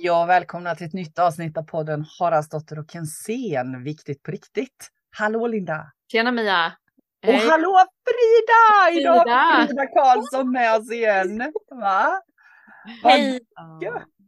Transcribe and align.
Hej 0.00 0.10
och 0.10 0.28
välkomna 0.28 0.74
till 0.74 0.86
ett 0.86 0.92
nytt 0.92 1.18
avsnitt 1.18 1.56
av 1.56 1.62
podden 1.62 2.04
Haraldsdotter 2.18 2.78
och 2.78 2.90
Kensén, 2.90 3.84
viktigt 3.84 4.22
på 4.22 4.30
riktigt. 4.30 4.88
Hallå 5.10 5.46
Linda! 5.46 5.92
Tjena 6.12 6.32
Mia! 6.32 6.72
Och 7.26 7.34
hallå 7.34 7.84
Frida! 8.04 9.00
Idag 9.00 9.14
har 9.14 9.66
Frida 9.66 9.86
Karlsson 9.86 10.52
med 10.52 10.76
oss 10.76 10.92
igen. 10.92 11.52
Va? 11.70 12.22
Hej! 13.02 13.40
Gött. 13.82 14.19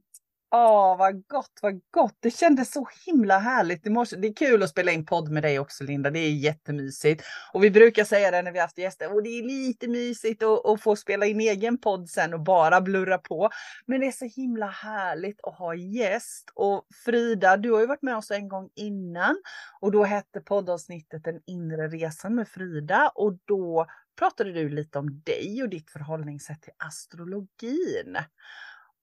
Åh, 0.55 0.99
vad 0.99 1.27
gott, 1.27 1.59
vad 1.63 1.81
gott. 1.91 2.17
Det 2.21 2.31
kändes 2.31 2.73
så 2.73 2.89
himla 3.07 3.39
härligt 3.39 3.87
i 3.87 3.91
morse. 3.91 4.17
Det 4.17 4.29
är 4.29 4.35
kul 4.35 4.63
att 4.63 4.71
spela 4.71 4.93
in 4.93 5.07
podd 5.07 5.31
med 5.31 5.43
dig 5.43 5.59
också 5.59 5.85
Linda. 5.85 6.11
Det 6.11 6.19
är 6.19 6.31
jättemysigt. 6.31 7.25
Och 7.53 7.65
vi 7.65 7.71
brukar 7.71 8.05
säga 8.05 8.31
det 8.31 8.43
när 8.43 8.53
vi 8.53 8.59
haft 8.59 8.79
gäster. 8.79 9.15
Och 9.15 9.23
det 9.23 9.29
är 9.29 9.43
lite 9.43 9.89
mysigt 9.89 10.43
att, 10.43 10.67
att 10.67 10.83
få 10.83 10.97
spela 10.97 11.27
in 11.27 11.41
egen 11.41 11.79
podd 11.79 12.09
sen 12.09 12.35
och 12.35 12.41
bara 12.41 12.81
blurra 12.81 13.19
på. 13.19 13.51
Men 13.87 14.01
det 14.01 14.07
är 14.07 14.13
så 14.13 14.25
himla 14.41 14.67
härligt 14.67 15.41
att 15.43 15.59
ha 15.59 15.75
gäst. 15.75 16.51
Och 16.55 16.87
Frida, 17.05 17.57
du 17.57 17.73
har 17.73 17.81
ju 17.81 17.87
varit 17.87 18.03
med 18.03 18.17
oss 18.17 18.31
en 18.31 18.49
gång 18.49 18.71
innan. 18.75 19.37
Och 19.81 19.93
då 19.93 20.05
hette 20.05 20.41
poddavsnittet 20.41 21.25
Den 21.25 21.41
inre 21.47 21.89
resan 21.89 22.35
med 22.35 22.49
Frida. 22.49 23.13
Och 23.15 23.39
då 23.45 23.87
pratade 24.19 24.53
du 24.53 24.69
lite 24.69 24.99
om 24.99 25.23
dig 25.25 25.63
och 25.63 25.69
ditt 25.69 25.91
förhållningssätt 25.91 26.63
till 26.63 26.73
astrologin. 26.79 28.19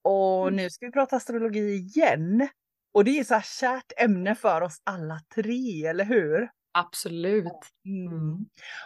Och 0.04 0.48
Mm. 0.48 0.56
nu 0.56 0.70
ska 0.70 0.86
vi 0.86 0.92
prata 0.92 1.16
astrologi 1.16 1.74
igen. 1.74 2.48
Och 2.94 3.04
det 3.04 3.20
är 3.20 3.24
så 3.24 3.34
här 3.34 3.42
kärt 3.42 3.92
ämne 3.98 4.36
för 4.36 4.62
oss 4.62 4.82
alla 4.84 5.20
tre, 5.36 5.86
eller 5.86 6.06
hur? 6.06 6.50
Absolut. 6.72 7.46
Mm. 7.86 8.38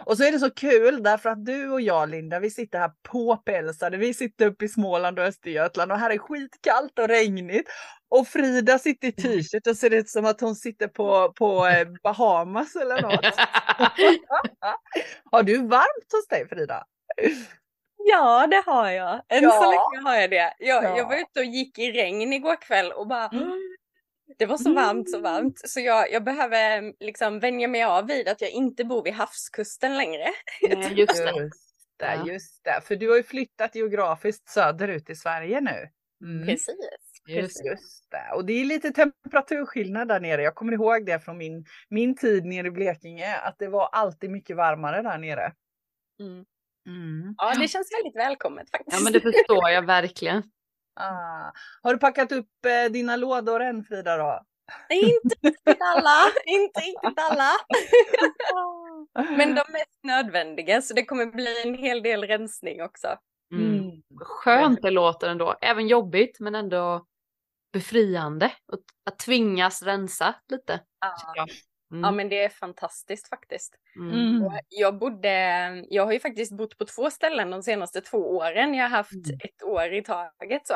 Och 0.05 0.17
så 0.17 0.23
är 0.23 0.31
det 0.31 0.39
så 0.39 0.50
kul 0.52 1.03
därför 1.03 1.30
att 1.30 1.45
du 1.45 1.70
och 1.72 1.81
jag 1.81 2.09
Linda, 2.09 2.39
vi 2.39 2.50
sitter 2.50 2.80
här 2.80 2.92
påpälsade. 3.11 3.97
Vi 3.97 4.14
sitter 4.14 4.45
uppe 4.47 4.66
i 4.66 4.70
Småland 4.70 5.20
och 5.20 5.25
Östergötland 5.25 5.92
och 5.92 5.97
här 6.00 6.09
är 6.09 6.17
skitkallt 6.17 7.00
och 7.00 7.08
regnigt. 7.08 7.70
Och 8.09 8.27
Frida 8.27 8.80
sitter 8.80 9.08
i 9.08 9.11
t-shirt 9.11 9.67
och 9.67 9.77
ser 9.77 9.94
ut 9.94 10.09
som 10.09 10.25
att 10.25 10.42
hon 10.42 10.55
sitter 10.55 10.88
på, 10.88 11.33
på 11.33 11.67
eh, 11.67 11.88
Bahamas 12.03 12.75
eller 12.75 13.02
något. 13.02 13.25
Har 15.31 15.44
du 15.44 15.58
varmt 15.58 16.11
hos 16.14 16.27
dig 16.30 16.48
Frida? 16.50 16.83
Ja, 18.06 18.48
det 18.48 18.64
har 18.66 18.90
jag. 18.90 19.14
Än 19.30 19.44
Ja. 19.44 19.52
så 19.52 19.72
länge 19.72 20.09
har 20.09 20.16
jag 20.22 20.30
det. 20.30 20.54
Jag, 20.59 20.84
Ja. 20.84 20.98
jag 20.98 21.08
var 21.08 21.16
ute 21.16 21.40
och 21.40 21.46
gick 21.46 21.80
i 21.80 21.92
regn 21.92 22.34
igår 22.34 22.62
kväll 22.62 22.92
och 22.92 23.08
bara 23.08 23.28
Mm. 23.28 23.60
Det 24.38 24.45
var 24.45 24.58
så 24.58 24.73
varmt, 24.73 25.10
så 25.12 25.20
varmt. 25.20 25.70
Så 25.70 25.80
jag, 25.80 26.12
jag 26.12 26.23
behöver 26.23 26.94
liksom 27.04 27.40
vänja 27.40 27.68
mig 27.68 27.84
av 27.84 28.08
vid 28.08 28.28
att 28.28 28.42
jag 28.42 28.50
inte 28.52 28.84
bor 28.86 29.04
vid 29.04 29.14
havskusten 29.14 29.98
längre. 29.98 30.26
Nej, 30.70 30.94
just 30.94 31.18
det. 31.18 31.42
Just 31.42 31.56
det, 31.98 32.06
Ja. 32.16 32.28
just 32.34 32.64
det. 32.64 32.82
För 32.84 32.95
du 32.95 33.10
har 33.10 33.18
ju 33.18 33.23
flyttat 33.23 33.76
geografiskt 33.76 34.50
söderut 34.50 35.10
i 35.10 35.16
Sverige 35.16 35.62
nu. 35.62 35.90
Mm. 36.26 36.48
Precis. 36.48 36.76
Just. 37.30 37.66
Just 37.66 38.12
det. 38.12 38.32
Och 38.36 38.45
det 38.45 38.54
är 38.54 38.66
lite 38.66 38.92
temperaturskillnad 38.92 40.08
där 40.08 40.20
nere. 40.20 40.42
Jag 40.44 40.56
kommer 40.56 40.73
ihåg 40.73 41.06
det 41.06 41.20
från 41.20 41.38
min, 41.38 41.66
min 41.90 42.16
tid 42.16 42.45
nere 42.45 42.67
i 42.67 42.72
Blekinge, 42.72 43.36
att 43.36 43.56
det 43.60 43.67
var 43.67 43.90
alltid 43.92 44.30
mycket 44.30 44.56
varmare 44.56 45.02
där 45.02 45.17
nere. 45.17 45.54
Mm. 46.20 46.45
Mm. 46.88 47.36
Ja, 47.38 47.53
det 47.59 47.67
känns 47.67 47.88
väldigt 47.94 48.16
välkommet 48.16 48.70
faktiskt. 48.72 48.98
Ja 48.98 49.03
men 49.03 49.14
det 49.14 49.22
förstår 49.22 49.70
jag 49.70 49.86
verkligen. 49.86 50.44
Ah. 50.95 51.52
Har 51.81 51.94
du 51.94 52.00
packat 52.00 52.31
upp 52.31 52.66
eh, 52.66 52.92
dina 52.92 53.16
lådor 53.16 53.62
än 53.62 53.84
Frida 53.84 54.17
då? 54.17 54.45
Nej, 54.89 55.20
inte 55.23 55.36
riktigt 55.42 55.78
alla, 55.81 56.31
inte 56.45 56.80
riktigt 56.80 57.20
alla. 57.31 57.50
Men 59.38 59.56
de 59.56 59.64
mest 59.72 60.00
nödvändiga, 60.04 60.81
så 60.81 60.94
det 60.94 61.06
kommer 61.06 61.26
bli 61.26 61.61
en 61.61 61.76
hel 61.76 62.04
del 62.04 62.23
rensning 62.23 62.82
också. 62.82 63.17
Mm. 63.54 63.80
Mm. 63.80 64.02
Skönt 64.20 64.82
det 64.82 64.92
låter 64.92 65.30
ändå. 65.30 65.55
Även 65.61 65.88
jobbigt 65.88 66.39
men 66.39 66.55
ändå 66.55 67.05
befriande. 67.73 68.45
Att, 68.45 68.80
att 69.05 69.20
tvingas 69.20 69.83
rensa 69.83 70.36
lite. 70.48 70.82
jag. 71.36 71.50
Mm. 71.93 72.04
Ja, 72.04 72.11
men 72.11 72.30
det 72.30 72.43
är 72.43 72.49
fantastiskt 72.49 73.30
faktiskt. 73.30 73.76
Mm. 73.95 74.11
Mm. 74.37 74.52
Jag 74.70 74.98
bodde, 74.98 75.30
jag 75.89 76.05
har 76.05 76.14
ju 76.14 76.20
faktiskt 76.20 76.58
bott 76.58 76.77
på 76.77 76.86
två 76.86 77.09
ställen 77.09 77.49
de 77.52 77.64
senaste 77.64 78.02
två 78.02 78.17
åren. 78.17 78.73
Jag 78.73 78.83
har 78.83 78.89
haft 78.98 79.14
Mm. 79.14 79.37
ett 79.43 79.64
år 79.64 79.93
i 79.93 80.02
taget 80.03 80.67
så. 80.67 80.73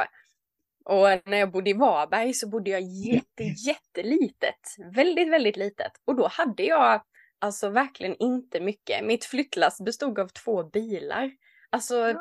Och 0.85 1.07
när 1.25 1.38
jag 1.38 1.51
bodde 1.51 1.69
i 1.69 1.73
Varberg 1.73 2.33
så 2.33 2.50
bodde 2.50 2.69
jag 2.72 2.81
jätte, 2.81 3.44
jättelitet. 3.67 4.75
Väldigt, 4.95 5.29
väldigt 5.31 5.57
litet. 5.57 5.91
Och 6.06 6.16
då 6.16 6.27
hade 6.27 6.63
jag 6.63 7.01
alltså 7.39 7.69
verkligen 7.69 8.16
inte 8.19 8.59
mycket. 8.59 9.06
Mitt 9.06 9.25
flyttlass 9.25 9.81
bestod 9.81 10.19
av 10.19 10.27
två 10.27 10.63
bilar. 10.63 11.31
Alltså, 11.69 12.13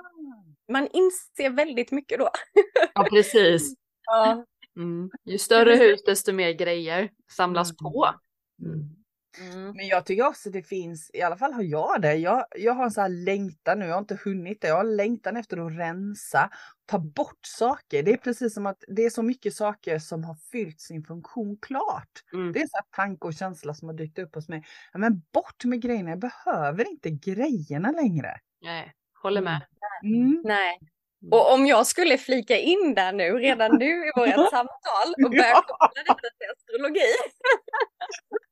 man 0.72 0.88
inser 0.92 1.50
väldigt 1.50 1.90
mycket 1.92 2.18
då. 2.18 2.30
Ja 2.94 3.06
precis. 3.10 3.74
Ja. 4.08 4.44
Mm. 4.76 5.10
Ju 5.24 5.38
större 5.38 5.76
hus 5.76 6.04
desto 6.06 6.32
mer 6.32 6.52
grejer 6.52 7.10
samlas 7.36 7.68
Mm. 7.70 7.76
på. 7.92 8.14
Mm. 8.62 8.96
Mm. 9.40 9.72
Men 9.76 9.86
jag 9.86 10.06
tycker 10.06 10.26
också 10.26 10.50
det 10.50 10.62
finns, 10.62 11.10
i 11.14 11.22
alla 11.22 11.36
fall 11.36 11.52
har 11.52 11.62
jag 11.62 12.02
det, 12.02 12.14
jag, 12.14 12.44
jag 12.56 12.74
har 12.74 12.84
en 12.84 12.90
sån 12.90 13.02
här 13.02 13.24
längtan 13.24 13.78
nu, 13.78 13.84
jag 13.86 13.92
har 13.92 13.98
inte 13.98 14.18
hunnit 14.24 14.60
det, 14.60 14.68
jag 14.68 14.76
har 14.76 14.84
längtan 14.84 15.36
efter 15.36 15.66
att 15.66 15.78
rensa, 15.78 16.50
ta 16.86 16.98
bort 16.98 17.40
saker. 17.42 18.02
Det 18.02 18.12
är 18.12 18.16
precis 18.16 18.54
som 18.54 18.66
att 18.66 18.84
det 18.88 19.04
är 19.04 19.10
så 19.10 19.22
mycket 19.22 19.54
saker 19.54 19.98
som 19.98 20.24
har 20.24 20.34
fyllt 20.34 20.80
sin 20.80 21.04
funktion 21.04 21.58
klart. 21.62 22.22
Mm. 22.32 22.52
Det 22.52 22.58
är 22.58 22.66
sån 22.66 22.70
här 22.72 23.04
tanke 23.04 23.26
och 23.26 23.34
känsla 23.34 23.74
som 23.74 23.88
har 23.88 23.94
dykt 23.94 24.18
upp 24.18 24.34
hos 24.34 24.48
mig. 24.48 24.64
Ja, 24.92 24.98
men 24.98 25.22
bort 25.32 25.64
med 25.64 25.80
grejerna, 25.80 26.10
jag 26.10 26.18
behöver 26.18 26.90
inte 26.90 27.10
grejerna 27.10 27.90
längre. 27.90 28.38
Nej, 28.62 28.92
håller 29.22 29.42
med. 29.42 29.66
Mm. 30.04 30.42
Nej. 30.44 30.78
Och 31.30 31.52
om 31.52 31.66
jag 31.66 31.86
skulle 31.86 32.18
flika 32.18 32.58
in 32.58 32.94
där 32.94 33.12
nu, 33.12 33.32
redan 33.38 33.76
nu 33.78 33.84
i 34.06 34.10
vårt 34.16 34.28
samtal 34.50 35.14
och 35.24 35.30
börja 35.30 35.46
Ja. 35.48 35.62
koppla 35.66 36.02
detta 36.02 36.14
till 36.14 36.50
astrologi. 36.56 37.00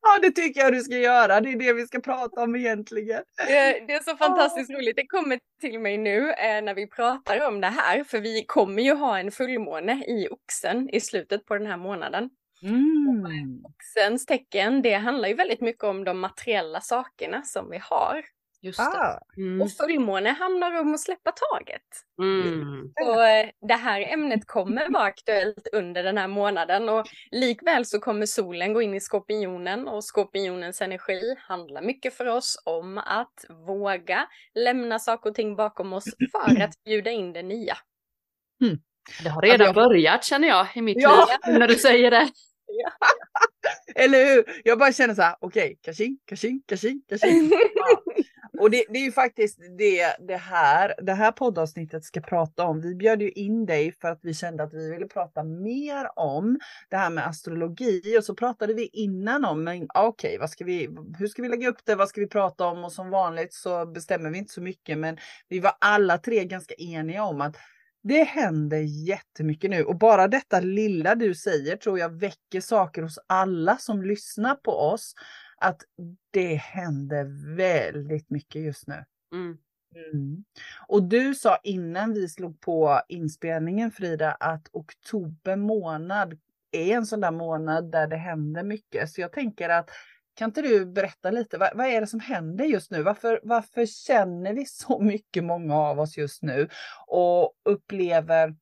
Ja, 0.06 0.18
det 0.22 0.30
tycker 0.30 0.60
jag 0.60 0.72
du 0.72 0.80
ska 0.80 0.94
göra. 0.98 1.40
Det 1.40 1.52
är 1.52 1.56
det 1.58 1.72
vi 1.72 1.86
ska 1.86 2.00
prata 2.00 2.42
om 2.42 2.56
egentligen. 2.56 3.22
Det, 3.36 3.84
det 3.86 3.92
är 3.92 4.02
så 4.02 4.16
fantastiskt 4.16 4.70
roligt. 4.70 4.96
Det 4.96 5.06
kommer 5.06 5.38
till 5.60 5.78
mig 5.80 5.98
nu 5.98 6.30
eh, 6.32 6.62
när 6.62 6.74
vi 6.74 6.86
pratar 6.86 7.48
om 7.48 7.60
det 7.60 7.66
här, 7.66 8.04
för 8.04 8.20
vi 8.20 8.44
kommer 8.46 8.82
ju 8.82 8.94
ha 8.94 9.18
en 9.18 9.30
fullmåne 9.30 10.04
i 10.06 10.28
oxen 10.30 10.90
i 10.90 11.00
slutet 11.00 11.46
på 11.46 11.54
den 11.58 11.66
här 11.66 11.76
månaden. 11.76 12.30
Mm. 12.62 13.62
Oxens 13.64 14.26
tecken, 14.26 14.82
det 14.82 14.94
handlar 14.94 15.28
ju 15.28 15.34
väldigt 15.34 15.60
mycket 15.60 15.84
om 15.84 16.04
de 16.04 16.20
materiella 16.20 16.80
sakerna 16.80 17.42
som 17.42 17.70
vi 17.70 17.78
har. 17.82 18.22
Just 18.64 18.78
det. 18.78 18.84
Ah, 18.84 19.18
Mm. 19.36 19.62
Och 19.62 19.70
fullmåne 19.72 20.30
handlar 20.30 20.80
om 20.80 20.94
att 20.94 21.00
släppa 21.00 21.32
taget. 21.32 21.82
Mm. 22.22 22.92
Så 23.02 23.22
eh, 23.22 23.46
det 23.68 23.74
här 23.74 24.00
ämnet 24.00 24.46
kommer 24.46 24.90
vara 24.92 25.02
aktuellt 25.04 25.68
under 25.72 26.02
den 26.02 26.18
här 26.18 26.28
månaden 26.28 26.88
och 26.88 27.06
likväl 27.30 27.86
så 27.86 27.98
kommer 28.00 28.26
solen 28.26 28.72
gå 28.72 28.82
in 28.82 28.94
i 28.94 29.00
skorpionen 29.00 29.88
och 29.88 30.04
skorpionens 30.04 30.80
energi 30.82 31.36
handlar 31.38 31.82
mycket 31.82 32.14
för 32.14 32.26
oss 32.26 32.62
om 32.64 32.98
att 32.98 33.44
våga 33.66 34.26
lämna 34.54 34.98
saker 34.98 35.30
och 35.30 35.36
ting 35.36 35.56
bakom 35.56 35.92
oss 35.92 36.04
för 36.32 36.62
att 36.62 36.84
bjuda 36.84 37.10
in 37.10 37.32
det 37.32 37.42
nya. 37.42 37.76
Det 39.22 39.28
har 39.28 39.42
redan 39.42 39.66
jag- 39.66 39.74
börjat 39.74 40.24
känner 40.24 40.48
jag 40.48 40.66
i 40.74 40.82
mitt 40.82 40.96
Ja. 41.02 41.26
liv 41.46 41.58
när 41.58 41.68
du 41.68 41.74
säger 41.74 42.10
det. 42.10 42.28
Eller 43.94 44.24
hur? 44.34 44.44
Jag 44.64 44.78
bara 44.78 44.92
känner 44.92 45.14
så 45.14 45.22
här, 45.22 45.36
okej, 45.40 45.78
kaching, 45.82 46.18
kaching, 46.26 46.62
kaching, 46.68 47.02
kaching. 47.08 47.50
Ja. 47.74 48.02
Och 48.58 48.70
det, 48.70 48.84
det 48.88 48.98
är 48.98 49.04
ju 49.04 49.12
faktiskt 49.12 49.58
det, 49.78 50.16
det 50.28 50.36
här, 50.36 50.94
det 51.02 51.12
här 51.12 51.32
poddavsnittet 51.32 52.04
ska 52.04 52.20
prata 52.20 52.64
om. 52.64 52.80
Vi 52.80 52.94
bjöd 52.94 53.22
ju 53.22 53.30
in 53.30 53.66
dig 53.66 53.92
för 54.00 54.08
att 54.08 54.20
vi 54.22 54.34
kände 54.34 54.62
att 54.62 54.74
vi 54.74 54.90
ville 54.90 55.06
prata 55.06 55.44
mer 55.44 56.18
om 56.18 56.58
det 56.88 56.96
här 56.96 57.10
med 57.10 57.26
astrologi 57.26 58.18
och 58.18 58.24
så 58.24 58.34
pratade 58.34 58.74
vi 58.74 58.86
innan 58.92 59.44
om, 59.44 59.64
men 59.64 59.86
okej, 59.94 60.38
vad 60.38 60.50
ska 60.50 60.64
vi, 60.64 60.88
hur 61.18 61.26
ska 61.26 61.42
vi 61.42 61.48
lägga 61.48 61.68
upp 61.68 61.84
det, 61.84 61.94
vad 61.94 62.08
ska 62.08 62.20
vi 62.20 62.26
prata 62.26 62.66
om 62.66 62.84
och 62.84 62.92
som 62.92 63.10
vanligt 63.10 63.54
så 63.54 63.86
bestämmer 63.86 64.30
vi 64.30 64.38
inte 64.38 64.52
så 64.52 64.62
mycket, 64.62 64.98
men 64.98 65.16
vi 65.48 65.60
var 65.60 65.72
alla 65.80 66.18
tre 66.18 66.44
ganska 66.44 66.74
eniga 66.74 67.24
om 67.24 67.40
att 67.40 67.56
det 68.02 68.22
händer 68.22 68.78
jättemycket 69.08 69.70
nu 69.70 69.84
och 69.84 69.98
bara 69.98 70.28
detta 70.28 70.60
lilla 70.60 71.14
du 71.14 71.34
säger 71.34 71.76
tror 71.76 71.98
jag 71.98 72.20
väcker 72.20 72.60
saker 72.60 73.02
hos 73.02 73.18
alla 73.26 73.76
som 73.76 74.02
lyssnar 74.02 74.54
på 74.54 74.72
oss. 74.72 75.14
Att 75.56 75.82
det 76.30 76.54
händer 76.54 77.54
väldigt 77.56 78.30
mycket 78.30 78.62
just 78.62 78.86
nu. 78.86 79.04
Mm. 79.32 79.58
Mm. 80.12 80.44
Och 80.86 81.02
du 81.02 81.34
sa 81.34 81.58
innan 81.62 82.12
vi 82.12 82.28
slog 82.28 82.60
på 82.60 83.00
inspelningen 83.08 83.90
Frida 83.90 84.32
att 84.32 84.68
oktober 84.72 85.56
månad 85.56 86.38
är 86.72 86.96
en 86.96 87.06
sån 87.06 87.20
där 87.20 87.30
månad 87.30 87.90
där 87.90 88.06
det 88.06 88.16
händer 88.16 88.62
mycket. 88.62 89.10
Så 89.10 89.20
jag 89.20 89.32
tänker 89.32 89.68
att 89.68 89.90
kan 90.34 90.50
inte 90.50 90.62
du 90.62 90.86
berätta 90.86 91.30
lite, 91.30 91.58
vad, 91.58 91.70
vad 91.74 91.86
är 91.86 92.00
det 92.00 92.06
som 92.06 92.20
händer 92.20 92.64
just 92.64 92.90
nu? 92.90 93.02
Varför, 93.02 93.40
varför 93.42 93.86
känner 93.86 94.54
vi 94.54 94.66
så 94.66 94.98
mycket, 95.00 95.44
många 95.44 95.76
av 95.76 96.00
oss 96.00 96.16
just 96.16 96.42
nu 96.42 96.68
och 97.06 97.52
upplever 97.64 98.54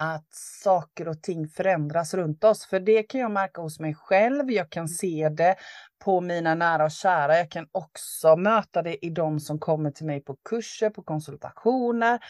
att 0.00 0.26
saker 0.64 1.08
och 1.08 1.22
ting 1.22 1.48
förändras 1.48 2.14
runt 2.14 2.44
oss? 2.44 2.66
För 2.66 2.80
det 2.80 3.02
kan 3.02 3.20
jag 3.20 3.30
märka 3.30 3.60
hos 3.60 3.80
mig 3.80 3.94
själv. 3.94 4.50
Jag 4.50 4.70
kan 4.70 4.88
se 4.88 5.28
det 5.28 5.56
på 6.04 6.20
mina 6.20 6.54
nära 6.54 6.84
och 6.84 6.90
kära. 6.90 7.38
Jag 7.38 7.50
kan 7.50 7.66
också 7.72 8.36
möta 8.36 8.82
det 8.82 9.06
i 9.06 9.10
de 9.10 9.40
som 9.40 9.58
kommer 9.58 9.90
till 9.90 10.06
mig 10.06 10.20
på 10.24 10.36
kurser, 10.50 10.90
på 10.90 11.02
konsultationer. 11.02 12.20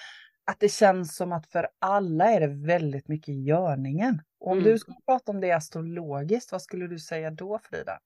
att 0.47 0.61
det 0.61 0.69
känns 0.69 1.17
som 1.17 1.33
att 1.33 1.47
för 1.47 1.69
alla 1.79 2.31
är 2.33 2.41
det 2.41 2.67
väldigt 2.67 3.09
mycket 3.09 3.35
görningen. 3.35 4.23
Och 4.41 4.53
om 4.53 4.59
Mm. 4.59 4.65
du 4.65 4.79
skulle 4.79 4.99
prata 5.07 5.33
om 5.33 5.41
det 5.41 5.53
astrologiskt, 5.53 6.53
vad 6.53 6.63
skulle 6.63 6.87
du 6.87 6.99
säga 6.99 7.31
då 7.31 7.59
Frida? 7.65 7.99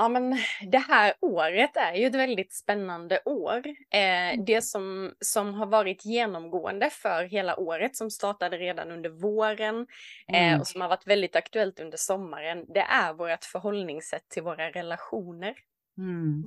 Ja, 0.00 0.08
men 0.08 0.36
det 0.70 0.78
här 0.78 1.14
året 1.20 1.76
är 1.76 1.94
ju 1.94 2.06
ett 2.06 2.14
väldigt 2.14 2.52
spännande 2.52 3.20
år. 3.24 3.66
Eh, 3.90 4.44
det 4.46 4.62
som, 4.64 5.14
som 5.20 5.54
har 5.54 5.66
varit 5.66 6.04
genomgående 6.04 6.90
för 6.90 7.24
hela 7.24 7.60
året, 7.60 7.96
som 7.96 8.10
startade 8.10 8.56
redan 8.56 8.90
under 8.90 9.10
våren 9.10 9.86
eh, 10.32 10.48
Mm. 10.48 10.60
och 10.60 10.66
som 10.66 10.80
har 10.80 10.88
varit 10.88 11.06
väldigt 11.06 11.36
aktuellt 11.36 11.80
under 11.80 11.98
sommaren, 11.98 12.64
det 12.68 12.80
är 12.80 13.12
vårt 13.12 13.44
förhållningssätt 13.44 14.28
till 14.28 14.42
våra 14.42 14.70
relationer. 14.70 15.54
Mm. 15.98 16.44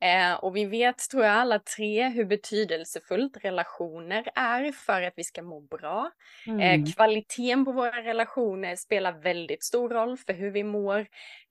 Eh, 0.00 0.34
och 0.34 0.56
vi 0.56 0.64
vet, 0.64 0.98
tror 1.10 1.24
jag, 1.24 1.34
alla 1.34 1.58
tre 1.58 2.08
hur 2.08 2.24
betydelsefullt 2.24 3.36
relationer 3.44 4.28
är 4.34 4.72
för 4.72 5.02
att 5.02 5.12
vi 5.16 5.24
ska 5.24 5.42
må 5.42 5.60
bra. 5.60 6.10
Mm. 6.46 6.60
Eh, 6.60 6.92
kvaliteten 6.94 7.64
på 7.64 7.72
våra 7.72 8.02
relationer 8.02 8.76
spelar 8.76 9.12
väldigt 9.12 9.64
stor 9.64 9.88
roll 9.88 10.16
för 10.16 10.32
hur 10.32 10.50
vi 10.50 10.64
mår. 10.64 10.98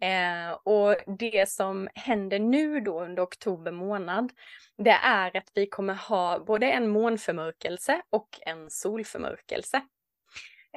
Eh, 0.02 0.52
och 0.64 1.18
det 1.20 1.50
som 1.50 1.90
händer 1.96 2.40
nu 2.40 2.80
då 2.80 3.02
under 3.04 3.24
oktober 3.24 3.72
månad, 3.72 4.32
det 4.78 4.98
är 5.04 5.38
att 5.38 5.52
vi 5.54 5.68
kommer 5.68 5.94
ha 5.94 6.40
både 6.40 6.72
en 6.72 6.90
månförmörkelse 6.90 8.02
och 8.10 8.30
en 8.42 8.70
solförmörkelse. 8.70 9.82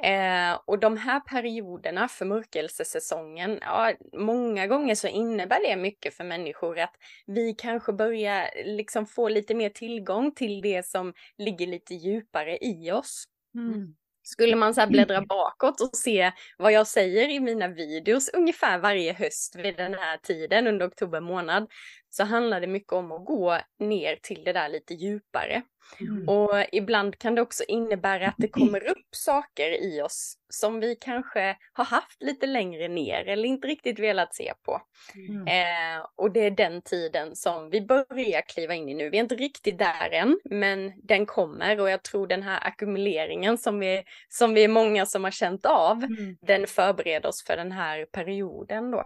Eh, 0.03 0.59
och 0.65 0.79
de 0.79 0.97
här 0.97 1.19
perioderna, 1.19 2.07
förmörkelsesäsongen, 2.07 3.59
ja, 3.61 3.93
många 4.13 4.67
gånger 4.67 4.95
så 4.95 5.07
innebär 5.07 5.69
det 5.69 5.75
mycket 5.75 6.13
för 6.13 6.23
människor 6.23 6.79
att 6.79 6.93
vi 7.25 7.55
kanske 7.57 7.93
börjar 7.93 8.49
liksom 8.65 9.05
få 9.05 9.29
lite 9.29 9.55
mer 9.55 9.69
tillgång 9.69 10.31
till 10.31 10.61
det 10.61 10.85
som 10.85 11.13
ligger 11.37 11.67
lite 11.67 11.95
djupare 11.95 12.57
i 12.61 12.91
oss. 12.91 13.23
Mm. 13.55 13.95
Skulle 14.23 14.55
man 14.55 14.73
så 14.73 14.81
här 14.81 14.87
bläddra 14.87 15.21
bakåt 15.21 15.81
och 15.81 15.97
se 15.97 16.31
vad 16.57 16.71
jag 16.71 16.87
säger 16.87 17.29
i 17.29 17.39
mina 17.39 17.67
videos 17.67 18.29
ungefär 18.29 18.79
varje 18.79 19.13
höst 19.13 19.55
vid 19.55 19.77
den 19.77 19.93
här 19.93 20.17
tiden 20.17 20.67
under 20.67 20.87
oktober 20.87 21.21
månad 21.21 21.67
så 22.09 22.23
handlar 22.23 22.61
det 22.61 22.67
mycket 22.67 22.93
om 22.93 23.11
att 23.11 23.25
gå 23.25 23.57
ner 23.79 24.15
till 24.21 24.43
det 24.43 24.53
där 24.53 24.69
lite 24.69 24.93
djupare. 24.93 25.61
Mm. 26.01 26.29
Och 26.29 26.65
ibland 26.71 27.17
kan 27.19 27.35
det 27.35 27.41
också 27.41 27.63
innebära 27.67 28.27
att 28.27 28.35
det 28.37 28.47
kommer 28.47 28.89
upp 28.89 29.07
saker 29.11 29.83
i 29.83 30.01
oss 30.01 30.35
som 30.49 30.79
vi 30.79 30.95
kanske 30.95 31.57
har 31.73 31.85
haft 31.85 32.23
lite 32.23 32.47
längre 32.47 32.87
ner 32.87 33.27
eller 33.27 33.49
inte 33.49 33.67
riktigt 33.67 33.99
velat 33.99 34.35
se 34.35 34.53
på. 34.65 34.81
Mm. 35.15 35.47
Eh, 35.47 36.05
och 36.15 36.31
det 36.31 36.39
är 36.39 36.51
den 36.51 36.81
tiden 36.81 37.35
som 37.35 37.69
vi 37.69 37.81
börjar 37.81 38.41
kliva 38.41 38.73
in 38.73 38.89
i 38.89 38.93
nu. 38.93 39.09
Vi 39.09 39.17
är 39.17 39.21
inte 39.21 39.35
riktigt 39.35 39.77
där 39.77 40.09
än, 40.11 40.39
men 40.43 40.93
den 41.03 41.25
kommer 41.25 41.79
och 41.79 41.89
jag 41.89 42.03
tror 42.03 42.27
den 42.27 42.43
här 42.43 42.67
ackumuleringen 42.67 43.57
som 43.57 43.79
vi, 43.79 44.03
som 44.29 44.53
vi 44.53 44.63
är 44.63 44.67
många 44.67 45.05
som 45.05 45.23
har 45.23 45.31
känt 45.31 45.65
av, 45.65 46.03
Mm. 46.03 46.37
den 46.41 46.67
förbereder 46.67 47.29
oss 47.29 47.43
för 47.47 47.57
den 47.57 47.71
här 47.71 48.05
perioden 48.05 48.91
då. 48.91 49.03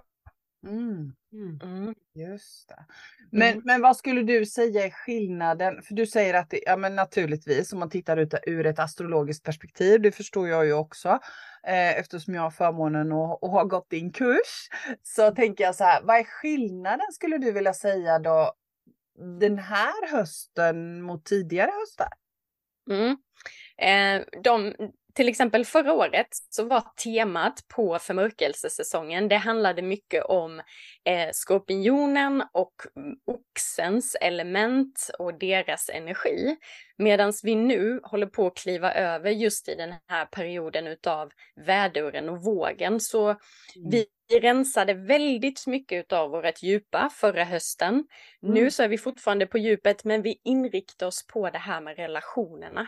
Mm. 0.63 1.13
Mm. 1.33 1.59
Mm. 1.63 1.95
Just 2.15 2.69
det. 2.69 2.85
Men, 3.31 3.51
Mm. 3.51 3.61
men 3.65 3.81
vad 3.81 3.97
skulle 3.97 4.23
du 4.23 4.45
säga 4.45 4.85
är 4.85 4.89
skillnaden? 4.89 5.81
För 5.81 5.93
du 5.93 6.05
säger 6.07 6.33
att 6.33 6.49
det, 6.49 6.59
ja 6.65 6.77
men 6.77 6.95
naturligtvis 6.95 7.73
om 7.73 7.79
man 7.79 7.89
tittar 7.89 8.17
ut 8.17 8.33
ur 8.47 8.65
ett 8.65 8.79
astrologiskt 8.79 9.43
perspektiv, 9.45 10.01
det 10.01 10.11
förstår 10.11 10.47
jag 10.47 10.65
ju 10.65 10.73
också. 10.73 11.09
Eh, 11.67 11.99
eftersom 11.99 12.33
jag 12.35 12.41
har 12.41 12.51
förmånen 12.51 13.11
att, 13.11 13.43
att 13.43 13.51
ha 13.51 13.63
gått 13.63 13.89
din 13.89 14.11
kurs. 14.11 14.69
Så 15.03 15.31
tänker 15.31 15.63
jag 15.63 15.75
så 15.75 15.83
här, 15.83 16.01
vad 16.03 16.17
är 16.19 16.23
skillnaden 16.23 17.07
skulle 17.13 17.37
du 17.37 17.51
vilja 17.51 17.73
säga 17.73 18.19
då 18.19 18.53
den 19.39 19.57
här 19.59 20.11
hösten 20.11 21.01
mot 21.01 21.25
tidigare 21.25 21.71
höstar? 21.81 22.09
Mm. 22.89 23.17
Eh, 23.77 24.25
de, 24.43 24.73
till 25.13 25.29
exempel 25.29 25.65
förra 25.65 25.93
året 25.93 26.27
så 26.49 26.65
var 26.65 26.83
temat 27.03 27.67
på 27.75 27.99
förmörkelsesäsongen, 27.99 29.27
det 29.27 29.37
handlade 29.37 29.81
mycket 29.81 30.25
om 30.25 30.59
eh, 31.05 31.29
skorpionen 31.31 32.43
och 32.51 32.73
mm, 32.95 33.15
oxens 33.25 34.15
element 34.21 35.09
och 35.19 35.39
deras 35.39 35.89
energi. 35.89 36.55
Medan 36.97 37.33
vi 37.43 37.55
nu 37.55 37.99
håller 38.03 38.27
på 38.27 38.47
att 38.47 38.57
kliva 38.57 38.93
över 38.93 39.31
just 39.31 39.69
i 39.69 39.75
den 39.75 39.93
här 40.07 40.25
perioden 40.25 40.87
utav 40.87 41.31
väduren 41.65 42.29
och 42.29 42.43
vågen 42.43 42.99
så 42.99 43.35
vi 43.91 44.05
rensade 44.41 44.93
väldigt 44.93 45.67
mycket 45.67 46.13
av 46.13 46.29
vårt 46.29 46.63
djupa 46.63 47.09
förra 47.09 47.43
hösten. 47.43 48.07
Nu 48.41 48.59
Mm. 48.59 48.71
så 48.71 48.83
är 48.83 48.87
vi 48.87 48.97
fortfarande 48.97 49.45
på 49.47 49.57
djupet 49.57 50.03
men 50.03 50.21
vi 50.21 50.41
inriktar 50.43 51.07
oss 51.07 51.27
på 51.27 51.49
det 51.49 51.57
här 51.57 51.81
med 51.81 51.97
relationerna. 51.97 52.87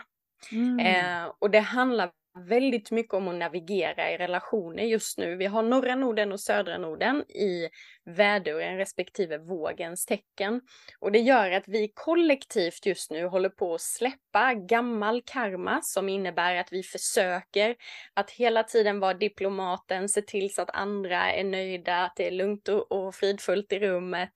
Mm. 0.52 0.78
Eh, 0.78 1.32
och 1.38 1.50
det 1.50 1.60
handlar 1.60 2.10
väldigt 2.36 2.90
mycket 2.90 3.14
om 3.14 3.28
att 3.28 3.34
navigera 3.34 4.10
i 4.12 4.16
relationer 4.16 4.82
just 4.82 5.18
nu. 5.18 5.36
Vi 5.36 5.46
har 5.46 5.62
norra 5.62 5.94
Norden 5.94 6.32
och 6.32 6.40
södra 6.40 6.78
Norden 6.78 7.24
i 7.30 7.68
väduren 8.04 8.76
respektive 8.76 9.38
vågens 9.38 10.06
tecken. 10.06 10.60
Och 10.98 11.12
det 11.12 11.18
gör 11.18 11.50
att 11.50 11.68
vi 11.68 11.92
kollektivt 11.94 12.86
just 12.86 13.10
nu 13.10 13.26
håller 13.26 13.48
på 13.48 13.74
att 13.74 13.80
släppa 13.80 14.54
gammal 14.54 15.22
karma 15.24 15.80
som 15.82 16.08
innebär 16.08 16.54
att 16.54 16.72
vi 16.72 16.82
försöker 16.82 17.76
att 18.14 18.30
hela 18.30 18.62
tiden 18.62 19.00
vara 19.00 19.14
diplomaten, 19.14 20.08
se 20.08 20.22
till 20.22 20.54
så 20.54 20.62
att 20.62 20.76
andra 20.76 21.32
är 21.32 21.44
nöjda, 21.44 21.96
att 21.96 22.16
det 22.16 22.26
är 22.26 22.30
lugnt 22.30 22.68
och, 22.68 22.92
och 22.92 23.14
fridfullt 23.14 23.72
i 23.72 23.78
rummet. 23.78 24.32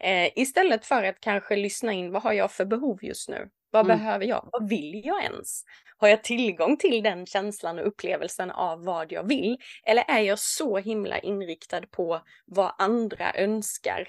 Eh, 0.00 0.38
istället 0.38 0.86
för 0.86 1.04
att 1.04 1.20
kanske 1.20 1.56
lyssna 1.56 1.92
in, 1.92 2.12
vad 2.12 2.22
har 2.22 2.32
jag 2.32 2.52
för 2.52 2.64
behov 2.64 2.98
just 3.04 3.28
nu? 3.28 3.48
Vad 3.74 3.86
Mm. 3.86 3.98
behöver 3.98 4.24
jag? 4.26 4.48
Vad 4.52 4.68
vill 4.68 5.02
jag 5.04 5.22
ens? 5.24 5.64
Har 5.98 6.08
jag 6.08 6.24
tillgång 6.24 6.76
till 6.76 7.02
den 7.02 7.26
känslan 7.26 7.78
och 7.78 7.86
upplevelsen 7.88 8.50
av 8.50 8.84
vad 8.84 9.12
jag 9.12 9.28
vill? 9.28 9.56
Eller 9.84 10.04
är 10.08 10.20
jag 10.20 10.38
så 10.38 10.78
himla 10.78 11.18
inriktad 11.18 11.82
på 11.90 12.20
vad 12.46 12.72
andra 12.78 13.34
önskar 13.34 14.08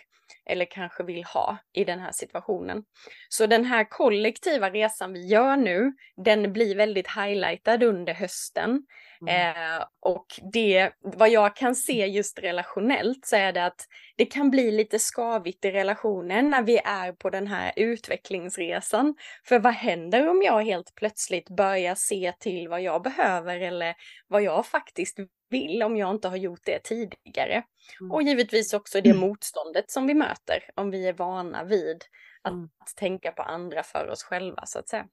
eller 0.49 0.65
kanske 0.65 1.03
vill 1.03 1.23
ha 1.23 1.57
i 1.73 1.83
den 1.83 1.99
här 1.99 2.11
situationen? 2.11 2.83
Så 3.29 3.45
den 3.45 3.65
här 3.65 3.89
kollektiva 3.89 4.69
resan 4.69 5.13
vi 5.13 5.27
gör 5.27 5.57
nu, 5.57 5.93
den 6.25 6.53
blir 6.53 6.75
väldigt 6.75 7.07
highlightad 7.07 7.83
under 7.83 8.13
hösten. 8.13 8.81
Eh, 9.27 9.83
och 10.01 10.25
det, 10.53 10.91
vad 11.01 11.29
jag 11.29 11.55
kan 11.55 11.75
se 11.75 12.05
just 12.05 12.39
relationellt 12.39 13.25
så 13.25 13.35
är 13.35 13.53
det 13.53 13.65
att 13.65 13.85
det 14.17 14.25
kan 14.25 14.51
bli 14.51 14.71
lite 14.71 14.99
skavigt 14.99 15.65
i 15.65 15.71
relationen 15.71 16.49
när 16.49 16.61
vi 16.61 16.77
är 16.77 17.11
på 17.11 17.29
den 17.29 17.47
här 17.47 17.73
utvecklingsresan. 17.75 19.15
För 19.47 19.59
vad 19.59 19.73
händer 19.73 20.29
om 20.29 20.41
jag 20.41 20.63
helt 20.63 20.95
plötsligt 20.95 21.49
börjar 21.49 21.95
se 21.95 22.33
till 22.39 22.67
vad 22.67 22.81
jag 22.81 23.01
behöver 23.01 23.59
eller 23.59 23.95
vad 24.27 24.43
jag 24.43 24.65
faktiskt 24.65 25.17
vill 25.49 25.83
om 25.83 25.97
jag 25.97 26.11
inte 26.15 26.27
har 26.27 26.37
gjort 26.37 26.61
det 26.65 26.79
tidigare? 26.83 27.63
Mm. 27.99 28.11
Och 28.11 28.21
givetvis 28.21 28.73
också 28.73 29.01
det 29.01 29.13
motståndet 29.13 29.91
som 29.91 30.07
vi 30.07 30.13
möter 30.13 30.63
om 30.75 30.91
vi 30.91 31.07
är 31.07 31.13
vana 31.13 31.63
vid 31.63 32.03
att 32.41 32.53
Mm. 32.53 32.69
tänka 32.95 33.31
på 33.31 33.41
andra 33.43 33.83
för 33.83 34.07
oss 34.09 34.23
själva 34.23 34.65
så 34.65 34.79
att 34.79 34.89
säga. 34.89 35.07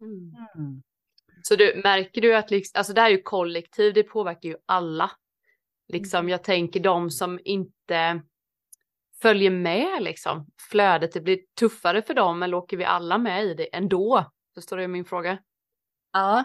Mm. 0.00 0.34
Mm. 0.56 0.82
Så 1.42 1.56
du, 1.56 1.80
märker 1.84 2.20
du 2.20 2.36
att 2.36 2.50
liksom, 2.50 2.78
alltså 2.78 2.92
det 2.92 3.00
här 3.00 3.08
är 3.10 3.14
ju 3.16 3.22
kollektiv, 3.22 3.94
det 3.94 4.02
påverkar 4.02 4.48
ju 4.48 4.56
alla. 4.66 5.10
Liksom, 5.88 6.18
Mm. 6.18 6.28
jag 6.28 6.44
tänker 6.44 6.80
de 6.80 7.10
som 7.10 7.40
inte 7.44 8.22
följer 9.22 9.50
med 9.50 10.02
liksom, 10.02 10.46
flödet, 10.70 11.12
det 11.12 11.20
blir 11.20 11.38
tuffare 11.58 12.02
för 12.02 12.14
dem 12.14 12.42
eller 12.42 12.56
åker 12.56 12.76
vi 12.76 12.84
alla 12.84 13.18
med 13.18 13.44
i 13.44 13.54
det 13.54 13.76
ändå? 13.76 14.30
Förstår 14.54 14.76
du 14.76 14.88
min 14.88 15.04
fråga? 15.04 15.38
Ja, 16.12 16.44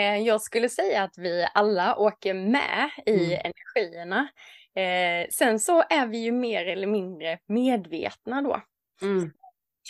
jag 0.00 0.40
skulle 0.42 0.68
säga 0.68 1.02
att 1.02 1.14
vi 1.18 1.46
alla 1.54 1.96
åker 1.96 2.34
med 2.34 2.90
i 3.06 3.34
Mm. 3.34 3.40
energierna. 3.44 4.28
Eh, 4.76 5.28
sen 5.30 5.58
så 5.60 5.82
är 5.90 6.06
vi 6.06 6.18
ju 6.18 6.32
mer 6.32 6.66
eller 6.66 6.86
mindre 6.86 7.38
medvetna 7.48 8.42
då 8.42 8.60
Mm. 9.02 9.30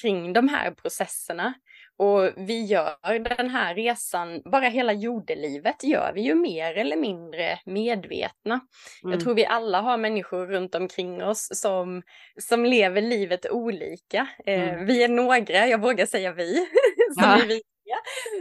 kring 0.02 0.32
de 0.32 0.48
här 0.48 0.70
processerna. 0.70 1.54
Och 1.96 2.30
vi 2.36 2.64
gör 2.64 3.18
den 3.36 3.48
här 3.50 3.74
resan, 3.74 4.42
bara 4.52 4.68
hela 4.68 4.92
jordelivet 4.92 5.84
gör 5.84 6.12
vi 6.14 6.20
ju 6.20 6.34
mer 6.34 6.74
eller 6.78 6.96
mindre 6.96 7.58
medvetna. 7.64 8.60
Mm. 9.02 9.12
Jag 9.12 9.20
tror 9.20 9.34
vi 9.34 9.46
alla 9.46 9.80
har 9.80 9.96
människor 9.96 10.46
runt 10.46 10.74
omkring 10.74 11.22
oss 11.24 11.48
som, 11.52 12.02
som 12.40 12.64
lever 12.64 13.00
livet 13.00 13.50
olika. 13.50 14.26
Eh, 14.46 14.68
Mm. 14.72 14.86
Vi 14.86 15.02
är 15.04 15.08
några, 15.08 15.66
jag 15.66 15.80
vågar 15.80 16.06
säga 16.06 16.32
vi, 16.32 16.54
som 17.14 17.24
Ja. 17.24 17.42
är 17.42 17.46
vi 17.46 17.62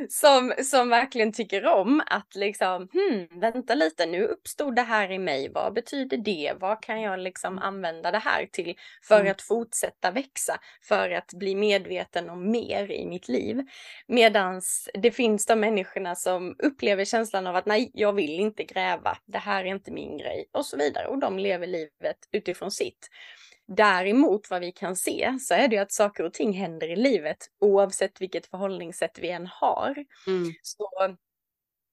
som, 0.09 0.53
som 0.63 0.89
verkligen 0.89 1.33
tycker 1.33 1.65
om 1.65 2.03
att 2.05 2.35
liksom, 2.35 2.87
hmm, 2.93 3.39
vänta 3.41 3.75
lite, 3.75 4.05
nu 4.05 4.23
uppstod 4.23 4.75
det 4.75 4.81
här 4.81 5.11
i 5.11 5.19
mig, 5.19 5.51
vad 5.53 5.73
betyder 5.73 6.17
det? 6.17 6.53
Vad 6.59 6.83
kan 6.83 7.01
jag 7.01 7.19
liksom 7.19 7.57
använda 7.57 8.11
det 8.11 8.19
här 8.19 8.45
till 8.51 8.75
för 9.03 9.19
Mm. 9.19 9.31
att 9.31 9.41
fortsätta 9.41 10.11
växa, 10.11 10.59
för 10.81 11.09
att 11.11 11.33
bli 11.33 11.55
medveten 11.55 12.29
om 12.29 12.51
mer 12.51 12.91
i 12.91 13.05
mitt 13.05 13.27
liv? 13.27 13.61
Medans 14.07 14.89
det 14.93 15.11
finns 15.11 15.45
de 15.45 15.59
människorna 15.59 16.15
som 16.15 16.55
upplever 16.59 17.05
känslan 17.05 17.47
av 17.47 17.55
att 17.55 17.65
nej, 17.65 17.91
jag 17.93 18.13
vill 18.13 18.39
inte 18.39 18.63
gräva, 18.63 19.17
det 19.25 19.37
här 19.37 19.65
är 19.65 19.69
inte 19.69 19.91
min 19.91 20.17
grej 20.17 20.45
och 20.51 20.65
så 20.65 20.77
vidare 20.77 21.07
och 21.07 21.19
de 21.19 21.39
lever 21.39 21.67
livet 21.67 22.17
utifrån 22.31 22.71
sitt. 22.71 23.09
Däremot 23.75 24.49
vad 24.49 24.61
vi 24.61 24.71
kan 24.71 24.95
se 24.95 25.35
så 25.39 25.53
är 25.53 25.67
det 25.67 25.75
ju 25.75 25.81
att 25.81 25.91
saker 25.91 26.23
och 26.23 26.33
ting 26.33 26.53
händer 26.53 26.87
i 26.91 26.95
livet 26.95 27.37
oavsett 27.59 28.21
vilket 28.21 28.47
förhållningssätt 28.47 29.19
vi 29.19 29.29
än 29.29 29.47
har. 29.47 30.05
Mm. 30.27 30.53
Så 30.61 30.89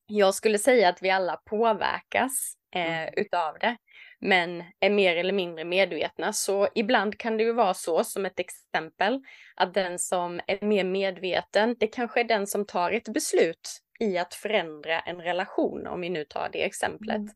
jag 0.07 0.35
skulle 0.35 0.59
säga 0.59 0.89
att 0.89 1.03
vi 1.03 1.11
alla 1.11 1.37
påverkas 1.37 2.55
eh, 2.75 3.03
Mm. 3.03 3.15
utav 3.17 3.59
det, 3.61 3.77
men 4.19 4.65
är 4.81 4.91
mer 4.91 5.17
eller 5.17 5.33
mindre 5.33 5.65
medvetna. 5.65 6.33
Så 6.33 6.69
ibland 6.75 7.19
kan 7.19 7.37
det 7.37 7.45
ju 7.45 7.53
vara 7.53 7.75
så, 7.75 8.05
som 8.05 8.27
ett 8.27 8.39
exempel, 8.41 9.21
att 9.55 9.75
den 9.75 9.99
som 9.99 10.41
är 10.47 10.67
mer 10.67 10.85
medveten, 10.85 11.77
det 11.79 11.87
kanske 11.87 12.21
är 12.21 12.25
den 12.25 12.47
som 12.47 12.67
tar 12.67 12.93
ett 12.93 13.09
beslut 13.09 13.81
i 14.01 14.19
att 14.19 14.35
förändra 14.35 15.01
en 15.01 15.21
relation, 15.21 15.87
om 15.87 16.01
vi 16.01 16.09
nu 16.09 16.25
tar 16.25 16.49
det 16.53 16.65
exemplet. 16.65 17.17
Mm. 17.17 17.31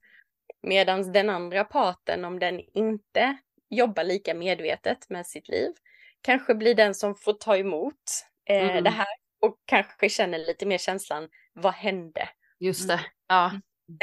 Medan 0.63 1.13
den 1.13 1.31
andra 1.31 1.65
parten, 1.65 2.25
om 2.25 2.39
den 2.39 2.61
inte 2.75 3.37
jobbar 3.77 4.05
lika 4.05 4.35
medvetet 4.35 5.11
med 5.11 5.27
sitt 5.27 5.49
liv, 5.49 5.71
kanske 6.23 6.55
blir 6.55 6.75
den 6.75 6.95
som 6.95 7.15
får 7.15 7.33
ta 7.33 7.57
emot 7.57 7.95
eh, 8.49 8.71
Mm. 8.71 8.85
det 8.85 8.91
här 8.91 9.07
och 9.43 9.57
kanske 9.67 10.09
känner 10.09 10.39
lite 10.39 10.67
mer 10.67 10.79
känslan, 10.79 11.29
vad 11.53 11.73
hände? 11.75 12.29
Just 12.61 12.85
Mm. 12.91 12.97
det. 12.97 13.03
Ja. 13.29 13.51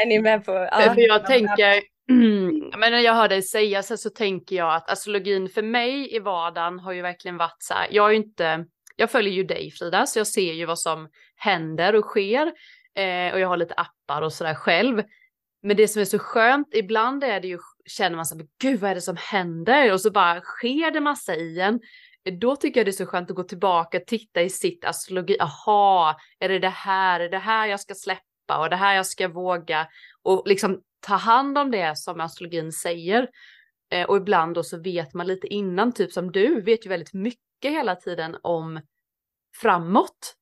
Är 0.01 0.05
ni 0.05 0.19
med 0.21 0.39
på? 0.39 0.51
För- 0.51 0.65
Ja. 0.81 0.93
För 0.93 1.01
jag 1.07 1.25
tänker, 1.25 1.81
men 2.79 2.91
när 2.91 2.99
jag 2.99 3.13
hör 3.13 3.27
dig 3.27 3.41
säga 3.41 3.83
så, 3.83 3.97
så 3.97 4.09
tänker 4.09 4.55
jag 4.55 4.75
att 4.75 4.89
astrologin 4.89 5.49
för 5.49 5.61
mig 5.61 6.15
i 6.15 6.19
vardagen 6.19 6.79
har 6.79 6.91
ju 6.91 7.01
verkligen 7.01 7.37
varit 7.37 7.57
så 7.63 7.73
här, 7.73 7.87
jag 7.91 8.09
är 8.09 8.13
inte, 8.15 8.65
jag 8.95 9.11
följer 9.11 9.33
ju 9.33 9.43
dig 9.43 9.71
Frida, 9.71 10.05
så 10.05 10.19
jag 10.19 10.27
ser 10.27 10.53
ju 10.53 10.65
vad 10.65 10.79
som 10.79 11.09
händer 11.35 11.95
och 11.95 12.05
sker. 12.05 12.47
Eh, 12.95 13.33
och 13.33 13.39
jag 13.39 13.47
har 13.47 13.57
lite 13.57 13.73
appar 13.73 14.21
och 14.21 14.33
sådär 14.33 14.53
själv. 14.55 15.03
Men 15.61 15.77
det 15.77 15.87
som 15.87 16.01
är 16.01 16.05
så 16.05 16.19
skönt, 16.19 16.67
ibland 16.73 17.23
är 17.23 17.39
det 17.39 17.47
ju, 17.47 17.59
känner 17.89 18.15
man 18.15 18.25
så 18.25 18.35
här, 18.35 18.47
gud 18.61 18.79
vad 18.79 18.91
är 18.91 18.95
det 18.95 19.01
som 19.01 19.17
händer? 19.19 19.93
Och 19.93 20.01
så 20.01 20.11
bara 20.11 20.41
sker 20.41 20.91
det 20.91 21.01
massa 21.01 21.35
i 21.35 21.59
en. 21.59 21.79
Då 22.39 22.55
tycker 22.55 22.79
jag 22.79 22.87
det 22.87 22.91
är 22.91 22.93
så 22.93 23.05
skönt 23.05 23.29
att 23.29 23.35
gå 23.35 23.43
tillbaka 23.43 23.97
och 23.97 24.07
titta 24.07 24.41
i 24.41 24.49
sitt 24.49 24.85
astrologi. 24.85 25.37
Aha, 25.39 26.17
är 26.39 26.49
det 26.49 26.59
det 26.59 26.69
här, 26.69 27.19
är 27.19 27.29
det 27.29 27.37
här 27.37 27.67
jag 27.67 27.79
ska 27.79 27.95
släppa 27.95 28.59
och 28.59 28.69
det 28.69 28.75
här 28.75 28.95
jag 28.95 29.05
ska 29.05 29.27
våga 29.27 29.87
och 30.23 30.43
liksom 30.47 30.81
ta 30.99 31.15
hand 31.15 31.57
om 31.57 31.71
det 31.71 31.97
som 31.97 32.21
astrologin 32.21 32.71
säger. 32.71 33.29
Eh, 33.91 34.09
och 34.09 34.17
ibland 34.17 34.55
då 34.55 34.63
så 34.63 34.81
vet 34.81 35.13
man 35.13 35.27
lite 35.27 35.47
innan, 35.47 35.91
typ 35.91 36.11
som 36.11 36.31
du 36.31 36.61
vet 36.61 36.85
ju 36.85 36.89
väldigt 36.89 37.13
mycket 37.13 37.71
hela 37.71 37.95
tiden 37.95 38.37
om 38.41 38.81
framåt. 39.61 40.35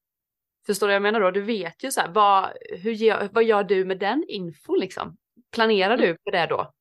Förstår 0.65 0.87
du 0.87 0.91
vad 0.91 0.95
jag 0.95 1.01
menar 1.01 1.19
då? 1.19 1.31
Du 1.31 1.41
vet 1.41 1.83
ju 1.83 1.91
så 1.91 2.01
här, 2.01 2.09
vad, 2.09 2.49
hur 2.69 2.91
gör, 2.91 3.29
vad 3.31 3.43
gör 3.43 3.63
du 3.63 3.85
med 3.85 3.99
den 3.99 4.25
info 4.27 4.75
liksom? 4.75 5.17
Planerar 5.51 5.97
du 5.97 6.17
på 6.17 6.31
det 6.31 6.45
då? 6.45 6.73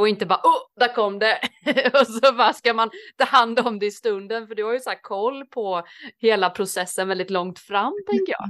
Och 0.00 0.08
inte 0.08 0.26
bara, 0.26 0.38
oh, 0.38 0.62
där 0.80 0.94
kom 0.94 1.18
det! 1.18 1.40
och 2.00 2.06
så 2.06 2.32
bara 2.32 2.52
ska 2.52 2.74
man 2.74 2.90
ta 3.16 3.24
hand 3.24 3.58
om 3.58 3.78
det 3.78 3.86
i 3.86 3.90
stunden, 3.90 4.46
för 4.48 4.54
du 4.54 4.64
har 4.64 4.72
ju 4.72 4.80
så 4.80 4.90
här 4.90 5.02
koll 5.02 5.46
på 5.46 5.82
hela 6.18 6.50
processen 6.50 7.08
väldigt 7.08 7.30
långt 7.30 7.58
fram, 7.58 7.92
tänker 8.10 8.32
jag. 8.32 8.44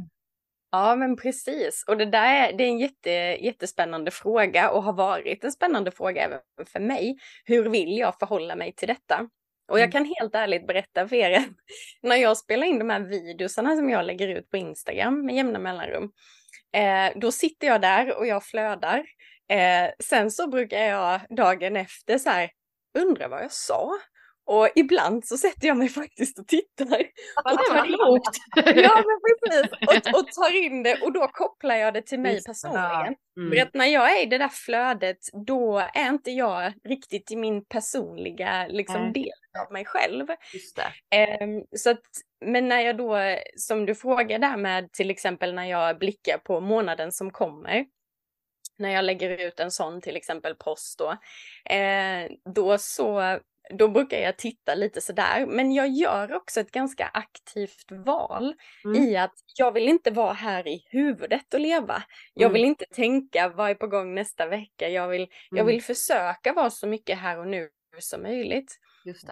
Ja, 0.72 0.96
men 0.96 1.16
precis. 1.16 1.84
Och 1.88 1.96
det 1.96 2.04
där 2.06 2.48
är, 2.48 2.52
det 2.52 2.64
är 2.64 2.68
en 2.68 2.78
jätte, 2.78 3.10
jättespännande 3.44 4.10
fråga 4.10 4.70
och 4.70 4.82
har 4.82 4.92
varit 4.92 5.44
en 5.44 5.52
spännande 5.52 5.90
fråga 5.90 6.22
även 6.24 6.40
för 6.72 6.80
mig. 6.80 7.16
Hur 7.44 7.68
vill 7.68 7.98
jag 7.98 8.18
förhålla 8.18 8.56
mig 8.56 8.72
till 8.74 8.88
detta? 8.88 9.28
Och 9.72 9.78
jag 9.78 9.84
Mm. 9.84 9.92
kan 9.92 10.04
helt 10.04 10.34
ärligt 10.34 10.66
berätta 10.66 11.08
för 11.08 11.16
er, 11.16 11.44
när 12.02 12.16
jag 12.16 12.36
spelar 12.36 12.66
in 12.66 12.78
de 12.78 12.90
här 12.90 13.00
videosarna 13.00 13.76
som 13.76 13.90
jag 13.90 14.06
lägger 14.06 14.28
ut 14.28 14.50
på 14.50 14.56
Instagram 14.56 15.26
med 15.26 15.34
jämna 15.34 15.58
mellanrum, 15.58 16.10
eh, 16.72 17.18
då 17.20 17.32
sitter 17.32 17.66
jag 17.66 17.80
där 17.80 18.18
och 18.18 18.26
jag 18.26 18.44
flödar. 18.44 19.06
Eh, 19.50 19.90
sen 20.04 20.30
så 20.30 20.48
brukar 20.48 20.78
jag 20.78 21.20
dagen 21.36 21.76
efter 21.76 22.18
så 22.18 22.30
här, 22.30 22.50
undra 22.98 23.28
vad 23.28 23.42
jag 23.42 23.52
sa. 23.52 23.98
Och 24.46 24.68
ibland 24.74 25.26
så 25.26 25.36
sätter 25.36 25.68
jag 25.68 25.76
mig 25.76 25.88
faktiskt 26.00 26.38
och 26.38 26.46
tittar. 26.48 27.00
In- 27.00 27.84
klokt. 27.84 28.36
Ja, 28.76 29.04
men 29.06 29.50
precis. 29.50 29.72
Och, 29.72 30.20
och 30.20 30.28
tar 30.32 30.64
in 30.64 30.82
det 30.82 31.02
och 31.02 31.12
då 31.12 31.28
kopplar 31.28 31.74
jag 31.74 31.94
det 31.94 32.02
till 32.02 32.20
mig 32.20 32.34
Just 32.34 32.46
personligen. 32.46 33.14
Mm. 33.36 33.50
För 33.50 33.62
att 33.62 33.74
när 33.74 33.86
jag 33.86 34.18
är 34.18 34.22
i 34.22 34.26
det 34.26 34.38
där 34.38 34.48
flödet, 34.48 35.18
då 35.46 35.78
är 35.94 36.08
inte 36.08 36.30
jag 36.30 36.72
riktigt 36.88 37.30
i 37.30 37.36
min 37.36 37.64
personliga 37.64 38.66
liksom, 38.68 39.02
Nej. 39.02 39.12
del 39.12 39.62
av 39.66 39.72
mig 39.72 39.84
själv. 39.84 40.26
Ehm, 41.10 41.64
så 41.76 41.90
att, 41.90 42.02
men 42.44 42.68
när 42.68 42.80
jag 42.80 42.96
då, 42.96 43.16
som 43.56 43.86
du 43.86 43.94
frågar 43.94 44.38
där 44.38 44.56
med 44.56 44.92
till 44.92 45.10
exempel 45.10 45.54
när 45.54 45.64
jag 45.64 45.98
blickar 45.98 46.38
på 46.38 46.60
månaden 46.60 47.12
som 47.12 47.30
kommer, 47.30 47.84
när 48.80 48.90
jag 48.90 49.04
lägger 49.04 49.30
ut 49.30 49.60
en 49.60 49.70
sån 49.70 50.00
till 50.00 50.16
exempel 50.16 50.54
post 50.54 50.98
då, 50.98 51.10
eh, 51.74 52.30
då 52.54 52.78
så 52.78 53.38
då 53.78 53.88
brukar 53.88 54.18
jag 54.18 54.36
titta 54.38 54.74
lite 54.74 55.00
sådär, 55.00 55.46
men 55.46 55.72
jag 55.72 55.88
gör 55.88 56.32
också 56.34 56.60
ett 56.60 56.70
ganska 56.70 57.06
aktivt 57.06 57.92
val 58.06 58.54
Mm. 58.84 59.02
i 59.02 59.16
att 59.16 59.34
jag 59.58 59.72
vill 59.72 59.88
inte 59.88 60.10
vara 60.10 60.32
här 60.32 60.68
i 60.68 60.84
huvudet 60.90 61.54
och 61.54 61.60
leva. 61.60 62.02
Jag 62.34 62.42
Mm. 62.46 62.52
vill 62.52 62.64
inte 62.64 62.84
tänka 62.94 63.48
vad 63.48 63.70
är 63.70 63.74
på 63.74 63.86
gång 63.86 64.14
nästa 64.14 64.46
vecka. 64.46 64.88
Jag 64.88 65.08
vill, 65.08 65.28
jag 65.50 65.58
Mm. 65.58 65.66
vill 65.66 65.82
försöka 65.82 66.52
vara 66.52 66.70
så 66.70 66.86
mycket 66.86 67.18
här 67.18 67.38
och 67.38 67.46
nu 67.46 67.68
som 67.98 68.22
möjligt. 68.22 68.78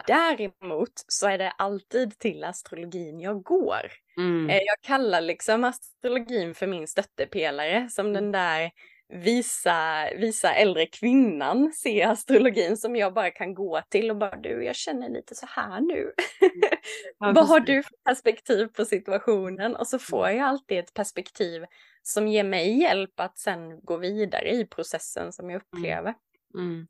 Däremot 0.07 0.93
så 1.09 1.29
är 1.29 1.39
det 1.39 1.51
alltid 1.51 2.19
till 2.19 2.45
astrologin 2.45 3.21
jag 3.21 3.43
går. 3.43 3.93
Mm. 4.17 4.51
Eh, 4.51 4.57
Jag 4.57 4.81
kallar 4.83 5.21
liksom 5.21 5.65
astrologin 5.65 6.55
för 6.55 6.67
min 6.67 6.87
stöttepelare, 6.87 7.89
som 7.91 8.13
den 8.13 8.33
där 8.33 8.71
visa, 9.09 10.09
visa 10.17 10.55
äldre 10.55 10.87
kvinnan 10.87 11.73
ser 11.73 12.07
astrologin 12.07 12.77
som 12.77 12.97
jag 12.97 13.15
bara 13.15 13.31
kan 13.31 13.55
gå 13.55 13.83
till 13.89 14.11
och 14.11 14.17
bara 14.17 14.37
du, 14.37 14.65
jag 14.65 14.77
känner 14.77 15.09
lite 15.09 15.35
så 15.35 15.47
här 15.47 15.81
nu. 15.81 16.13
Ja, 17.19 17.33
Vad 17.33 17.49
har 17.49 17.61
du 17.61 17.83
för 17.83 17.97
perspektiv 18.05 18.67
på 18.67 18.85
situationen? 18.85 19.77
Och 19.77 19.87
så 19.87 19.99
får 19.99 20.29
jag 20.29 20.41
alltid 20.41 20.79
ett 20.79 20.95
perspektiv 20.95 21.65
som 22.03 22.29
ger 22.29 22.45
mig 22.45 22.81
hjälp 22.81 23.21
att 23.21 23.39
sen 23.39 23.81
gå 23.81 23.97
vidare 23.97 24.51
i 24.51 24.67
processen 24.67 25.33
som 25.33 25.51
jag 25.51 25.63
upplever. 25.63 26.15
Mm. 26.55 26.89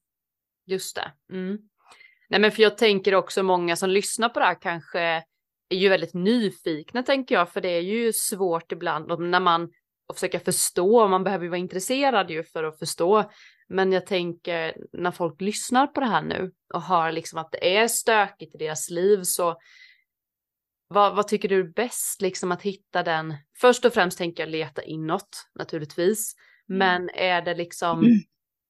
Just 0.66 0.96
det. 0.96 1.12
Mm. 1.34 1.58
Nej 2.28 2.40
men 2.40 2.52
för 2.52 2.62
jag 2.62 2.78
tänker 2.78 3.14
också 3.14 3.42
många 3.42 3.76
som 3.76 3.90
lyssnar 3.90 4.28
på 4.28 4.40
det 4.40 4.46
här 4.46 4.60
kanske 4.60 5.00
är 5.68 5.76
ju 5.76 5.88
väldigt 5.88 6.14
nyfikna 6.14 7.02
tänker 7.02 7.34
jag, 7.34 7.52
för 7.52 7.60
det 7.60 7.68
är 7.68 7.80
ju 7.80 8.12
svårt 8.12 8.72
ibland 8.72 9.20
när 9.20 9.40
man 9.40 9.72
och 10.08 10.14
försöka 10.14 10.40
förstå, 10.40 11.08
man 11.08 11.24
behöver 11.24 11.44
ju 11.44 11.50
vara 11.50 11.58
intresserad 11.58 12.30
ju 12.30 12.44
för 12.44 12.64
att 12.64 12.78
förstå. 12.78 13.30
Men 13.68 13.92
jag 13.92 14.06
tänker 14.06 14.76
när 14.92 15.10
folk 15.10 15.40
lyssnar 15.40 15.86
på 15.86 16.00
det 16.00 16.06
här 16.06 16.22
nu 16.22 16.52
och 16.74 16.82
hör 16.82 17.12
liksom 17.12 17.38
att 17.38 17.52
det 17.52 17.76
är 17.76 17.88
stökigt 17.88 18.54
i 18.54 18.58
deras 18.58 18.90
liv 18.90 19.22
så 19.22 19.56
vad, 20.88 21.16
vad 21.16 21.28
tycker 21.28 21.48
du 21.48 21.60
är 21.60 21.72
bäst 21.72 22.22
liksom 22.22 22.52
att 22.52 22.62
hitta 22.62 23.02
den? 23.02 23.34
Först 23.58 23.84
och 23.84 23.92
främst 23.92 24.18
tänker 24.18 24.42
jag 24.42 24.50
leta 24.50 24.82
inåt 24.82 25.46
naturligtvis. 25.54 26.34
Men 26.66 27.10
är 27.10 27.42
det 27.42 27.54
liksom 27.54 28.04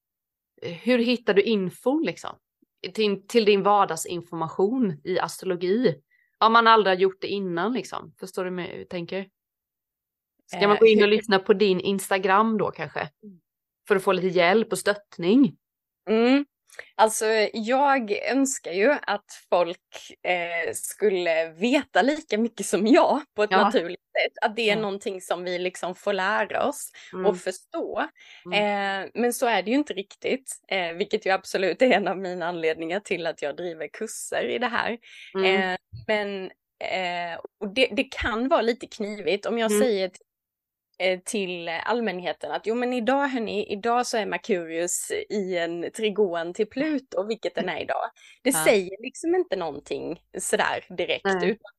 hur 0.63 0.99
hittar 0.99 1.35
du 1.35 1.43
info 1.43 1.99
liksom? 1.99 2.39
Till, 2.95 3.27
till 3.27 3.45
din 3.45 3.63
vardagsinformation 3.63 5.01
i 5.05 5.19
astrologi? 5.19 5.95
Om 6.39 6.53
man 6.53 6.67
aldrig 6.67 6.97
har 6.97 7.01
gjort 7.01 7.21
det 7.21 7.29
innan 7.29 7.73
liksom. 7.73 8.15
Förstår 8.21 8.45
du 8.45 8.51
hur 8.51 8.79
jag 8.79 8.89
tänker? 8.89 9.27
Ska 10.51 10.61
man 10.69 10.77
Eh, 10.77 10.81
gå 10.81 10.87
in 10.87 11.03
och 11.03 11.09
lyssna 11.09 11.39
på 11.39 11.53
din 11.53 11.81
Instagram 11.81 12.59
då 12.59 12.71
kanske? 12.71 13.09
För 13.89 13.97
att 13.97 14.03
få 14.05 14.13
lite 14.13 14.27
hjälp 14.29 14.73
och 14.73 14.79
stöttning? 14.79 15.57
Mm. 16.11 16.45
Alltså 16.95 17.27
jag 17.53 18.13
önskar 18.31 18.73
ju 18.73 18.91
att 19.03 19.25
folk 19.51 19.81
eh, 20.23 20.73
skulle 20.75 21.49
veta 21.53 22.03
lika 22.03 22.39
mycket 22.39 22.67
som 22.67 22.87
jag 22.87 23.21
på 23.37 23.43
ett 23.43 23.51
Ja. 23.51 23.65
naturligt 23.65 24.01
sätt. 24.01 24.33
Att 24.43 24.57
det 24.57 24.63
är 24.71 24.77
Ja. 24.77 24.81
någonting 24.83 25.21
som 25.21 25.45
vi 25.45 25.59
liksom 25.59 25.95
får 25.95 26.13
lära 26.13 26.65
oss 26.69 26.91
Mm. 27.13 27.27
och 27.27 27.39
förstå. 27.39 28.09
Mm. 28.47 29.05
Eh, 29.05 29.11
men 29.15 29.33
så 29.33 29.47
är 29.47 29.63
det 29.63 29.71
ju 29.71 29.77
inte 29.77 29.93
riktigt, 29.95 30.53
eh, 30.69 30.93
vilket 30.93 31.27
ju 31.27 31.31
absolut 31.31 31.83
är 31.83 31.91
en 31.93 32.09
av 32.09 32.19
mina 32.19 32.47
anledningar 32.47 33.01
till 33.01 33.27
att 33.27 33.43
jag 33.43 33.57
driver 33.57 33.89
kurser 33.89 34.49
i 34.49 34.59
det 34.59 34.67
här. 34.69 34.99
Mm. 35.35 35.73
Eh, 35.73 35.77
men 36.07 36.45
eh, 36.85 37.39
och 37.61 37.75
det, 37.75 37.89
det 37.93 38.05
kan 38.05 38.49
vara 38.49 38.63
lite 38.63 38.87
knivigt 38.87 39.47
om 39.47 39.59
jag 39.59 39.71
Mm. 39.71 39.83
säger 39.83 40.09
till, 40.09 40.23
till 41.25 41.69
allmänheten 41.69 42.53
att 42.53 42.67
jo 42.67 42.75
men 42.75 42.93
idag 42.93 43.29
hörni, 43.29 43.73
idag 43.73 44.07
så 44.07 44.17
är 44.17 44.27
Merkurius 44.27 45.11
i 45.31 45.57
en 45.59 45.91
trigon 45.97 46.55
till 46.55 46.67
Pluto, 46.67 47.27
vilket 47.27 47.55
den 47.55 47.69
är 47.69 47.81
idag. 47.83 48.11
Det 48.43 48.51
Ja. 48.51 48.65
säger 48.65 49.03
liksom 49.03 49.35
inte 49.35 49.57
någonting 49.57 50.23
sådär 50.39 50.85
direkt. 50.89 51.25
Nej. 51.25 51.51
Utan 51.51 51.71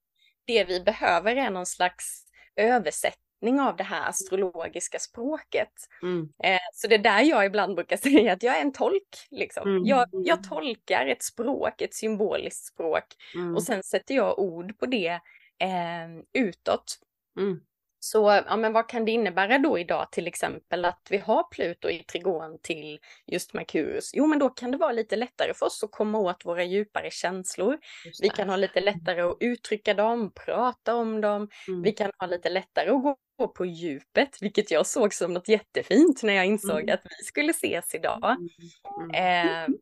det 0.47 0.63
vi 0.63 0.79
behöver 0.81 1.35
är 1.35 1.49
någon 1.49 1.65
slags 1.65 2.23
översättning 2.55 3.59
av 3.61 3.75
det 3.75 3.83
här 3.83 4.09
astrologiska 4.09 4.99
språket. 4.99 5.71
Mm. 6.01 6.29
Eh, 6.43 6.59
så 6.73 6.87
det 6.87 6.95
är 6.95 6.99
där 6.99 7.21
jag 7.21 7.45
ibland 7.45 7.75
brukar 7.75 7.97
säga 8.09 8.33
att 8.33 8.43
jag 8.43 8.57
är 8.57 8.61
en 8.61 8.71
tolk. 8.73 9.27
Liksom. 9.31 9.67
Mm. 9.69 9.85
Jag, 9.85 10.07
jag 10.11 10.43
tolkar 10.49 11.07
ett 11.07 11.23
språk, 11.23 11.81
ett 11.81 11.93
symboliskt 11.93 12.65
språk 12.65 13.03
Mm. 13.35 13.55
och 13.55 13.63
sen 13.63 13.83
sätter 13.83 14.15
jag 14.15 14.39
ord 14.39 14.79
på 14.79 14.85
det 14.85 15.19
eh, 15.59 16.07
utåt. 16.33 16.99
Mm. 17.39 17.59
Så 17.99 18.43
ja, 18.47 18.57
men 18.57 18.73
vad 18.73 18.89
kan 18.89 19.05
det 19.05 19.11
innebära 19.11 19.57
då 19.57 19.79
idag 19.79 20.11
till 20.11 20.27
exempel 20.27 20.85
att 20.85 21.07
vi 21.09 21.17
har 21.17 21.43
Pluto 21.43 21.89
i 21.89 22.03
trigon 22.03 22.59
till 22.61 22.99
just 23.27 23.53
Merkurius? 23.53 24.11
Jo, 24.13 24.27
men 24.27 24.39
då 24.39 24.49
kan 24.49 24.71
det 24.71 24.77
vara 24.77 24.91
lite 24.91 25.15
lättare 25.15 25.53
för 25.53 25.65
oss 25.65 25.83
att 25.83 25.91
komma 25.91 26.17
åt 26.17 26.45
våra 26.45 26.63
djupare 26.63 27.11
känslor. 27.11 27.77
Vi 28.21 28.29
kan 28.29 28.49
ha 28.49 28.55
lite 28.55 28.81
lättare 28.81 29.21
att 29.21 29.37
uttrycka 29.39 29.93
dem, 29.93 30.31
prata 30.45 30.95
om 30.95 31.21
dem. 31.21 31.49
Mm. 31.67 31.81
Vi 31.81 31.91
kan 31.91 32.11
ha 32.17 32.27
lite 32.27 32.49
lättare 32.49 32.89
att 32.89 33.17
gå 33.37 33.47
på 33.47 33.65
djupet, 33.65 34.41
vilket 34.41 34.71
jag 34.71 34.87
såg 34.87 35.13
som 35.13 35.33
något 35.33 35.47
jättefint 35.47 36.23
när 36.23 36.33
jag 36.33 36.45
insåg 36.45 36.79
mm. 36.79 36.93
att 36.93 37.01
vi 37.19 37.25
skulle 37.25 37.51
ses 37.51 37.95
idag. 37.95 38.35
Mm. 39.13 39.69
Eh, 39.69 39.75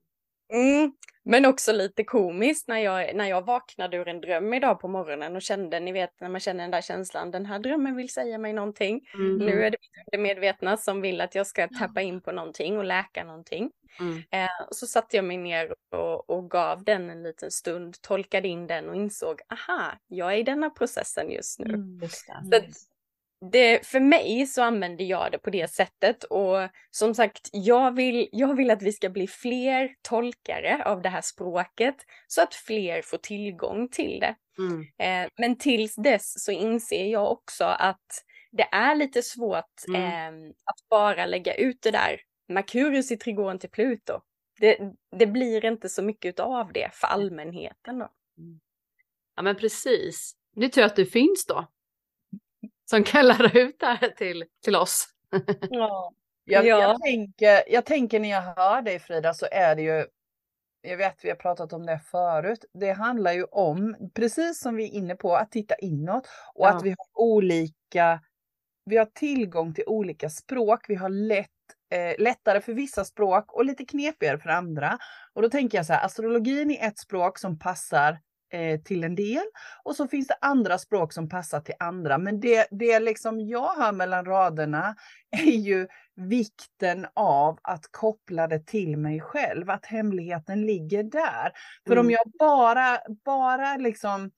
Mm, 0.54 0.92
men 1.24 1.46
också 1.46 1.72
lite 1.72 2.04
komiskt 2.04 2.68
när 2.68 2.78
jag, 2.78 3.16
när 3.16 3.26
jag 3.26 3.46
vaknade 3.46 3.98
ur 3.98 4.08
en 4.08 4.22
dröm 4.22 4.54
idag 4.54 4.80
på 4.80 4.88
morgonen 4.88 5.36
och 5.36 5.42
kände, 5.42 5.80
ni 5.80 5.92
vet 5.92 6.22
när 6.22 6.30
man 6.30 6.40
känner 6.40 6.64
den 6.64 6.72
där 6.72 6.82
känslan, 6.82 7.32
den 7.32 7.46
här 7.46 7.60
drömmen 7.60 7.96
vill 7.96 8.10
säga 8.10 8.38
mig 8.38 8.54
någonting. 8.54 9.08
Mm. 9.14 9.38
Nu 9.38 9.64
är 9.64 9.72
det 9.72 9.78
det 10.12 10.18
medvetna 10.18 10.78
som 10.78 11.02
vill 11.02 11.22
att 11.22 11.36
jag 11.36 11.48
ska 11.48 11.68
tappa 11.68 12.02
in 12.02 12.22
på 12.22 12.32
någonting 12.32 12.78
och 12.78 12.84
läka 12.84 13.24
någonting. 13.24 13.72
Mm. 14.00 14.18
Eh, 14.32 14.68
så 14.72 14.88
satte 14.88 15.16
jag 15.16 15.26
mig 15.26 15.38
ner 15.38 15.76
och, 15.92 16.30
och 16.30 16.52
gav 16.52 16.84
den 16.84 17.10
en 17.10 17.24
liten 17.24 17.52
stund, 17.52 18.02
tolkade 18.02 18.48
in 18.48 18.68
den 18.68 18.90
och 18.90 18.96
insåg, 18.96 19.42
aha, 19.50 19.92
jag 20.08 20.34
är 20.34 20.38
i 20.38 20.44
denna 20.44 20.70
processen 20.70 21.32
just 21.32 21.60
nu. 21.60 21.74
Mm, 21.74 22.00
just 22.02 22.26
så 22.26 22.34
det, 23.42 23.88
för 23.88 24.00
mig 24.00 24.48
så 24.48 24.62
använder 24.62 25.06
jag 25.06 25.32
det 25.32 25.38
på 25.38 25.50
det 25.50 25.72
sättet 25.72 26.24
och 26.24 26.58
som 26.92 27.16
sagt, 27.16 27.50
jag 27.52 27.96
vill, 27.96 28.30
jag 28.32 28.56
vill 28.56 28.72
att 28.72 28.82
vi 28.82 28.92
ska 28.92 29.10
bli 29.10 29.28
fler 29.28 29.90
tolkare 30.02 30.84
av 30.86 31.02
det 31.02 31.10
här 31.10 31.22
språket 31.22 31.96
så 32.28 32.42
att 32.42 32.54
fler 32.54 33.02
får 33.02 33.18
tillgång 33.18 33.90
till 33.90 34.20
det. 34.20 34.36
Mm. 34.58 34.82
Eh, 34.82 35.32
men 35.38 35.58
tills 35.58 35.96
dess 35.96 36.44
så 36.44 36.52
inser 36.52 37.06
jag 37.06 37.32
också 37.32 37.64
att 37.64 38.24
det 38.52 38.68
är 38.72 38.96
lite 38.96 39.22
svårt 39.22 39.86
mm. 39.88 40.02
eh, 40.02 40.50
att 40.50 40.90
bara 40.90 41.26
lägga 41.26 41.54
ut 41.54 41.82
det 41.82 41.92
där 41.92 42.22
Merkurius 42.48 43.12
i 43.12 43.18
trigon 43.18 43.60
till 43.60 43.70
Pluto. 43.70 44.20
Det, 44.60 44.78
det 45.18 45.28
blir 45.28 45.66
inte 45.66 45.90
så 45.90 46.04
mycket 46.04 46.40
av 46.40 46.74
det 46.74 46.90
för 46.94 47.08
allmänheten 47.08 48.00
då. 48.00 48.10
Mm. 48.38 48.60
Ja 49.36 49.42
men 49.42 49.56
precis. 49.56 50.34
Det 50.56 50.66
är 50.66 50.70
tur 50.70 50.84
att 50.84 50.96
du 50.96 51.06
finns 51.06 51.46
då 51.46 51.68
som 52.90 53.04
kan 53.04 53.28
lära 53.28 53.60
ut 53.60 53.80
det 53.80 53.86
här 53.86 54.10
till, 54.10 54.46
till 54.64 54.76
oss. 54.76 55.08
ja. 55.70 56.14
Jag, 56.50 56.66
ja. 56.66 56.82
jag, 56.82 57.02
tänker, 57.02 57.64
jag 57.68 57.86
tänker 57.86 58.20
när 58.20 58.30
jag 58.30 58.42
hör 58.42 58.82
dig 58.82 59.00
Frida 59.00 59.34
så 59.34 59.48
är 59.52 59.76
det 59.76 59.82
ju, 59.82 60.06
jag 60.82 60.98
vet 60.98 61.26
vi 61.26 61.30
har 61.30 61.36
pratat 61.36 61.74
om 61.74 61.86
det 61.86 62.00
förut, 62.00 62.66
det 62.74 62.92
handlar 62.92 63.34
ju 63.34 63.44
om, 63.44 64.10
precis 64.16 64.60
som 64.60 64.76
vi 64.76 64.84
är 64.84 64.94
inne 64.94 65.16
på, 65.16 65.36
att 65.36 65.52
titta 65.52 65.76
inåt 65.76 66.28
och 66.54 66.66
ja. 66.66 66.70
att 66.70 66.84
vi 66.84 66.90
har 66.90 67.08
olika, 67.14 68.20
vi 68.86 68.98
har 68.98 69.06
tillgång 69.06 69.74
till 69.74 69.84
olika 69.88 70.30
språk, 70.30 70.86
vi 70.88 70.96
har 70.96 71.10
lätt 71.10 71.52
Eh, 71.92 72.16
lättare 72.24 72.62
för 72.62 72.74
vissa 72.74 73.06
språk 73.06 73.54
och 73.54 73.66
lite 73.66 73.86
knepigare 73.86 74.40
för 74.40 74.50
andra. 74.50 74.98
Och 75.34 75.42
då 75.42 75.50
tänker 75.50 75.78
jag 75.78 75.86
så 75.86 75.94
här, 75.94 76.06
astrologin 76.06 76.72
är 76.72 76.88
ett 76.88 77.00
språk 77.00 77.40
som 77.40 77.60
passar 77.60 78.20
eh, 78.50 78.82
till 78.82 79.04
en 79.04 79.16
del 79.16 79.44
och 79.84 79.96
så 79.96 80.08
finns 80.08 80.28
det 80.28 80.38
andra 80.42 80.78
språk 80.78 81.14
som 81.14 81.30
passar 81.30 81.60
till 81.60 81.76
andra. 81.80 82.18
Men 82.18 82.40
det, 82.40 82.68
det 82.72 83.00
liksom 83.00 83.40
jag 83.40 83.76
hör 83.76 83.92
mellan 83.92 84.26
raderna 84.26 84.96
är 85.32 85.58
ju 85.58 85.88
vikten 86.16 87.08
av 87.14 87.60
att 87.62 87.92
koppla 87.92 88.48
det 88.48 88.66
till 88.66 88.98
mig 88.98 89.22
själv, 89.22 89.70
att 89.70 89.86
hemligheten 89.86 90.66
ligger 90.66 91.04
där. 91.04 91.52
För 91.88 91.94
mm. 91.94 92.06
om 92.06 92.12
jag 92.12 92.32
bara, 92.40 93.00
bara 93.26 93.78
liksom 93.78 94.32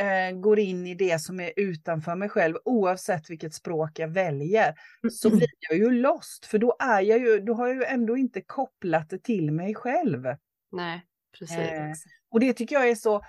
eh, 0.00 0.36
går 0.36 0.58
in 0.58 0.86
i 0.86 0.94
det 0.94 1.18
som 1.18 1.40
är 1.40 1.52
utanför 1.56 2.14
mig 2.14 2.28
själv, 2.28 2.56
oavsett 2.64 3.30
vilket 3.30 3.54
språk 3.54 3.98
jag 3.98 4.08
väljer, 4.08 4.74
så 5.12 5.30
blir 5.30 5.48
jag 5.58 5.78
ju 5.78 5.90
lost. 5.90 6.46
För 6.46 6.58
då, 6.58 6.76
är 6.78 7.00
jag 7.00 7.18
ju, 7.18 7.40
då 7.40 7.54
har 7.54 7.66
jag 7.66 7.76
ju 7.76 7.84
ändå 7.84 8.16
inte 8.16 8.40
kopplat 8.40 9.10
det 9.10 9.18
till 9.18 9.52
mig 9.52 9.74
själv. 9.74 10.26
Nej, 10.72 11.04
precis. 11.38 11.58
Eh, 11.58 11.92
och 12.30 12.40
det 12.40 12.52
tycker 12.52 12.76
jag 12.76 12.88
är 12.88 12.94
så, 12.94 13.22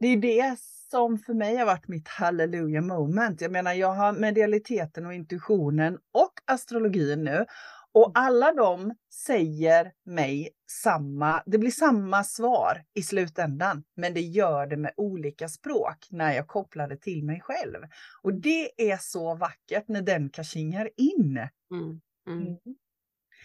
det 0.00 0.08
är 0.08 0.16
det 0.16 0.56
som 0.90 1.18
för 1.18 1.34
mig 1.34 1.56
har 1.56 1.66
varit 1.66 1.88
mitt 1.88 2.08
hallelujah 2.08 2.84
moment. 2.84 3.40
Jag 3.40 3.52
menar, 3.52 3.72
jag 3.72 3.92
har 3.92 4.12
medialiteten 4.12 5.06
och 5.06 5.14
intuitionen 5.14 5.98
och 6.12 6.32
astrologin 6.46 7.24
nu. 7.24 7.46
Och 7.92 8.06
mm. 8.06 8.12
alla 8.14 8.52
de 8.52 8.94
säger 9.26 9.92
mig 10.04 10.50
samma, 10.70 11.42
det 11.46 11.58
blir 11.58 11.70
samma 11.70 12.24
svar 12.24 12.84
i 12.94 13.02
slutändan, 13.02 13.84
men 13.96 14.14
det 14.14 14.20
gör 14.20 14.66
det 14.66 14.76
med 14.76 14.92
olika 14.96 15.48
språk 15.48 16.06
när 16.10 16.32
jag 16.32 16.46
kopplar 16.46 16.88
det 16.88 16.96
till 16.96 17.24
mig 17.24 17.40
själv. 17.40 17.78
Och 18.22 18.34
det 18.34 18.90
är 18.90 18.96
så 18.96 19.34
vackert 19.34 19.84
när 19.88 20.02
den 20.02 20.30
kashingar 20.30 20.90
in. 20.96 21.38
Mm, 21.70 22.00
mm. 22.28 22.46
Mm. 22.46 22.58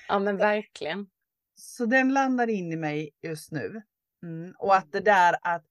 Ja 0.08 0.20
men 0.20 0.38
verkligen. 0.38 1.08
Så 1.56 1.86
den 1.86 2.14
landar 2.14 2.50
in 2.50 2.72
i 2.72 2.76
mig 2.76 3.10
just 3.22 3.52
nu. 3.52 3.82
Mm. 4.24 4.54
Och 4.58 4.76
att 4.76 4.92
det 4.92 5.00
där 5.00 5.36
att 5.42 5.66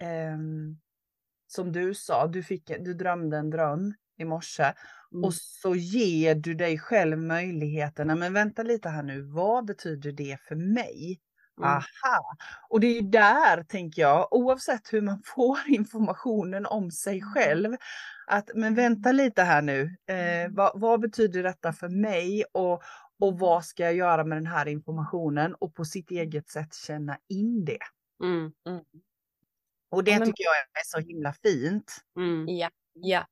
eh, 0.00 0.38
som 1.46 1.72
du 1.72 1.94
sa, 1.94 2.26
du, 2.26 2.42
fick, 2.42 2.72
du 2.80 2.94
drömde 2.94 3.36
en 3.36 3.50
dröm 3.50 3.94
i 4.18 4.24
morse 4.24 4.72
mm. 5.12 5.24
och 5.24 5.34
så 5.34 5.74
ger 5.74 6.34
du 6.34 6.54
dig 6.54 6.78
själv 6.78 7.18
möjligheterna. 7.18 8.14
Men 8.14 8.32
vänta 8.32 8.62
lite 8.62 8.88
här 8.88 9.02
nu, 9.02 9.22
vad 9.22 9.64
betyder 9.64 10.12
det 10.12 10.40
för 10.40 10.54
mig? 10.54 11.20
Mm. 11.58 11.70
Aha! 11.70 12.36
Och 12.68 12.80
det 12.80 12.98
är 12.98 13.02
där, 13.02 13.62
tänker 13.62 14.02
jag, 14.02 14.32
oavsett 14.32 14.92
hur 14.92 15.00
man 15.00 15.22
får 15.36 15.58
informationen 15.66 16.66
om 16.66 16.90
sig 16.90 17.18
mm. 17.18 17.34
själv, 17.34 17.76
att 18.26 18.50
men 18.54 18.74
vänta 18.74 19.12
lite 19.12 19.42
här 19.42 19.62
nu, 19.62 19.96
eh, 20.08 20.40
mm. 20.40 20.54
vad, 20.54 20.80
vad, 20.80 21.00
betyder 21.00 21.42
detta 21.42 21.72
för 21.72 21.88
mig 21.88 22.44
och, 22.52 22.82
och 23.20 23.38
vad 23.38 23.64
ska 23.64 23.82
jag 23.82 23.94
göra 23.94 24.24
med 24.24 24.38
den 24.38 24.46
här 24.46 24.68
informationen 24.68 25.54
och 25.54 25.74
på 25.74 25.84
sitt 25.84 26.10
eget 26.10 26.48
sätt 26.48 26.74
känna 26.74 27.18
in 27.28 27.64
det. 27.64 27.78
Mm. 28.22 28.52
Mm. 29.92 29.98
Och 29.98 30.04
det 30.04 30.10
ja, 30.10 30.18
men... 30.18 30.28
tycker 30.28 30.44
jag 30.44 30.54
är 30.56 30.84
så 30.84 30.98
himla 30.98 31.32
fint. 31.32 31.96
Mm. 32.16 32.44
Ja, 32.48 32.70
ja. 32.94 33.26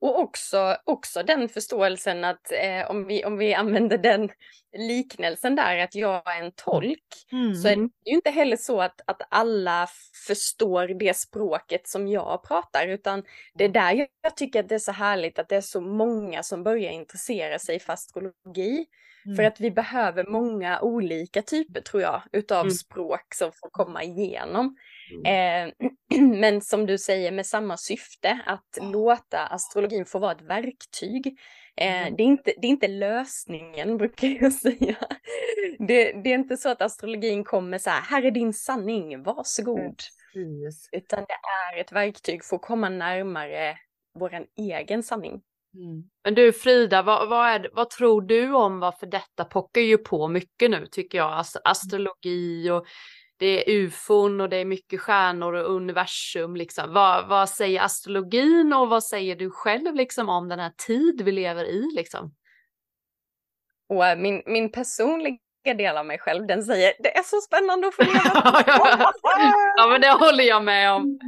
Och 0.00 0.20
också, 0.20 0.76
också 0.84 1.22
den 1.22 1.48
förståelsen 1.48 2.24
att 2.24 2.52
eh, 2.52 2.90
om, 2.90 3.06
vi, 3.06 3.24
om 3.24 3.36
vi 3.36 3.54
använder 3.54 3.98
den 3.98 4.30
liknelsen 4.78 5.54
där 5.54 5.78
att 5.78 5.94
jag 5.94 6.36
är 6.36 6.42
en 6.42 6.52
tolk 6.52 7.26
mm. 7.32 7.54
så 7.54 7.68
är 7.68 7.76
det 7.76 8.10
ju 8.10 8.14
inte 8.14 8.30
heller 8.30 8.56
så 8.56 8.80
att, 8.80 9.00
att 9.06 9.22
alla 9.30 9.88
förstår 10.26 10.88
det 10.88 11.16
språket 11.16 11.88
som 11.88 12.08
jag 12.08 12.42
pratar 12.48 12.86
utan 12.86 13.22
det 13.54 13.64
är 13.64 13.68
där 13.68 13.92
jag, 13.92 14.08
jag 14.22 14.36
tycker 14.36 14.60
att 14.60 14.68
det 14.68 14.74
är 14.74 14.78
så 14.78 14.92
härligt 14.92 15.38
att 15.38 15.48
det 15.48 15.56
är 15.56 15.60
så 15.60 15.80
många 15.80 16.42
som 16.42 16.62
börjar 16.62 16.90
intressera 16.92 17.58
sig 17.58 17.80
för 17.80 17.92
astrologi. 17.92 18.86
Mm. 19.26 19.36
För 19.36 19.42
att 19.42 19.60
vi 19.60 19.70
behöver 19.70 20.24
många 20.26 20.80
olika 20.80 21.42
typer 21.42 21.80
tror 21.80 22.02
jag 22.02 22.22
utav 22.32 22.60
mm. 22.60 22.70
språk 22.70 23.34
som 23.34 23.52
får 23.52 23.70
komma 23.70 24.02
igenom. 24.02 24.76
Mm. 25.26 25.72
Eh, 25.78 26.20
men 26.20 26.60
som 26.60 26.86
du 26.86 26.98
säger 26.98 27.32
med 27.32 27.46
samma 27.46 27.76
syfte, 27.76 28.40
att 28.46 28.78
låta 28.92 29.46
astrologin 29.46 30.04
få 30.04 30.18
vara 30.18 30.32
ett 30.32 30.42
verktyg. 30.42 31.38
Eh, 31.76 32.02
mm. 32.02 32.16
det, 32.16 32.22
är 32.22 32.26
inte, 32.26 32.52
det 32.60 32.66
är 32.66 32.70
inte 32.70 32.88
lösningen 32.88 33.96
brukar 33.98 34.28
jag 34.28 34.52
säga. 34.52 34.96
Det, 35.78 36.12
det, 36.12 36.30
är 36.30 36.34
inte 36.34 36.56
så 36.56 36.68
att 36.68 36.82
astrologin 36.82 37.44
kommer 37.44 37.78
så 37.78 37.90
här, 37.90 38.02
här 38.02 38.22
är 38.22 38.30
din 38.30 38.52
sanning, 38.52 39.22
varsågod. 39.22 40.02
Mm. 40.34 40.70
Utan 40.92 41.24
det 41.28 41.74
är 41.74 41.80
ett 41.80 41.92
verktyg 41.92 42.44
för 42.44 42.56
att 42.56 42.62
komma 42.62 42.88
närmare 42.88 43.76
vår 44.18 44.46
egen 44.56 45.02
sanning. 45.02 45.40
Mm. 45.74 46.02
Men 46.24 46.34
du 46.34 46.52
Frida, 46.52 47.02
vad, 47.02 47.28
vad, 47.28 47.48
är, 47.48 47.70
vad 47.72 47.90
tror 47.90 48.22
du 48.22 48.52
om 48.52 48.80
varför 48.80 49.06
detta 49.06 49.44
pockar 49.44 49.80
ju 49.80 49.98
på 49.98 50.28
mycket 50.28 50.70
nu 50.70 50.86
tycker 50.86 51.18
jag, 51.18 51.32
alltså, 51.32 51.60
astrologi 51.64 52.70
och 52.70 52.86
det 53.36 53.46
är 53.46 53.76
ufon 53.76 54.40
och 54.40 54.48
det 54.48 54.56
är 54.56 54.64
mycket 54.64 55.00
stjärnor 55.00 55.52
och 55.52 55.74
universum 55.74 56.56
liksom. 56.56 56.92
Vad, 56.92 57.28
vad 57.28 57.48
säger 57.48 57.82
astrologin 57.82 58.72
och 58.72 58.88
vad 58.88 59.04
säger 59.04 59.36
du 59.36 59.50
själv 59.50 59.94
liksom 59.94 60.28
om 60.28 60.48
den 60.48 60.58
här 60.58 60.72
tid 60.86 61.22
vi 61.24 61.32
lever 61.32 61.64
i 61.64 61.90
liksom? 61.96 62.34
Och 63.88 64.06
äh, 64.06 64.18
min, 64.18 64.42
min 64.46 64.72
personliga 64.72 65.38
del 65.64 65.96
av 65.96 66.06
mig 66.06 66.18
själv, 66.18 66.46
den 66.46 66.62
säger 66.64 66.92
det 66.98 67.18
är 67.18 67.22
så 67.22 67.40
spännande 67.40 67.88
att 67.88 67.94
få 67.94 68.02
leva. 68.02 68.64
ja 69.76 69.88
men 69.88 70.00
det 70.00 70.10
håller 70.10 70.44
jag 70.44 70.64
med 70.64 70.92
om. 70.92 71.18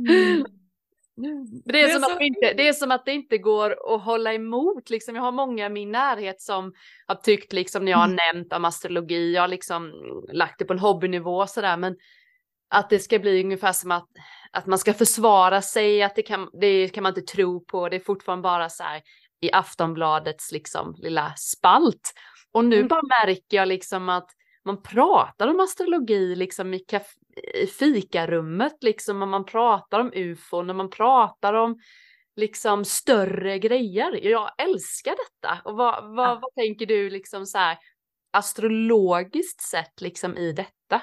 Det 1.64 1.81
är, 1.81 1.88
som 1.88 2.05
att 2.05 2.18
det, 2.18 2.25
inte, 2.25 2.53
det 2.57 2.68
är 2.68 2.72
som 2.72 2.90
att 2.90 3.05
det 3.05 3.12
inte 3.12 3.38
går 3.38 3.94
att 3.94 4.03
hålla 4.03 4.35
emot. 4.35 4.90
Liksom, 4.90 5.14
jag 5.14 5.22
har 5.22 5.33
många 5.33 5.66
i 5.66 5.70
min 5.70 5.92
närhet 5.92 6.40
som 6.40 6.72
har 7.07 7.14
tyckt, 7.14 7.53
liksom, 7.53 7.85
när 7.85 7.92
jag 7.92 7.98
har 7.98 8.05
mm. 8.05 8.18
nämnt 8.35 8.53
om 8.53 8.64
astrologi, 8.64 9.35
jag 9.35 9.42
har 9.42 9.48
liksom 9.48 9.92
lagt 10.33 10.59
det 10.59 10.64
på 10.64 10.72
en 10.72 10.79
hobbynivå 10.79 11.46
sådär, 11.46 11.77
men 11.77 11.96
att 12.70 12.90
det 12.90 12.98
ska 12.98 13.18
bli 13.18 13.44
ungefär 13.44 13.72
som 13.72 13.90
att, 13.90 14.09
att 14.51 14.66
man 14.66 14.79
ska 14.79 14.94
försvara 14.94 15.62
sig, 15.62 16.03
att 16.03 16.16
det 16.16 16.22
kan, 16.22 16.51
det 16.61 16.88
kan 16.88 17.03
man 17.03 17.11
inte 17.11 17.33
tro 17.33 17.64
på, 17.64 17.88
det 17.88 17.96
är 17.96 18.01
fortfarande 18.01 18.42
bara 18.42 18.68
så 18.68 18.83
här 18.83 19.03
i 19.40 19.53
Aftonbladets 19.53 20.53
liksom 20.53 20.94
lilla 20.98 21.35
spalt. 21.37 22.12
Och 22.53 22.64
nu 22.64 22.77
mm. 22.77 22.88
bara 22.88 23.03
märker 23.03 23.57
jag 23.57 23.68
liksom 23.68 24.09
att 24.09 24.31
man 24.64 24.83
pratar 24.83 25.48
om 25.48 25.61
astrologi 25.61 26.35
liksom 26.35 26.75
i, 26.75 26.85
i 27.55 27.66
fikarummet 27.66 28.77
liksom 28.83 29.23
och 29.23 29.29
man 29.29 29.45
pratar 29.45 30.01
om 30.01 30.12
ufon 30.14 30.71
och 30.71 30.77
man 30.77 30.90
pratar 30.90 31.55
om 31.55 31.79
liksom 32.37 32.85
större 32.85 33.59
grejer. 33.59 34.27
Jag 34.27 34.51
älskar 34.59 35.11
detta. 35.16 35.59
Och 35.64 35.77
vad, 35.77 36.14
vad, 36.16 36.29
Ja. 36.29 36.38
vad 36.42 36.55
tänker 36.55 36.87
du 36.87 37.11
liksom 37.11 37.47
så 37.47 37.59
här 37.59 37.79
astrologiskt 38.31 39.61
sett 39.61 40.01
liksom 40.01 40.37
i 40.37 40.53
detta? 40.53 41.03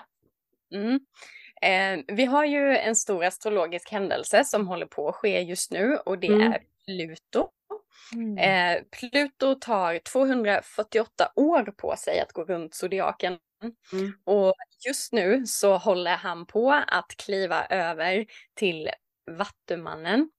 Mm. 0.75 0.99
Eh, 1.61 2.15
vi 2.15 2.25
har 2.25 2.45
ju 2.45 2.77
en 2.77 2.95
stor 2.95 3.23
astrologisk 3.23 3.91
händelse 3.91 4.43
som 4.45 4.67
håller 4.67 4.85
på 4.85 5.09
att 5.09 5.15
ske 5.15 5.41
just 5.41 5.71
nu 5.71 5.97
och 6.05 6.19
det 6.19 6.27
Mm. 6.27 6.41
är 6.53 6.59
Pluto. 6.85 7.49
Mm. 8.15 8.37
Eh, 8.37 8.83
Pluto 8.91 9.55
tar 9.55 9.99
248 9.99 11.31
år 11.35 11.63
på 11.77 11.95
sig 11.95 12.19
att 12.19 12.33
gå 12.33 12.43
runt 12.43 12.75
zodiaken. 12.75 13.37
Mm. 13.93 14.13
Och 14.23 14.53
just 14.87 15.13
nu 15.13 15.45
så 15.45 15.77
håller 15.77 16.15
han 16.15 16.45
på 16.45 16.71
att 16.87 17.15
kliva 17.17 17.65
över 17.65 18.25
till 18.55 18.89
Vattumannen. 19.31 20.29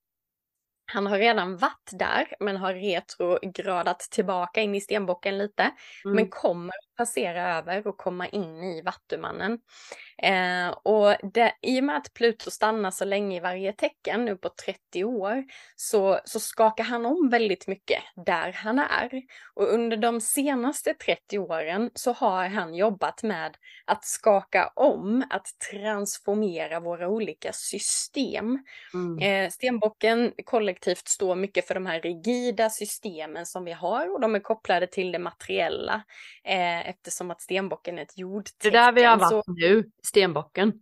Han 0.92 1.06
har 1.06 1.18
redan 1.18 1.56
varit 1.56 1.90
där 1.92 2.34
men 2.40 2.56
har 2.56 2.74
retrogradat 2.74 4.00
tillbaka 4.00 4.60
in 4.60 4.74
i 4.74 4.80
stenbocken 4.80 5.38
lite. 5.38 5.62
Mm. 6.04 6.16
Men 6.16 6.28
kommer 6.28 6.74
passera 7.00 7.58
över 7.58 7.86
och 7.86 7.96
komma 7.96 8.28
in 8.28 8.62
i 8.62 8.82
Vattumannen. 8.82 9.58
Eh, 10.22 10.68
och 10.68 11.16
det, 11.32 11.52
i 11.62 11.80
och 11.80 11.84
med 11.84 11.96
att 11.96 12.14
Pluto 12.14 12.50
stannar 12.50 12.90
så 12.90 13.04
länge 13.04 13.36
i 13.36 13.40
varje 13.40 13.72
tecken, 13.72 14.24
nu 14.24 14.36
på 14.36 14.48
30 14.64 15.04
år, 15.04 15.44
så, 15.76 16.20
så 16.24 16.40
skakar 16.40 16.84
han 16.84 17.06
om 17.06 17.28
väldigt 17.28 17.66
mycket 17.66 18.02
där 18.26 18.52
han 18.52 18.78
är. 18.78 19.22
Och 19.54 19.74
under 19.74 19.96
de 19.96 20.20
senaste 20.20 20.94
30 20.94 21.38
åren 21.38 21.90
så 21.94 22.12
har 22.12 22.48
han 22.48 22.74
jobbat 22.74 23.22
med 23.22 23.56
att 23.84 24.04
skaka 24.04 24.72
om, 24.76 25.24
att 25.30 25.46
transformera 25.70 26.80
våra 26.80 27.08
olika 27.08 27.52
system. 27.52 28.58
Mm. 28.94 29.18
Eh, 29.18 29.50
stenbocken 29.50 30.32
kollektivt 30.44 31.08
står 31.08 31.34
mycket 31.34 31.66
för 31.66 31.74
de 31.74 31.86
här 31.86 32.00
rigida 32.00 32.70
systemen 32.70 33.46
som 33.46 33.64
vi 33.64 33.72
har 33.72 34.14
och 34.14 34.20
de 34.20 34.34
är 34.34 34.40
kopplade 34.40 34.86
till 34.86 35.12
det 35.12 35.18
materiella 35.18 36.02
eh, 36.44 36.89
eftersom 36.90 37.30
att 37.30 37.40
stenbocken 37.40 37.98
är 37.98 38.02
ett 38.02 38.12
Det 38.16 38.20
jordtecken. 38.22 38.68
är 38.74 38.84
där 38.84 38.92
vi 38.92 39.04
har 39.04 39.16
varit 39.16 39.30
Så, 39.30 39.52
nu, 39.52 39.90
stenbocken. 40.02 40.72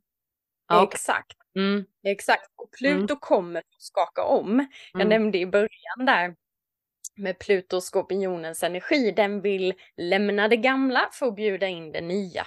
Ja. 0.68 0.84
Exakt, 0.92 1.36
mm. 1.56 1.84
exakt. 2.06 2.50
Och 2.56 2.70
Pluto 2.78 3.16
kommer 3.20 3.58
att 3.60 3.64
skaka 3.82 4.22
om. 4.24 4.66
Jag 4.92 5.00
Mm. 5.02 5.08
nämnde 5.08 5.38
i 5.38 5.46
början 5.46 6.06
där 6.06 6.34
med 7.16 7.38
Pluto 7.38 7.80
skorpionens 7.80 8.62
energi, 8.62 9.10
den 9.12 9.40
vill 9.40 9.74
lämna 9.96 10.48
det 10.48 10.56
gamla 10.56 11.08
för 11.12 11.26
att 11.26 11.34
bjuda 11.36 11.66
in 11.68 11.92
det 11.92 12.00
nya. 12.00 12.46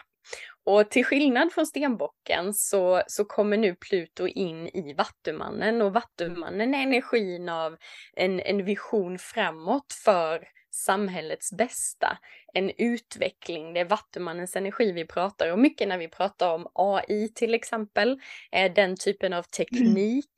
Och 0.63 0.89
till 0.91 1.05
skillnad 1.05 1.53
från 1.53 1.65
stenbocken 1.65 2.53
så, 2.53 3.03
så 3.07 3.25
kommer 3.25 3.57
nu 3.57 3.75
Pluto 3.75 4.27
in 4.27 4.67
i 4.67 4.93
Vattumannen 4.93 5.81
och 5.81 5.93
Vattumannen 5.93 6.73
är 6.73 6.83
energin 6.83 7.49
av 7.49 7.77
en, 8.13 8.39
en 8.39 8.65
vision 8.65 9.17
framåt 9.19 9.93
för 10.03 10.47
samhällets 10.71 11.53
bästa. 11.53 12.17
En 12.53 12.71
utveckling, 12.77 13.73
det 13.73 13.79
är 13.79 13.85
Vattumannens 13.85 14.55
energi 14.55 14.91
vi 14.91 15.05
pratar 15.05 15.51
om 15.51 15.61
mycket 15.61 15.87
när 15.87 15.97
vi 15.97 16.07
pratar 16.07 16.53
om 16.53 16.67
AI 16.73 17.29
till 17.35 17.53
exempel, 17.53 18.19
eh, 18.51 18.73
den 18.73 18.97
typen 18.97 19.33
av 19.33 19.43
teknik. 19.43 20.29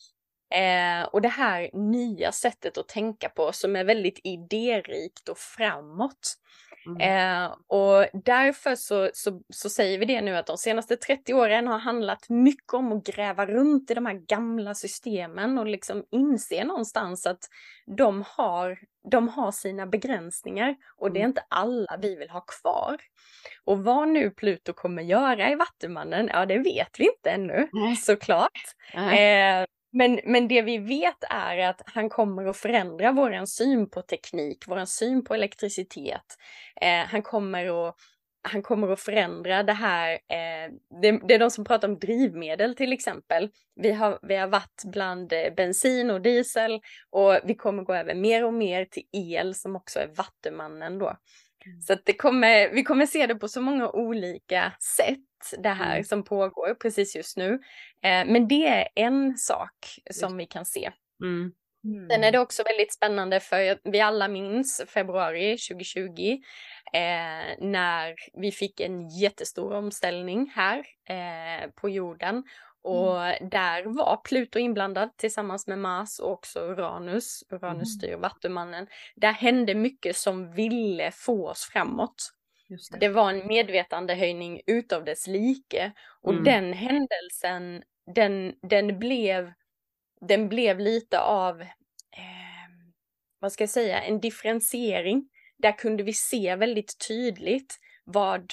Eh, 0.53 1.03
och 1.03 1.21
det 1.21 1.29
här 1.29 1.69
nya 1.73 2.31
sättet 2.31 2.77
att 2.77 2.87
tänka 2.87 3.29
på 3.29 3.51
som 3.51 3.75
är 3.75 3.83
väldigt 3.83 4.19
idérikt 4.23 5.29
och 5.29 5.37
framåt. 5.37 6.37
Mm. 6.85 7.01
Eh, 7.45 7.51
och 7.67 8.05
därför 8.25 8.75
så, 8.75 9.09
så, 9.13 9.41
så 9.49 9.69
säger 9.69 9.99
vi 9.99 10.05
det 10.05 10.21
nu 10.21 10.35
att 10.37 10.47
de 10.47 10.57
senaste 10.57 10.95
30 10.97 11.33
åren 11.33 11.67
har 11.67 11.79
handlat 11.79 12.29
mycket 12.29 12.73
om 12.73 12.91
att 12.91 13.03
gräva 13.05 13.45
runt 13.45 13.91
i 13.91 13.93
de 13.93 14.05
här 14.05 14.13
gamla 14.27 14.73
systemen 14.75 15.57
och 15.57 15.65
liksom 15.65 16.03
inse 16.11 16.63
någonstans 16.63 17.25
att 17.25 17.39
de 17.97 18.23
har, 18.27 18.79
de 19.11 19.27
har 19.29 19.51
sina 19.51 19.85
begränsningar 19.87 20.75
och 20.97 21.11
det 21.11 21.19
är 21.19 21.21
Mm. 21.21 21.29
inte 21.29 21.43
alla 21.49 21.97
vi 22.01 22.15
vill 22.15 22.29
ha 22.29 22.41
kvar. 22.41 22.97
Och 23.63 23.83
vad 23.83 24.07
nu 24.07 24.29
Pluto 24.31 24.73
kommer 24.73 25.03
göra 25.03 25.51
i 25.51 25.55
Vattumannen, 25.55 26.27
ja 26.33 26.45
det 26.45 26.57
vet 26.57 26.99
vi 26.99 27.05
inte 27.05 27.29
ännu 27.29 27.69
Nej. 27.71 27.95
såklart. 27.95 28.61
Eh, 28.93 29.65
men, 29.93 30.19
men 30.25 30.47
det 30.47 30.61
vi 30.61 30.77
vet 30.77 31.23
är 31.29 31.57
att 31.57 31.81
han 31.85 32.09
kommer 32.09 32.45
att 32.45 32.57
förändra 32.57 33.11
våran 33.11 33.47
syn 33.47 33.89
på 33.89 34.01
teknik, 34.01 34.67
våran 34.67 34.87
syn 34.87 35.23
på 35.23 35.33
elektricitet. 35.33 36.37
Eh, 36.81 37.05
han, 37.05 37.21
kommer 37.21 37.87
att, 37.87 37.95
han 38.41 38.63
kommer 38.63 38.91
att 38.91 38.99
förändra 38.99 39.63
det 39.63 39.73
här, 39.73 40.11
eh, 40.11 40.71
det, 41.01 41.19
det 41.27 41.33
är 41.33 41.39
de 41.39 41.51
som 41.51 41.65
pratar 41.65 41.87
om 41.87 41.99
drivmedel 41.99 42.75
till 42.75 42.93
exempel. 42.93 43.49
Vi 43.75 43.91
har, 43.91 44.19
vi 44.21 44.35
har 44.35 44.47
varit 44.47 44.83
bland 44.85 45.33
eh, 45.33 45.53
bensin 45.57 46.09
och 46.09 46.21
diesel 46.21 46.81
och 47.09 47.39
vi 47.43 47.55
kommer 47.55 47.83
gå 47.83 47.93
över 47.93 48.15
mer 48.15 48.45
och 48.45 48.53
mer 48.53 48.85
till 48.85 49.03
el 49.11 49.55
som 49.55 49.75
också 49.75 49.99
är 49.99 50.07
vattumannen 50.07 50.99
då. 50.99 51.17
Så 51.81 51.93
att 51.93 52.05
det 52.05 52.13
kommer, 52.13 52.69
vi 52.69 52.83
kommer 52.83 53.05
se 53.05 53.27
det 53.27 53.35
på 53.35 53.47
så 53.47 53.61
många 53.61 53.89
olika 53.89 54.73
sätt, 54.97 55.19
det 55.63 55.69
här 55.69 55.93
Mm. 55.93 56.03
som 56.03 56.23
pågår 56.23 56.73
precis 56.75 57.15
just 57.15 57.37
nu. 57.37 57.53
Eh, 58.03 58.25
men 58.25 58.47
det 58.47 58.67
är 58.67 58.87
en 58.95 59.37
sak 59.37 59.99
som 60.11 60.37
vi 60.37 60.45
kan 60.45 60.65
se. 60.65 60.91
Mm. 61.23 61.53
Sen 62.11 62.23
är 62.23 62.31
det 62.31 62.39
också 62.39 62.63
väldigt 62.63 62.93
spännande 62.93 63.39
för 63.39 63.91
vi 63.91 64.01
alla 64.01 64.27
minns 64.27 64.81
februari 64.87 65.57
2020 65.57 66.31
eh, 66.93 67.57
när 67.59 68.15
vi 68.41 68.51
fick 68.51 68.79
en 68.79 69.09
jättestor 69.09 69.73
omställning 69.73 70.51
här 70.55 70.79
eh, 71.09 71.69
på 71.75 71.89
jorden. 71.89 72.43
Och 72.83 73.15
där 73.51 73.83
var 73.85 74.17
Pluto 74.23 74.59
inblandad 74.59 75.17
tillsammans 75.17 75.67
med 75.67 75.79
Mars 75.79 76.19
och 76.19 76.31
också 76.31 76.59
Uranus. 76.59 77.43
Uranus 77.49 77.73
Mm. 77.75 77.85
styr 77.85 78.15
Vattumannen. 78.15 78.87
Där 79.15 79.31
hände 79.31 79.75
mycket 79.75 80.15
som 80.17 80.51
ville 80.51 81.11
få 81.11 81.49
oss 81.49 81.63
framåt. 81.73 82.33
Det. 82.91 82.97
Det 82.99 83.09
var 83.09 83.29
en 83.29 83.47
medvetandehöjning 83.47 84.61
utav 84.67 85.05
dess 85.05 85.27
like. 85.27 85.91
Och 86.21 86.31
Mm. 86.31 86.43
den 86.43 86.73
händelsen, 86.73 87.83
den, 88.15 88.53
den, 88.61 88.99
blev, 88.99 89.53
den 90.21 90.49
blev 90.49 90.79
lite 90.79 91.19
av, 91.19 91.61
eh, 91.61 91.67
vad 93.39 93.51
ska 93.51 93.61
jag 93.61 93.69
säga, 93.69 94.01
en 94.01 94.19
differentiering. 94.19 95.29
Där 95.57 95.71
kunde 95.77 96.03
vi 96.03 96.13
se 96.13 96.55
väldigt 96.55 97.07
tydligt 97.07 97.79
vad, 98.03 98.51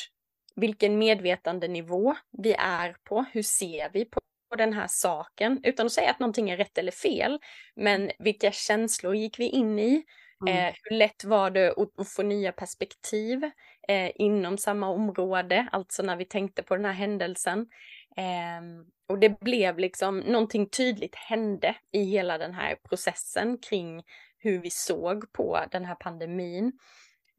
vilken 0.61 0.99
medvetandenivå 0.99 2.17
vi 2.39 2.53
är 2.59 2.97
på. 3.05 3.25
Hur 3.33 3.43
ser 3.43 3.91
vi 3.93 4.05
på 4.05 4.21
den 4.59 4.73
här 4.73 4.87
saken? 4.89 5.61
Utan 5.63 5.87
att 5.87 5.93
säga 5.93 6.11
att 6.11 6.21
någonting 6.21 6.51
är 6.51 6.57
rätt 6.57 6.79
eller 6.79 6.93
fel. 6.93 7.39
Men 7.77 8.11
vilka 8.19 8.53
känslor 8.53 9.15
gick 9.15 9.39
vi 9.39 9.49
in 9.49 9.79
i? 9.79 10.05
Mm. 10.47 10.69
Eh, 10.69 10.75
hur 10.83 10.97
lätt 10.97 11.25
var 11.25 11.51
det 11.51 11.71
att, 11.71 12.01
att 12.01 12.09
få 12.09 12.23
nya 12.23 12.53
perspektiv 12.53 13.45
eh, 13.89 14.11
inom 14.15 14.59
samma 14.59 14.89
område, 14.89 15.69
alltså 15.73 16.03
när 16.03 16.17
vi 16.17 16.25
tänkte 16.25 16.63
på 16.63 16.77
den 16.77 16.85
här 16.85 16.93
händelsen. 16.93 17.67
Ehm, 18.17 18.85
och 19.09 19.19
det 19.19 19.41
blev 19.41 19.79
liksom, 19.79 20.19
någonting 20.19 20.69
tydligt 20.69 21.15
hände 21.15 21.77
i 21.93 22.03
hela 22.03 22.39
den 22.39 22.55
här 22.55 22.77
processen 22.89 23.59
kring 23.59 24.03
hur 24.39 24.59
vi 24.59 24.71
såg 24.71 25.33
på 25.33 25.61
den 25.71 25.85
här 25.85 25.95
pandemin. 25.95 26.73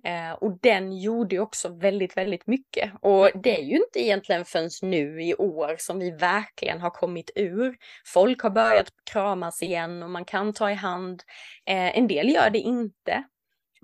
Eh, 0.03 0.31
och 0.31 0.59
den 0.61 0.97
gjorde 0.99 1.35
ju 1.35 1.41
också 1.41 1.69
väldigt, 1.69 2.17
väldigt 2.17 2.47
mycket. 2.47 2.91
Och 3.01 3.29
det 3.43 3.59
är 3.59 3.63
ju 3.63 3.75
inte 3.75 3.99
egentligen 3.99 4.45
förrän 4.45 4.69
nu 4.81 5.23
i 5.23 5.35
år 5.35 5.75
som 5.79 5.99
vi 5.99 6.11
verkligen 6.11 6.81
har 6.81 6.89
kommit 6.89 7.31
ur. 7.35 7.75
Folk 8.05 8.41
har 8.43 8.49
börjat 8.49 8.87
kramas 9.11 9.61
igen 9.63 10.03
och 10.03 10.09
man 10.09 10.25
kan 10.25 10.53
ta 10.53 10.71
i 10.71 10.73
hand. 10.73 11.23
Eh, 11.65 11.97
en 11.97 12.07
del 12.07 12.29
gör 12.29 12.49
det 12.49 12.59
inte. 12.59 13.23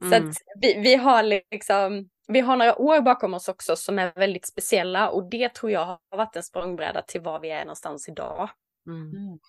Så 0.01 0.05
Mm. 0.15 0.29
att 0.29 0.35
vi, 0.61 0.73
vi 0.81 0.95
har 0.95 1.23
liksom, 1.51 2.09
vi 2.27 2.39
har 2.39 2.57
några 2.57 2.77
år 2.81 3.01
bakom 3.01 3.33
oss 3.33 3.47
också 3.49 3.75
som 3.75 3.99
är 3.99 4.11
väldigt 4.15 4.47
speciella 4.47 5.09
och 5.09 5.29
det 5.29 5.53
tror 5.53 5.71
jag 5.71 5.85
har 5.85 5.99
varit 6.17 6.35
en 6.35 6.43
språngbräda 6.43 7.01
till 7.01 7.21
var 7.21 7.39
vi 7.39 7.49
är 7.49 7.59
någonstans 7.59 8.09
idag. 8.09 8.49
Mm. 8.87 9.01
Mm. 9.01 9.39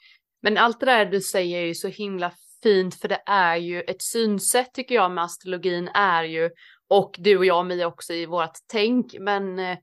Men 0.43 0.59
allt 0.59 0.81
det 0.81 0.87
där 0.87 1.05
du 1.07 1.21
säger 1.21 1.63
är 1.63 1.67
ju 1.67 1.75
så 1.75 1.89
himla 1.89 2.33
fint 2.63 2.95
för 2.95 3.09
det 3.09 3.23
är 3.27 3.57
ju 3.57 3.81
ett 3.81 4.03
synsätt 4.03 4.75
tycker 4.75 4.95
jag 4.95 5.11
med 5.11 5.25
astrologin 5.25 5.89
är 5.89 6.25
ju 6.25 6.51
och 6.89 7.17
du 7.19 7.39
och 7.39 7.45
jag 7.45 7.67
Mia 7.67 7.87
också 7.87 8.13
i 8.13 8.27
vårt 8.27 8.59
tänk 8.67 9.15
men 9.21 9.59
eh, 9.59 9.79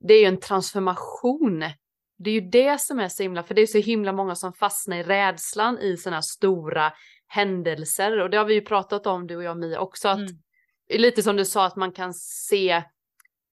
det 0.00 0.14
är 0.14 0.20
ju 0.20 0.26
en 0.26 0.40
transformation. 0.40 1.64
Det 2.18 2.30
är 2.30 2.34
ju 2.34 2.40
det 2.40 2.80
som 2.80 3.00
är 3.00 3.08
så 3.08 3.22
himla 3.22 3.42
för 3.42 3.54
det 3.54 3.62
är 3.62 3.66
så 3.66 3.78
himla 3.78 4.12
många 4.12 4.34
som 4.34 4.52
fastnar 4.52 4.96
i 4.96 5.02
rädslan 5.02 5.78
i 5.78 5.96
sådana 5.96 6.16
här 6.16 6.22
stora 6.22 6.92
händelser 7.26 8.20
och 8.20 8.30
det 8.30 8.36
har 8.36 8.44
vi 8.44 8.54
ju 8.54 8.60
pratat 8.60 9.06
om 9.06 9.26
du 9.26 9.36
och 9.36 9.42
jag 9.42 9.58
Mia 9.58 9.80
också 9.80 10.08
att 10.08 10.18
Mm. 10.18 11.02
lite 11.02 11.22
som 11.22 11.36
du 11.36 11.44
sa 11.44 11.66
att 11.66 11.76
man 11.76 11.92
kan 11.92 12.14
se 12.14 12.82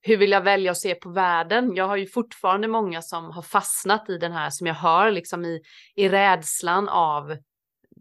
hur 0.01 0.17
vill 0.17 0.31
jag 0.31 0.41
välja 0.41 0.71
att 0.71 0.77
se 0.77 0.95
på 0.95 1.09
världen? 1.09 1.75
Jag 1.75 1.87
har 1.87 1.97
ju 1.97 2.07
fortfarande 2.07 2.67
många 2.67 3.01
som 3.01 3.31
har 3.31 3.41
fastnat 3.41 4.09
i 4.09 4.17
den 4.17 4.31
här 4.31 4.49
som 4.49 4.67
jag 4.67 4.73
hör 4.73 5.11
liksom 5.11 5.45
i, 5.45 5.61
i 5.95 6.09
rädslan 6.09 6.89
av 6.89 7.37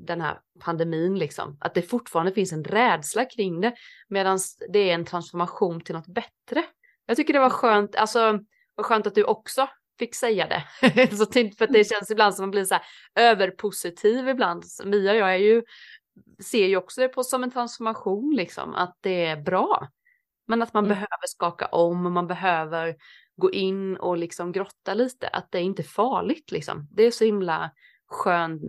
den 0.06 0.20
här 0.20 0.40
pandemin 0.60 1.18
liksom. 1.18 1.56
Att 1.60 1.74
det 1.74 1.82
fortfarande 1.82 2.32
finns 2.32 2.52
en 2.52 2.64
rädsla 2.64 3.24
kring 3.24 3.60
det 3.60 3.74
medan 4.08 4.38
det 4.72 4.90
är 4.90 4.94
en 4.94 5.04
transformation 5.04 5.80
till 5.80 5.94
något 5.94 6.06
bättre. 6.06 6.64
Jag 7.06 7.16
tycker 7.16 7.32
det 7.32 7.40
var 7.40 7.50
skönt, 7.50 7.96
alltså 7.96 8.38
vad 8.74 8.86
skönt 8.86 9.06
att 9.06 9.14
du 9.14 9.24
också 9.24 9.68
fick 9.98 10.14
säga 10.14 10.46
det. 10.46 11.06
så 11.16 11.26
tänkte, 11.26 11.58
för 11.58 11.64
att 11.64 11.72
det 11.72 11.84
känns 11.84 12.10
ibland 12.10 12.34
som 12.34 12.42
att 12.42 12.46
man 12.46 12.50
blir 12.50 12.64
så 12.64 12.74
här 12.74 12.84
överpositiv 13.14 14.28
ibland. 14.28 14.64
Mia 14.84 15.10
och 15.12 15.18
jag 15.18 15.34
är 15.34 15.38
ju, 15.38 15.62
ser 16.44 16.66
ju 16.66 16.76
också 16.76 17.00
det 17.00 17.08
på 17.08 17.24
som 17.24 17.44
en 17.44 17.50
transformation 17.50 18.34
liksom, 18.36 18.74
att 18.74 18.96
det 19.00 19.24
är 19.24 19.36
bra. 19.36 19.88
Men 20.46 20.62
att 20.62 20.74
man 20.74 20.84
mm. 20.84 20.94
behöver 20.94 21.26
skaka 21.26 21.66
om 21.66 22.06
och 22.06 22.12
man 22.12 22.26
behöver 22.26 22.96
gå 23.36 23.52
in 23.52 23.96
och 23.96 24.16
liksom 24.16 24.52
grotta 24.52 24.94
lite, 24.94 25.28
att 25.28 25.52
det 25.52 25.58
är 25.58 25.62
inte 25.62 25.82
farligt 25.82 26.50
liksom. 26.50 26.88
Det 26.90 27.02
är 27.02 27.10
så 27.10 27.24
himla 27.24 27.70
skön, 28.06 28.60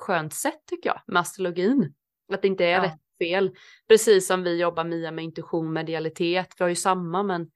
skönt 0.00 0.34
sätt 0.34 0.60
tycker 0.66 0.90
jag 0.90 1.00
med 1.06 1.20
astrologin. 1.20 1.94
Att 2.32 2.42
det 2.42 2.48
inte 2.48 2.64
är 2.64 2.70
ja. 2.70 2.82
rätt 2.82 3.00
fel. 3.18 3.56
Precis 3.88 4.26
som 4.26 4.42
vi 4.42 4.60
jobbar 4.60 4.84
Mia 4.84 5.10
med 5.10 5.24
intuition, 5.24 5.72
medialitet, 5.72 6.54
vi 6.58 6.64
har 6.64 6.68
ju 6.68 6.74
samma 6.74 7.22
men 7.22 7.50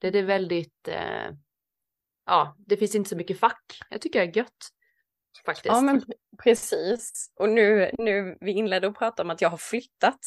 det 0.00 0.18
är 0.18 0.22
väldigt, 0.22 0.88
eh, 0.88 1.30
ja 2.26 2.56
det 2.58 2.76
finns 2.76 2.94
inte 2.94 3.10
så 3.10 3.16
mycket 3.16 3.40
fack. 3.40 3.80
Jag 3.90 4.00
tycker 4.00 4.20
det 4.20 4.32
är 4.32 4.36
gött. 4.36 4.68
Faktiskt. 5.44 5.66
Ja 5.66 5.80
men 5.80 6.02
precis. 6.42 7.32
Och 7.36 7.48
nu, 7.48 7.90
nu 7.98 8.38
vi 8.40 8.52
inledde 8.52 8.88
att 8.88 8.98
prata 8.98 9.22
om 9.22 9.30
att 9.30 9.40
jag 9.40 9.50
har 9.50 9.56
flyttat. 9.56 10.18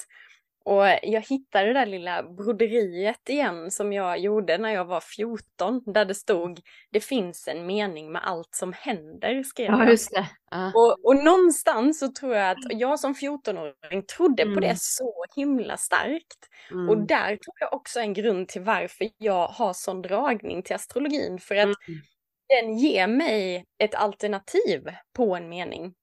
Och 0.65 0.84
jag 1.02 1.21
hittade 1.21 1.67
det 1.67 1.74
där 1.74 1.86
lilla 1.86 2.24
broderiet 2.24 3.30
igen 3.30 3.71
som 3.71 3.93
jag 3.93 4.19
gjorde 4.19 4.58
när 4.58 4.69
jag 4.69 4.86
var 4.86 5.02
14 5.02 5.82
där 5.86 6.06
det 6.06 6.15
stod 6.15 6.60
det 6.91 7.00
finns 7.00 7.47
en 7.47 7.65
mening 7.65 8.12
med 8.12 8.21
allt 8.26 8.56
som 8.56 8.74
händer 8.74 9.43
skrev 9.43 9.67
ja, 9.67 9.89
just 9.89 10.12
det. 10.12 10.28
Uh. 10.56 10.76
Och, 10.76 11.06
och 11.06 11.24
någonstans 11.24 12.00
så 12.00 12.12
tror 12.12 12.36
jag 12.36 12.52
att 12.52 12.80
jag 12.80 13.00
som 13.00 13.13
14-åring 13.13 14.04
trodde 14.04 14.43
mm. 14.43 14.56
på 14.56 14.60
det 14.60 14.67
mm. 14.67 14.78
så 14.80 15.26
himla 15.36 15.78
starkt. 15.78 16.50
Mm. 16.71 16.89
Och 16.89 16.97
där 16.97 17.28
tror 17.28 17.56
jag 17.60 17.74
också 17.74 18.00
en 18.00 18.13
grund 18.13 18.47
till 18.47 18.62
varför 18.62 19.08
jag 19.17 19.47
har 19.47 19.74
sån 19.74 20.02
dragning 20.02 20.63
till 20.63 20.76
astrologin 20.76 21.39
för 21.39 21.56
att 21.56 21.63
mm. 21.63 22.02
den 22.50 22.78
ger 22.78 23.08
mig 23.08 23.65
ett 23.84 23.95
alternativ 23.95 24.89
på 25.13 25.36
en 25.36 25.50
mening. 25.50 25.93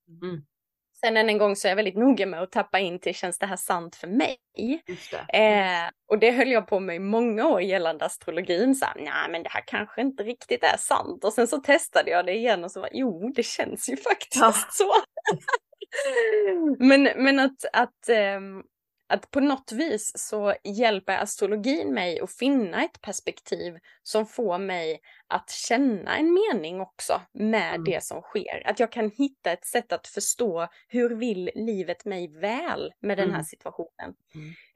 Sen 1.00 1.16
än 1.16 1.28
en 1.28 1.38
gång 1.38 1.56
så 1.56 1.68
är 1.68 1.70
jag 1.70 1.76
väldigt 1.76 1.96
noga 1.96 2.26
med 2.26 2.42
att 2.42 2.52
tappa 2.52 2.78
in 2.78 2.98
till, 2.98 3.14
känns 3.14 3.38
det 3.38 3.46
här 3.46 3.56
sant 3.56 3.96
för 3.96 4.08
mig? 4.08 4.36
Det. 4.56 5.38
Eh, 5.38 5.90
och 6.08 6.18
det 6.18 6.30
höll 6.30 6.48
jag 6.48 6.66
på 6.66 6.80
med 6.80 6.96
i 6.96 6.98
många 6.98 7.46
år 7.46 7.62
gällande 7.62 8.04
astrologin. 8.04 8.74
Så 8.74 8.86
nej 8.96 9.30
men 9.30 9.42
det 9.42 9.48
här 9.48 9.64
kanske 9.66 10.00
inte 10.00 10.22
riktigt 10.22 10.64
är 10.64 10.76
sant. 10.76 11.24
Och 11.24 11.32
sen 11.32 11.48
så 11.48 11.58
testade 11.58 12.10
jag 12.10 12.26
det 12.26 12.32
igen 12.32 12.64
och 12.64 12.70
så 12.70 12.80
var 12.80 12.90
jo, 12.92 13.32
det 13.34 13.42
känns 13.42 13.88
ju 13.88 13.96
faktiskt 13.96 14.42
ja. 14.42 14.54
så. 14.70 14.92
men, 16.84 17.02
men 17.02 17.38
att, 17.38 17.64
att 17.72 18.08
ähm, 18.08 18.62
att 19.08 19.30
på 19.30 19.40
något 19.40 19.72
vis 19.72 20.12
så 20.14 20.54
hjälper 20.64 21.18
astrologin 21.18 21.94
mig 21.94 22.20
att 22.20 22.32
finna 22.32 22.84
ett 22.84 23.00
perspektiv 23.00 23.78
som 24.02 24.26
får 24.26 24.58
mig 24.58 25.00
att 25.26 25.50
känna 25.50 26.16
en 26.16 26.32
mening 26.32 26.80
också 26.80 27.20
med 27.32 27.74
mm. 27.74 27.84
det 27.84 28.04
som 28.04 28.22
sker. 28.22 28.62
Att 28.66 28.80
jag 28.80 28.92
kan 28.92 29.10
hitta 29.10 29.52
ett 29.52 29.66
sätt 29.66 29.92
att 29.92 30.06
förstå 30.06 30.68
hur 30.88 31.10
vill 31.10 31.50
livet 31.54 32.04
mig 32.04 32.28
väl 32.28 32.92
med 33.00 33.18
den 33.18 33.28
här 33.28 33.34
mm. 33.34 33.44
situationen. 33.44 34.14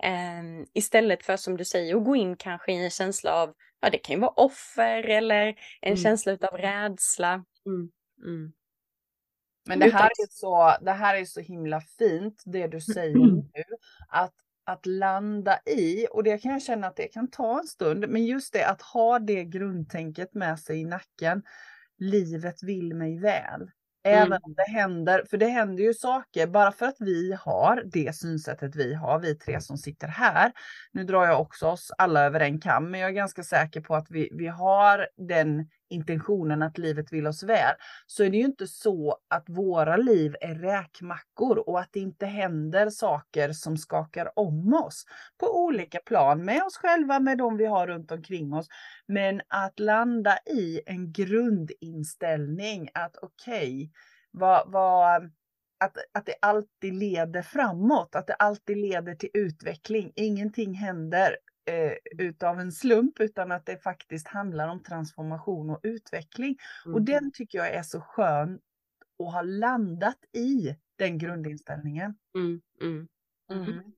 Mm. 0.02 0.58
Um, 0.60 0.66
istället 0.74 1.24
för 1.24 1.36
som 1.36 1.56
du 1.56 1.64
säger 1.64 1.96
att 1.96 2.04
gå 2.04 2.16
in 2.16 2.36
kanske 2.36 2.72
i 2.72 2.84
en 2.84 2.90
känsla 2.90 3.32
av, 3.34 3.54
ja 3.80 3.90
det 3.90 3.98
kan 3.98 4.14
ju 4.14 4.20
vara 4.20 4.32
offer 4.36 5.02
eller 5.08 5.46
en 5.80 5.92
mm. 5.92 5.96
känsla 5.96 6.32
av 6.32 6.58
rädsla. 6.58 7.44
Mm. 7.66 7.90
Mm. 8.24 8.52
Men 9.66 9.78
det 9.78 9.90
här, 9.92 10.06
är 10.06 10.30
så, 10.30 10.76
det 10.80 10.92
här 10.92 11.16
är 11.16 11.24
så 11.24 11.40
himla 11.40 11.80
fint, 11.80 12.42
det 12.46 12.66
du 12.66 12.80
säger 12.80 13.14
nu. 13.54 13.62
Att, 14.12 14.34
att 14.64 14.86
landa 14.86 15.58
i, 15.66 16.06
och 16.10 16.24
det 16.24 16.38
kan 16.38 16.52
jag 16.52 16.62
känna 16.62 16.86
att 16.86 16.96
det 16.96 17.08
kan 17.08 17.30
ta 17.30 17.58
en 17.58 17.66
stund, 17.66 18.08
men 18.08 18.24
just 18.26 18.52
det 18.52 18.66
att 18.66 18.82
ha 18.82 19.18
det 19.18 19.44
grundtänket 19.44 20.34
med 20.34 20.58
sig 20.58 20.80
i 20.80 20.84
nacken. 20.84 21.42
Livet 21.98 22.62
vill 22.62 22.94
mig 22.94 23.18
väl. 23.18 23.70
Även 24.04 24.26
mm. 24.26 24.38
om 24.42 24.54
det 24.54 24.70
händer, 24.70 25.24
för 25.30 25.36
det 25.36 25.48
händer 25.48 25.82
ju 25.82 25.94
saker 25.94 26.46
bara 26.46 26.72
för 26.72 26.86
att 26.86 26.96
vi 26.98 27.32
har 27.40 27.82
det 27.86 28.16
synsättet 28.16 28.76
vi 28.76 28.94
har, 28.94 29.18
vi 29.18 29.34
tre 29.34 29.60
som 29.60 29.76
sitter 29.76 30.08
här. 30.08 30.52
Nu 30.92 31.04
drar 31.04 31.24
jag 31.26 31.40
också 31.40 31.66
oss 31.66 31.92
alla 31.98 32.20
över 32.24 32.40
en 32.40 32.60
kam, 32.60 32.90
men 32.90 33.00
jag 33.00 33.10
är 33.10 33.14
ganska 33.14 33.42
säker 33.42 33.80
på 33.80 33.94
att 33.94 34.06
vi, 34.10 34.30
vi 34.32 34.46
har 34.46 35.08
den 35.16 35.68
intentionen 35.92 36.62
att 36.62 36.78
livet 36.78 37.12
vill 37.12 37.26
oss 37.26 37.42
väl, 37.42 37.74
så 38.06 38.24
är 38.24 38.30
det 38.30 38.36
ju 38.36 38.44
inte 38.44 38.66
så 38.66 39.16
att 39.28 39.44
våra 39.48 39.96
liv 39.96 40.36
är 40.40 40.54
räkmackor 40.54 41.58
och 41.68 41.80
att 41.80 41.88
det 41.92 42.00
inte 42.00 42.26
händer 42.26 42.90
saker 42.90 43.52
som 43.52 43.76
skakar 43.76 44.38
om 44.38 44.74
oss 44.74 45.04
på 45.38 45.64
olika 45.64 45.98
plan 45.98 46.44
med 46.44 46.62
oss 46.62 46.76
själva, 46.76 47.20
med 47.20 47.38
de 47.38 47.56
vi 47.56 47.66
har 47.66 47.86
runt 47.86 48.12
omkring 48.12 48.52
oss. 48.52 48.66
Men 49.06 49.40
att 49.48 49.80
landa 49.80 50.38
i 50.46 50.80
en 50.86 51.12
grundinställning 51.12 52.88
att 52.94 53.16
okej, 53.16 53.74
okay, 53.74 53.90
vad, 54.30 54.72
vad 54.72 55.30
att, 55.84 55.96
att 56.14 56.26
det 56.26 56.34
alltid 56.42 56.94
leder 56.94 57.42
framåt, 57.42 58.14
att 58.14 58.26
det 58.26 58.34
alltid 58.34 58.76
leder 58.76 59.14
till 59.14 59.30
utveckling. 59.34 60.12
Ingenting 60.14 60.74
händer 60.74 61.36
eh, 61.64 62.26
utav 62.26 62.60
en 62.60 62.72
slump 62.72 63.20
utan 63.20 63.52
att 63.52 63.66
det 63.66 63.82
faktiskt 63.82 64.28
handlar 64.28 64.68
om 64.68 64.82
transformation 64.82 65.70
och 65.70 65.80
utveckling. 65.82 66.58
Mm. 66.84 66.94
Och 66.94 67.02
den 67.02 67.32
tycker 67.32 67.58
jag 67.58 67.68
är 67.68 67.82
så 67.82 68.00
skön 68.00 68.60
att 69.18 69.32
ha 69.32 69.42
landat 69.42 70.18
i 70.32 70.76
den 70.96 71.18
grundinställningen. 71.18 72.14
Mm, 72.34 72.60
mm. 72.80 73.08
mm. 73.50 73.92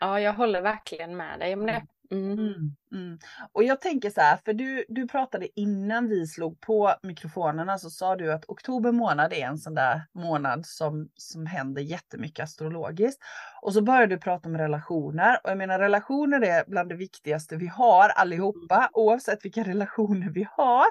Ja, 0.00 0.20
jag 0.20 0.32
håller 0.32 0.62
verkligen 0.62 1.16
med 1.16 1.38
dig 1.38 1.54
om 1.54 1.66
det. 1.66 1.86
Mm. 2.12 2.32
Mm. 2.32 2.38
mm, 2.38 2.74
mm. 2.94 3.18
Och 3.52 3.64
jag 3.64 3.80
tänker 3.80 4.10
så 4.10 4.20
här, 4.20 4.38
för 4.44 4.52
du, 4.52 4.84
du 4.88 5.08
pratade 5.08 5.60
innan 5.60 6.08
vi 6.08 6.26
slog 6.26 6.60
på 6.60 6.94
mikrofonerna 7.02 7.78
så 7.78 7.90
sa 7.90 8.16
du 8.16 8.32
att 8.32 8.44
oktober 8.48 8.92
månad 8.92 9.32
är 9.32 9.46
en 9.46 9.58
sån 9.58 9.74
där 9.74 10.02
månad 10.14 10.66
som, 10.66 11.08
som 11.16 11.46
händer 11.46 11.82
jättemycket 11.82 12.44
astrologiskt. 12.44 13.22
Och 13.62 13.72
så 13.72 13.82
började 13.82 14.14
du 14.14 14.20
prata 14.20 14.48
om 14.48 14.58
relationer 14.58 15.40
och 15.44 15.50
jag 15.50 15.58
menar 15.58 15.78
relationer 15.78 16.44
är 16.44 16.64
bland 16.66 16.88
det 16.88 16.96
viktigaste 16.96 17.56
vi 17.56 17.66
har 17.66 18.08
allihopa 18.08 18.90
oavsett 18.92 19.44
vilka 19.44 19.62
relationer 19.64 20.30
vi 20.30 20.46
har. 20.50 20.86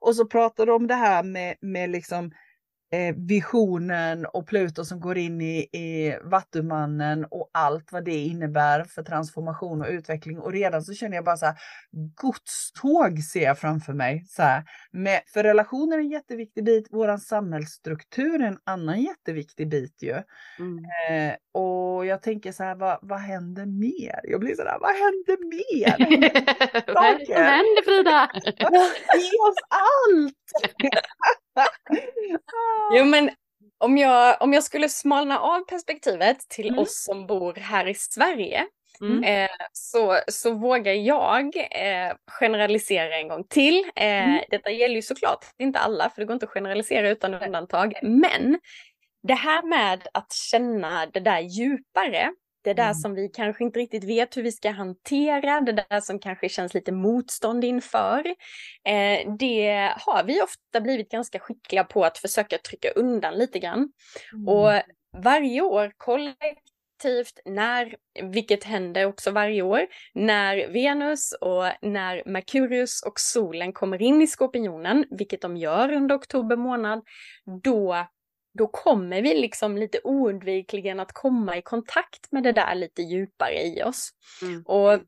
Och 0.00 0.16
så 0.16 0.26
pratar 0.26 0.66
du 0.66 0.72
om 0.72 0.86
det 0.86 0.94
här 0.94 1.22
med, 1.22 1.56
med 1.60 1.90
liksom 1.90 2.32
visionen 3.16 4.26
och 4.26 4.46
Pluto 4.46 4.84
som 4.84 5.00
går 5.00 5.18
in 5.18 5.40
i, 5.40 5.58
i 5.58 6.18
Vattumannen 6.22 7.26
och 7.30 7.50
allt 7.52 7.92
vad 7.92 8.04
det 8.04 8.18
innebär 8.18 8.84
för 8.84 9.02
transformation 9.02 9.80
och 9.80 9.88
utveckling. 9.88 10.38
Och 10.38 10.52
redan 10.52 10.82
så 10.82 10.94
känner 10.94 11.16
jag 11.16 11.24
bara 11.24 11.36
så 11.36 11.46
här, 11.46 11.56
godståg 12.14 13.18
ser 13.18 13.42
jag 13.42 13.58
framför 13.58 13.92
mig. 13.92 14.24
Så 14.28 14.42
här, 14.42 14.64
med, 14.90 15.22
för 15.32 15.42
relationer 15.42 15.96
är 15.96 16.00
en 16.00 16.10
jätteviktig 16.10 16.64
bit, 16.64 16.86
våran 16.90 17.18
samhällsstruktur 17.18 18.42
är 18.42 18.46
en 18.46 18.58
annan 18.64 19.02
jätteviktig 19.02 19.68
bit 19.68 20.02
ju. 20.02 20.22
Mm. 20.58 20.84
Eh, 21.10 21.34
och 21.52 22.06
jag 22.06 22.22
tänker 22.22 22.52
så 22.52 22.64
här, 22.64 22.74
vad, 22.74 22.98
vad 23.02 23.20
händer 23.20 23.66
mer? 23.66 24.20
Jag 24.24 24.40
blir 24.40 24.54
så 24.54 24.64
där, 24.64 24.78
vad 24.80 24.90
händer 24.90 25.38
mer? 25.48 25.96
vad 26.94 27.04
händer 27.04 27.84
Frida? 27.84 28.30
Ge 29.16 29.38
oss 29.48 29.58
allt! 29.68 30.72
jo 32.96 33.04
men 33.04 33.30
om 33.78 33.98
jag, 33.98 34.42
om 34.42 34.52
jag 34.52 34.64
skulle 34.64 34.88
smalna 34.88 35.38
av 35.38 35.60
perspektivet 35.60 36.38
till 36.48 36.68
mm. 36.68 36.78
oss 36.78 37.04
som 37.04 37.26
bor 37.26 37.54
här 37.54 37.88
i 37.88 37.94
Sverige 37.94 38.66
Mm. 39.00 39.24
Eh, 39.24 39.50
så, 39.72 40.20
så 40.28 40.54
vågar 40.54 40.92
jag 40.92 41.56
eh, 41.56 42.16
generalisera 42.26 43.16
en 43.16 43.28
gång 43.28 43.44
till. 43.44 43.84
Eh, 43.96 44.28
mm. 44.28 44.40
Detta 44.50 44.70
gäller 44.70 44.94
ju 44.94 45.02
såklart 45.02 45.44
inte 45.58 45.78
alla, 45.78 46.10
för 46.10 46.20
det 46.20 46.26
går 46.26 46.34
inte 46.34 46.46
att 46.46 46.52
generalisera 46.52 47.10
utan 47.10 47.34
undantag. 47.34 47.94
Men 48.02 48.60
det 49.22 49.34
här 49.34 49.62
med 49.62 50.08
att 50.14 50.32
känna 50.32 51.06
det 51.06 51.20
där 51.20 51.40
djupare, 51.40 52.32
det 52.66 52.74
där 52.74 52.82
mm. 52.82 52.94
som 52.94 53.14
vi 53.14 53.28
kanske 53.28 53.64
inte 53.64 53.78
riktigt 53.78 54.04
vet 54.04 54.36
hur 54.36 54.42
vi 54.42 54.52
ska 54.52 54.70
hantera, 54.70 55.60
det 55.60 55.72
där 55.72 56.00
som 56.00 56.18
kanske 56.18 56.48
känns 56.48 56.74
lite 56.74 56.92
motstånd 56.92 57.64
inför. 57.64 58.26
Eh, 58.84 59.34
det 59.38 59.92
har 59.96 60.24
vi 60.24 60.42
ofta 60.42 60.80
blivit 60.80 61.10
ganska 61.10 61.38
skickliga 61.38 61.84
på 61.84 62.04
att 62.04 62.18
försöka 62.18 62.58
trycka 62.58 62.90
undan 62.90 63.34
lite 63.34 63.58
grann. 63.58 63.88
Mm. 64.32 64.48
Och 64.48 64.82
varje 65.22 65.60
år 65.60 65.92
kollektivt 65.96 67.40
när, 67.44 67.96
vilket 68.22 68.64
händer 68.64 69.06
också 69.06 69.30
varje 69.30 69.62
år, 69.62 69.86
när 70.14 70.68
Venus 70.68 71.32
och 71.40 71.64
när 71.82 72.22
Merkurius 72.26 73.02
och 73.06 73.20
solen 73.20 73.72
kommer 73.72 74.02
in 74.02 74.22
i 74.22 74.26
skorpionen, 74.26 75.04
vilket 75.10 75.42
de 75.42 75.56
gör 75.56 75.92
under 75.92 76.16
oktober 76.16 76.56
månad, 76.56 77.02
då 77.62 78.06
då 78.56 78.66
kommer 78.66 79.22
vi 79.22 79.34
liksom 79.34 79.76
lite 79.76 80.00
oundvikligen 80.04 81.00
att 81.00 81.12
komma 81.12 81.56
i 81.56 81.62
kontakt 81.62 82.32
med 82.32 82.42
det 82.42 82.52
där 82.52 82.74
lite 82.74 83.02
djupare 83.02 83.62
i 83.62 83.82
oss. 83.82 84.10
Mm. 84.42 84.62
Och 84.62 85.00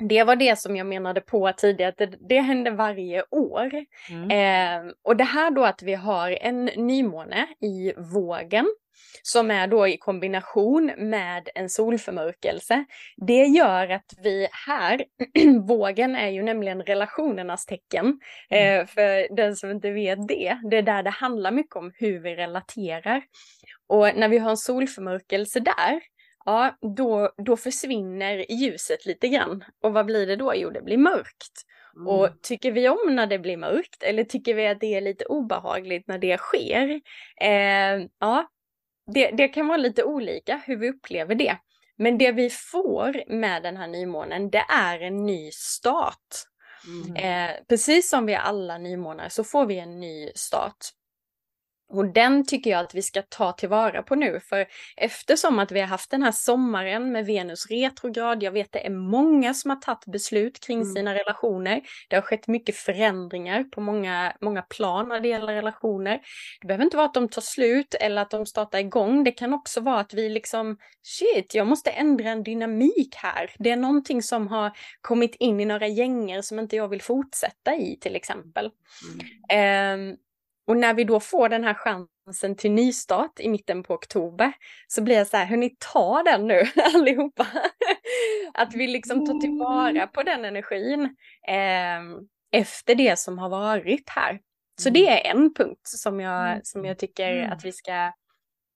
det 0.00 0.24
var 0.24 0.36
det 0.36 0.58
som 0.58 0.76
jag 0.76 0.86
menade 0.86 1.20
på 1.20 1.52
tidigare, 1.56 1.88
att 1.88 1.96
det, 1.96 2.16
det 2.28 2.40
händer 2.40 2.70
varje 2.70 3.24
år. 3.30 3.70
Mm. 4.10 4.30
Eh, 4.30 4.92
och 5.02 5.16
det 5.16 5.24
här 5.24 5.50
då 5.50 5.64
att 5.64 5.82
vi 5.82 5.94
har 5.94 6.30
en 6.30 6.64
nymåne 6.64 7.46
i 7.60 7.92
vågen 7.96 8.66
som 9.22 9.50
är 9.50 9.66
då 9.66 9.88
i 9.88 9.96
kombination 9.96 10.92
med 10.98 11.48
en 11.54 11.68
solförmörkelse. 11.68 12.84
Det 13.16 13.44
gör 13.44 13.88
att 13.88 14.14
vi 14.22 14.48
här, 14.66 15.04
vågen 15.66 16.16
är 16.16 16.28
ju 16.28 16.42
nämligen 16.42 16.82
relationernas 16.82 17.66
tecken. 17.66 18.20
Mm. 18.50 18.80
Eh, 18.80 18.86
för 18.86 19.36
den 19.36 19.56
som 19.56 19.70
inte 19.70 19.90
vet 19.90 20.28
det, 20.28 20.58
det 20.70 20.76
är 20.76 20.82
där 20.82 21.02
det 21.02 21.10
handlar 21.10 21.50
mycket 21.50 21.76
om 21.76 21.92
hur 21.94 22.20
vi 22.20 22.36
relaterar. 22.36 23.22
Och 23.88 24.16
när 24.16 24.28
vi 24.28 24.38
har 24.38 24.50
en 24.50 24.56
solförmörkelse 24.56 25.60
där, 25.60 26.00
ja 26.44 26.78
då, 26.96 27.32
då 27.46 27.56
försvinner 27.56 28.52
ljuset 28.52 29.06
lite 29.06 29.28
grann. 29.28 29.64
Och 29.82 29.92
vad 29.92 30.06
blir 30.06 30.26
det 30.26 30.36
då? 30.36 30.52
Jo, 30.54 30.70
det 30.70 30.82
blir 30.82 30.98
mörkt. 30.98 31.66
Mm. 31.96 32.08
Och 32.08 32.42
tycker 32.42 32.72
vi 32.72 32.88
om 32.88 33.16
när 33.16 33.26
det 33.26 33.38
blir 33.38 33.56
mörkt 33.56 34.02
eller 34.02 34.24
tycker 34.24 34.54
vi 34.54 34.66
att 34.66 34.80
det 34.80 34.94
är 34.94 35.00
lite 35.00 35.24
obehagligt 35.24 36.08
när 36.08 36.18
det 36.18 36.38
sker? 36.38 37.00
Eh, 37.40 38.06
ja, 38.18 38.50
det, 39.14 39.30
det 39.30 39.48
kan 39.48 39.66
vara 39.66 39.78
lite 39.78 40.04
olika 40.04 40.62
hur 40.66 40.76
vi 40.76 40.90
upplever 40.90 41.34
det. 41.34 41.56
Men 41.96 42.18
det 42.18 42.32
vi 42.32 42.50
får 42.50 43.30
med 43.32 43.62
den 43.62 43.76
här 43.76 43.88
nymånen, 43.88 44.50
det 44.50 44.64
är 44.68 45.00
en 45.00 45.26
ny 45.26 45.50
start. 45.52 46.28
Mm. 46.86 47.16
Eh, 47.16 47.56
precis 47.68 48.10
som 48.10 48.26
vi 48.26 48.34
alla 48.34 48.78
nymånar 48.78 49.28
så 49.28 49.44
får 49.44 49.66
vi 49.66 49.78
en 49.78 50.00
ny 50.00 50.30
start. 50.34 50.76
Och 51.90 52.12
den 52.12 52.46
tycker 52.46 52.70
jag 52.70 52.80
att 52.80 52.94
vi 52.94 53.02
ska 53.02 53.22
ta 53.28 53.52
tillvara 53.52 54.02
på 54.02 54.14
nu, 54.14 54.40
för 54.40 54.66
eftersom 54.96 55.58
att 55.58 55.72
vi 55.72 55.80
har 55.80 55.86
haft 55.86 56.10
den 56.10 56.22
här 56.22 56.32
sommaren 56.32 57.12
med 57.12 57.26
Venus 57.26 57.66
retrograd, 57.70 58.42
jag 58.42 58.52
vet 58.52 58.72
det 58.72 58.86
är 58.86 58.90
många 58.90 59.54
som 59.54 59.70
har 59.70 59.76
tagit 59.76 60.04
beslut 60.06 60.60
kring 60.60 60.80
Mm. 60.80 60.94
sina 60.94 61.14
relationer. 61.14 61.80
Det 62.08 62.16
har 62.16 62.22
skett 62.22 62.46
mycket 62.48 62.76
förändringar 62.76 63.64
på 63.64 63.80
många, 63.80 64.32
många 64.40 64.62
plan 64.62 65.08
när 65.08 65.20
det 65.20 65.28
gäller 65.28 65.54
relationer. 65.54 66.20
Det 66.60 66.66
behöver 66.66 66.84
inte 66.84 66.96
vara 66.96 67.06
att 67.06 67.14
de 67.14 67.28
tar 67.28 67.42
slut 67.42 67.94
eller 68.00 68.22
att 68.22 68.30
de 68.30 68.46
startar 68.46 68.78
igång. 68.78 69.24
Det 69.24 69.32
kan 69.32 69.54
också 69.54 69.80
vara 69.80 70.00
att 70.00 70.14
vi 70.14 70.28
liksom, 70.28 70.76
shit, 71.02 71.54
jag 71.54 71.66
måste 71.66 71.90
ändra 71.90 72.30
en 72.30 72.42
dynamik 72.42 73.14
här. 73.16 73.50
Det 73.58 73.70
är 73.70 73.76
någonting 73.76 74.22
som 74.22 74.48
har 74.48 74.70
kommit 75.00 75.34
in 75.34 75.60
i 75.60 75.64
några 75.64 75.86
gänger 75.86 76.42
som 76.42 76.58
inte 76.58 76.76
jag 76.76 76.88
vill 76.88 77.02
fortsätta 77.02 77.74
i 77.76 77.98
till 78.00 78.16
exempel. 78.16 78.70
Mm. 79.14 79.20
Ehm, 80.10 80.16
och 80.70 80.76
när 80.76 80.94
vi 80.94 81.04
då 81.04 81.20
får 81.20 81.48
den 81.48 81.64
här 81.64 81.74
chansen 81.74 82.56
till 82.56 82.70
nystart 82.72 83.40
i 83.40 83.48
mitten 83.48 83.82
på 83.82 83.94
oktober 83.94 84.52
så 84.88 85.02
blir 85.02 85.16
jag 85.16 85.26
så 85.26 85.36
här, 85.36 85.46
hörni 85.46 85.76
ta 85.92 86.22
den 86.22 86.46
nu 86.46 86.62
allihopa. 86.94 87.46
att 88.54 88.74
vi 88.74 88.86
liksom 88.86 89.26
tar 89.26 89.40
tillvara 89.40 90.06
på 90.06 90.22
den 90.22 90.44
energin 90.44 91.16
ehm, 91.48 92.16
efter 92.52 92.94
det 92.94 93.18
som 93.18 93.38
har 93.38 93.48
varit 93.48 94.08
här. 94.10 94.40
Så 94.80 94.88
Mm. 94.88 94.92
det 95.00 95.08
är 95.08 95.30
en 95.36 95.54
punkt 95.54 95.80
som 95.88 96.20
jag, 96.20 96.46
Mm. 96.50 96.60
som 96.64 96.84
jag 96.84 96.98
tycker 96.98 97.32
Mm. 97.36 97.52
att 97.52 97.64
vi 97.64 97.72
ska, 97.72 97.94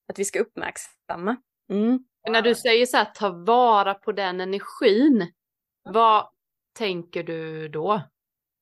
att 0.09 0.19
vi 0.19 0.25
ska 0.25 0.39
uppmärksamma. 0.41 1.37
Mm. 1.71 1.99
När 2.29 2.43
du 2.43 2.55
säger 2.55 2.87
så 2.87 2.97
här, 2.97 3.05
ta 3.15 3.29
vara 3.31 3.95
på 3.95 4.13
den 4.13 4.41
energin, 4.41 5.33
vad 5.85 6.27
tänker 6.79 7.23
du 7.23 7.69
då? 7.69 8.03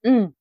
Mm. 0.06 0.32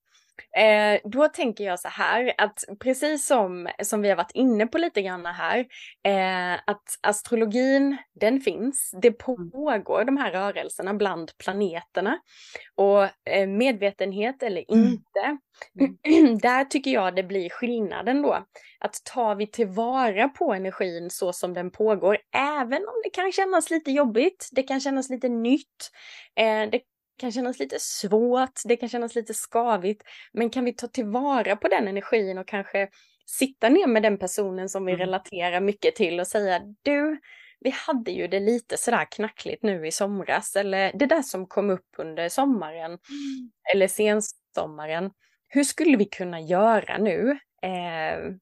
Eh, 0.57 0.99
då 1.03 1.27
tänker 1.27 1.63
jag 1.63 1.79
så 1.79 1.87
här 1.87 2.33
att 2.37 2.63
precis 2.79 3.27
som, 3.27 3.69
som 3.83 4.01
vi 4.01 4.09
har 4.09 4.15
varit 4.15 4.31
inne 4.33 4.67
på 4.67 4.77
lite 4.77 5.01
grann 5.01 5.25
här, 5.25 5.59
eh, 6.03 6.59
att 6.67 6.83
astrologin, 7.01 7.97
den 8.21 8.41
finns. 8.41 8.91
Det 9.01 9.11
pågår 9.11 10.03
de 10.05 10.17
här 10.17 10.31
rörelserna 10.31 10.93
bland 10.93 11.31
planeterna. 11.37 12.19
Och 12.75 13.03
eh, 13.29 13.47
medvetenhet 13.47 14.43
eller 14.43 14.65
Mm. 14.71 14.85
inte, 14.87 15.37
där 16.47 16.65
tycker 16.65 16.91
jag 16.91 17.15
det 17.15 17.23
blir 17.23 17.49
skillnaden 17.49 18.21
då. 18.21 18.45
Att 18.79 19.03
tar 19.13 19.35
vi 19.35 19.47
tillvara 19.47 20.29
på 20.29 20.53
energin 20.53 21.09
så 21.09 21.33
som 21.33 21.53
den 21.53 21.71
pågår, 21.71 22.17
även 22.35 22.77
om 22.81 23.01
det 23.03 23.09
kan 23.09 23.31
kännas 23.31 23.69
lite 23.69 23.91
jobbigt, 23.91 24.49
det 24.51 24.63
kan 24.63 24.79
kännas 24.79 25.09
lite 25.09 25.29
nytt, 25.29 25.91
eh, 26.35 26.69
det 26.71 26.81
kan 27.21 27.31
kännas 27.31 27.59
lite 27.59 27.79
svårt, 27.79 28.61
det 28.65 28.75
kan 28.77 28.89
kännas 28.89 29.15
lite 29.15 29.33
skavigt. 29.33 30.03
Men 30.33 30.49
kan 30.49 30.65
vi 30.65 30.73
ta 30.73 30.87
tillvara 30.87 31.55
på 31.55 31.67
den 31.67 31.87
energin 31.87 32.37
och 32.37 32.47
kanske 32.47 32.89
sitta 33.25 33.69
ner 33.69 33.87
med 33.87 34.03
den 34.03 34.17
personen 34.17 34.69
som 34.69 34.85
vi 34.85 34.91
Mm. 34.91 34.99
relaterar 34.99 35.61
mycket 35.61 35.95
till 35.95 36.19
och 36.19 36.27
säga 36.27 36.61
du, 36.81 37.19
vi 37.59 37.69
hade 37.69 38.11
ju 38.11 38.27
det 38.27 38.39
lite 38.39 38.77
sådär 38.77 39.07
knackligt 39.11 39.63
nu 39.63 39.87
i 39.87 39.91
somras 39.91 40.55
eller 40.55 40.91
det 40.93 41.05
där 41.05 41.21
som 41.21 41.47
kom 41.47 41.69
upp 41.69 41.89
under 41.97 42.29
sommaren 42.29 42.97
eller 43.73 43.87
sensommaren. 43.87 45.11
Hur 45.47 45.63
skulle 45.63 45.97
vi 45.97 46.05
kunna 46.05 46.39
göra 46.41 46.97
nu? 46.97 47.39
Eh, 47.63 48.33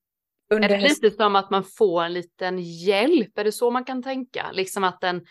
under 0.49 0.69
Är 0.69 0.77
det 0.77 0.87
lite 0.87 1.11
som 1.11 1.35
att 1.35 1.49
man 1.49 1.63
får 1.63 2.03
en 2.03 2.13
liten 2.13 2.59
hjälp? 2.59 3.37
Är 3.37 3.43
det 3.43 3.51
så 3.51 3.71
man 3.71 3.85
kan 3.85 4.03
tänka? 4.03 4.51
Liksom 4.51 4.83
att 4.83 5.01
den, 5.01 5.25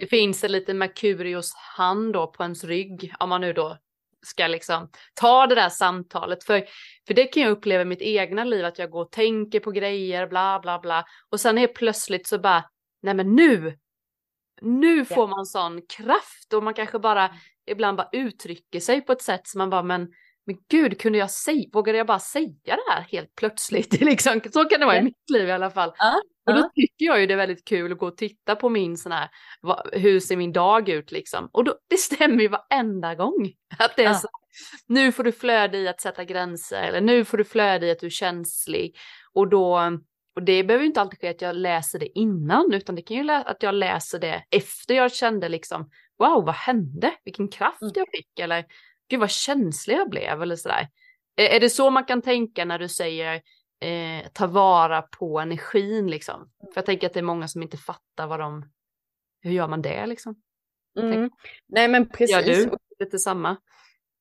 det 0.00 0.06
finns 0.06 0.44
en 0.44 0.52
liten 0.52 0.78
Merkurios 0.78 1.54
hand 1.76 2.12
då 2.12 2.26
på 2.26 2.42
ens 2.42 2.64
rygg, 2.64 3.14
om 3.18 3.28
man 3.28 3.40
nu 3.40 3.52
då 3.52 3.78
ska 4.26 4.46
liksom 4.46 4.90
ta 5.14 5.46
det 5.46 5.54
där 5.54 5.68
samtalet. 5.68 6.44
För, 6.44 6.64
för 7.06 7.14
det 7.14 7.24
kan 7.24 7.42
jag 7.42 7.52
uppleva 7.52 7.82
i 7.82 7.84
mitt 7.84 8.02
egna 8.02 8.44
liv, 8.44 8.64
att 8.64 8.78
jag 8.78 8.90
går 8.90 9.02
och 9.02 9.12
tänker 9.12 9.60
på 9.60 9.70
grejer, 9.70 10.26
bla 10.26 10.60
bla 10.62 10.78
bla. 10.78 11.04
Och 11.30 11.40
sen 11.40 11.58
är 11.58 11.66
plötsligt 11.66 12.26
så 12.26 12.38
bara, 12.38 12.64
nej 13.02 13.14
men 13.14 13.34
nu, 13.34 13.78
nu 14.60 15.04
får 15.04 15.28
man 15.28 15.46
sån 15.46 15.82
kraft 15.86 16.52
och 16.54 16.62
man 16.62 16.74
kanske 16.74 16.98
bara 16.98 17.30
ibland 17.66 17.96
bara 17.96 18.08
uttrycker 18.12 18.80
sig 18.80 19.00
på 19.00 19.12
ett 19.12 19.22
sätt 19.22 19.46
som 19.46 19.58
man 19.58 19.70
bara, 19.70 19.82
men 19.82 20.08
men 20.46 20.56
gud, 20.70 21.00
kunde 21.00 21.18
jag 21.18 21.30
säga, 21.30 21.64
vågade 21.72 21.98
jag 21.98 22.06
bara 22.06 22.18
säga 22.18 22.48
det 22.64 22.92
här 22.92 23.00
helt 23.02 23.34
plötsligt? 23.34 23.92
liksom, 24.00 24.40
så 24.52 24.64
kan 24.64 24.80
det 24.80 24.86
vara 24.86 24.98
i 24.98 25.02
mitt 25.02 25.30
liv 25.32 25.48
i 25.48 25.52
alla 25.52 25.70
fall. 25.70 25.92
Ja, 25.98 26.20
Och 26.46 26.54
då 26.54 26.60
ja. 26.60 26.70
tycker 26.74 27.04
jag 27.04 27.20
ju 27.20 27.26
det 27.26 27.34
är 27.34 27.38
väldigt 27.38 27.64
kul 27.64 27.92
att 27.92 27.98
gå 27.98 28.06
och 28.06 28.16
titta 28.16 28.56
på 28.56 28.68
min 28.68 28.96
sån 28.96 29.12
här, 29.12 29.28
hur 29.92 30.20
ser 30.20 30.36
min 30.36 30.52
dag 30.52 30.88
ut 30.88 31.12
liksom? 31.12 31.48
Och 31.52 31.64
då, 31.64 31.74
det 31.90 31.96
stämmer 31.96 32.42
ju 32.42 32.48
varenda 32.48 33.14
gång. 33.14 33.52
Att 33.78 33.96
det 33.96 34.02
är 34.04 34.06
Ja. 34.08 34.14
så, 34.14 34.28
nu 34.86 35.12
får 35.12 35.24
du 35.24 35.32
flöde 35.32 35.78
i 35.78 35.88
att 35.88 36.00
sätta 36.00 36.24
gränser, 36.24 36.82
eller 36.82 37.00
nu 37.00 37.24
får 37.24 37.38
du 37.38 37.44
flöde 37.44 37.86
i 37.86 37.90
att 37.90 38.00
du 38.00 38.06
är 38.06 38.10
känslig. 38.10 38.96
Och 39.32 39.48
då, 39.48 39.98
och 40.36 40.42
det 40.42 40.64
behöver 40.64 40.82
ju 40.82 40.86
inte 40.88 41.00
alltid 41.00 41.20
ske 41.20 41.28
att 41.28 41.42
jag 41.42 41.56
läser 41.56 41.98
det 41.98 42.18
innan, 42.18 42.72
utan 42.72 42.94
det 42.94 43.02
kan 43.02 43.16
ju 43.16 43.30
att 43.30 43.62
jag 43.62 43.74
läser 43.74 44.18
det 44.18 44.44
efter 44.50 44.94
jag 44.94 45.12
kände 45.12 45.48
liksom, 45.48 45.90
wow, 46.18 46.44
vad 46.44 46.54
hände? 46.54 47.12
Vilken 47.24 47.48
kraft 47.48 47.82
Mm. 47.82 47.92
jag 47.96 48.06
fick, 48.12 48.38
eller 48.38 48.64
gud 49.08 49.20
vad 49.20 49.30
känslig 49.30 49.94
jag 49.96 50.10
blev, 50.10 50.42
eller 50.42 50.56
sådär. 50.56 50.88
Är, 51.36 51.44
är 51.44 51.60
det 51.60 51.70
så 51.70 51.90
man 51.90 52.04
kan 52.04 52.22
tänka 52.22 52.64
när 52.64 52.78
du 52.78 52.88
säger 52.88 53.34
eh, 53.80 54.28
ta 54.32 54.46
vara 54.46 55.02
på 55.02 55.40
energin 55.40 56.10
liksom? 56.10 56.50
För 56.60 56.72
jag 56.74 56.86
tänker 56.86 57.06
att 57.06 57.12
det 57.12 57.20
är 57.20 57.24
många 57.24 57.48
som 57.48 57.62
inte 57.62 57.76
fattar 57.76 58.26
vad 58.26 58.40
de, 58.40 58.70
hur 59.42 59.52
gör 59.52 59.68
man 59.68 59.82
det 59.82 60.06
liksom? 60.06 60.42
Mm. 60.98 61.30
Nej 61.66 61.88
men 61.88 62.08
precis. 62.08 62.36
Gör 62.36 62.42
du 62.42 62.76
lite 62.98 63.18
samma? 63.18 63.56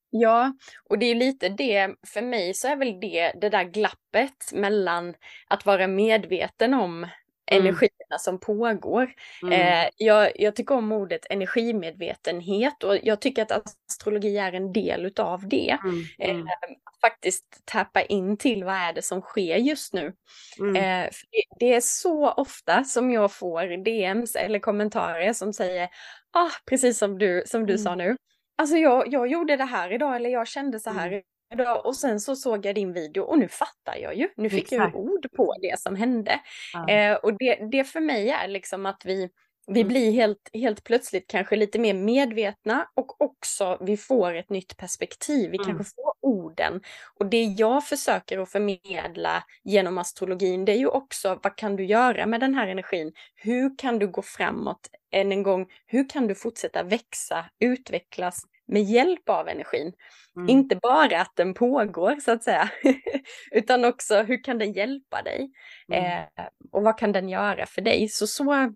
Ja, 0.09 0.53
och 0.89 0.99
det 0.99 1.05
är 1.05 1.15
lite 1.15 1.49
det, 1.49 1.95
för 2.07 2.21
mig 2.21 2.53
så 2.53 2.67
är 2.67 2.75
väl 2.75 2.99
det 2.99 3.33
det 3.41 3.49
där 3.49 3.63
glappet 3.63 4.53
mellan 4.53 5.15
att 5.47 5.65
vara 5.65 5.87
medveten 5.87 6.73
om. 6.73 7.07
Energierna 7.51 8.17
som 8.19 8.39
pågår. 8.39 9.13
Mm. 9.43 9.53
Eh, 9.83 9.89
jag, 9.97 10.31
jag 10.41 10.55
tycker 10.55 10.75
om 10.75 10.91
ordet 10.91 11.25
energimedvetenhet 11.29 12.83
och 12.83 12.97
jag 13.03 13.21
tycker 13.21 13.41
att 13.41 13.51
astrologi 13.89 14.37
är 14.37 14.53
en 14.53 14.73
del 14.73 15.05
utav 15.05 15.47
det. 15.47 15.77
Mm. 15.83 16.03
Eh, 16.19 16.29
Mm. 16.29 16.47
att 16.47 16.99
faktiskt 17.01 17.45
tappa 17.65 18.01
in 18.01 18.37
till 18.37 18.63
vad 18.63 18.75
är 18.75 18.93
det 18.93 19.01
som 19.01 19.21
sker 19.21 19.57
just 19.57 19.93
nu. 19.93 20.13
Mm. 20.59 20.75
Eh, 20.75 21.09
det, 21.31 21.43
det 21.59 21.73
är 21.73 21.81
så 21.81 22.31
ofta 22.31 22.83
som 22.83 23.11
jag 23.11 23.31
får 23.33 23.83
DMs 23.83 24.35
eller 24.35 24.59
kommentarer 24.59 25.33
som 25.33 25.53
säger, 25.53 25.89
ah, 26.33 26.49
precis 26.69 26.97
som 26.97 27.17
du, 27.17 27.43
som 27.45 27.65
du 27.65 27.73
Mm. 27.73 27.83
sa 27.83 27.95
nu. 27.95 28.15
Alltså 28.57 28.75
jag, 28.77 29.07
jag 29.13 29.27
gjorde 29.27 29.55
det 29.57 29.63
här 29.65 29.91
idag 29.93 30.15
eller 30.15 30.29
jag 30.29 30.47
kände 30.47 30.79
så 30.79 30.89
här 30.89 31.07
Mm. 31.07 31.21
Idag 31.53 31.85
och 31.85 31.95
sen 31.95 32.19
så 32.19 32.35
såg 32.35 32.65
jag 32.65 32.75
din 32.75 32.93
video 32.93 33.23
och 33.23 33.39
nu 33.39 33.47
fattar 33.47 33.95
jag 34.01 34.15
ju. 34.15 34.29
Nu 34.37 34.49
fick 34.49 34.71
jag 34.71 34.81
Exakt. 34.81 34.95
ju 34.95 34.99
ord 34.99 35.27
på 35.35 35.55
det 35.61 35.79
som 35.79 35.95
hände. 35.95 36.39
Ja. 36.73 36.89
Eh, 36.89 37.15
och 37.15 37.37
det, 37.37 37.55
det 37.71 37.83
för 37.83 37.99
mig 37.99 38.29
är 38.29 38.47
liksom 38.47 38.85
att 38.85 39.01
vi, 39.05 39.29
vi 39.67 39.79
Mm. 39.81 39.87
blir 39.87 40.11
helt, 40.11 40.49
helt 40.53 40.83
plötsligt 40.83 41.27
kanske 41.29 41.55
lite 41.55 41.79
mer 41.79 41.93
medvetna 41.93 42.87
och 42.95 43.21
också 43.21 43.77
vi 43.81 43.97
får 43.97 44.33
ett 44.35 44.49
nytt 44.49 44.77
perspektiv. 44.77 45.51
Vi 45.51 45.57
Mm. 45.57 45.65
kanske 45.67 45.83
får 45.95 46.13
orden. 46.21 46.81
Och 47.19 47.25
det 47.25 47.43
jag 47.43 47.87
försöker 47.87 48.39
att 48.39 48.51
förmedla 48.51 49.43
genom 49.63 49.97
astrologin 49.97 50.65
det 50.65 50.71
är 50.71 50.77
ju 50.77 50.87
också 50.87 51.39
vad 51.43 51.55
kan 51.57 51.75
du 51.75 51.85
göra 51.85 52.25
med 52.25 52.39
den 52.39 52.55
här 52.55 52.67
energin? 52.67 53.11
Hur 53.35 53.77
kan 53.77 53.99
du 53.99 54.07
gå 54.07 54.21
framåt 54.21 54.87
än 55.11 55.31
en 55.31 55.43
gång? 55.43 55.65
Hur 55.87 56.09
kan 56.09 56.27
du 56.27 56.35
fortsätta 56.35 56.83
växa, 56.83 57.45
utvecklas 57.59 58.43
med 58.67 58.83
hjälp 58.83 59.29
av 59.29 59.47
energin? 59.47 59.93
Mm. 60.35 60.49
Inte 60.49 60.75
bara 60.75 61.21
att 61.21 61.35
den 61.35 61.53
pågår 61.53 62.15
så 62.15 62.31
att 62.31 62.43
säga, 62.43 62.69
utan 63.51 63.85
också 63.85 64.21
hur 64.21 64.43
kan 64.43 64.57
den 64.57 64.73
hjälpa 64.73 65.21
dig? 65.21 65.51
Mm. 65.93 66.05
Eh, 66.05 66.45
och 66.71 66.83
vad 66.83 66.97
kan 66.97 67.11
den 67.11 67.29
göra 67.29 67.65
för 67.65 67.81
dig? 67.81 68.07
Så, 68.09 68.27
så, 68.27 68.73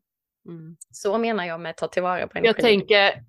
Mm. 0.47 0.77
så 0.91 1.17
menar 1.17 1.45
jag 1.45 1.59
med 1.59 1.77
ta 1.77 1.88
tillvara 1.88 2.27
på 2.27 2.38
energin. 2.38 2.45
Jag 2.45 2.57
tänker, 2.57 3.23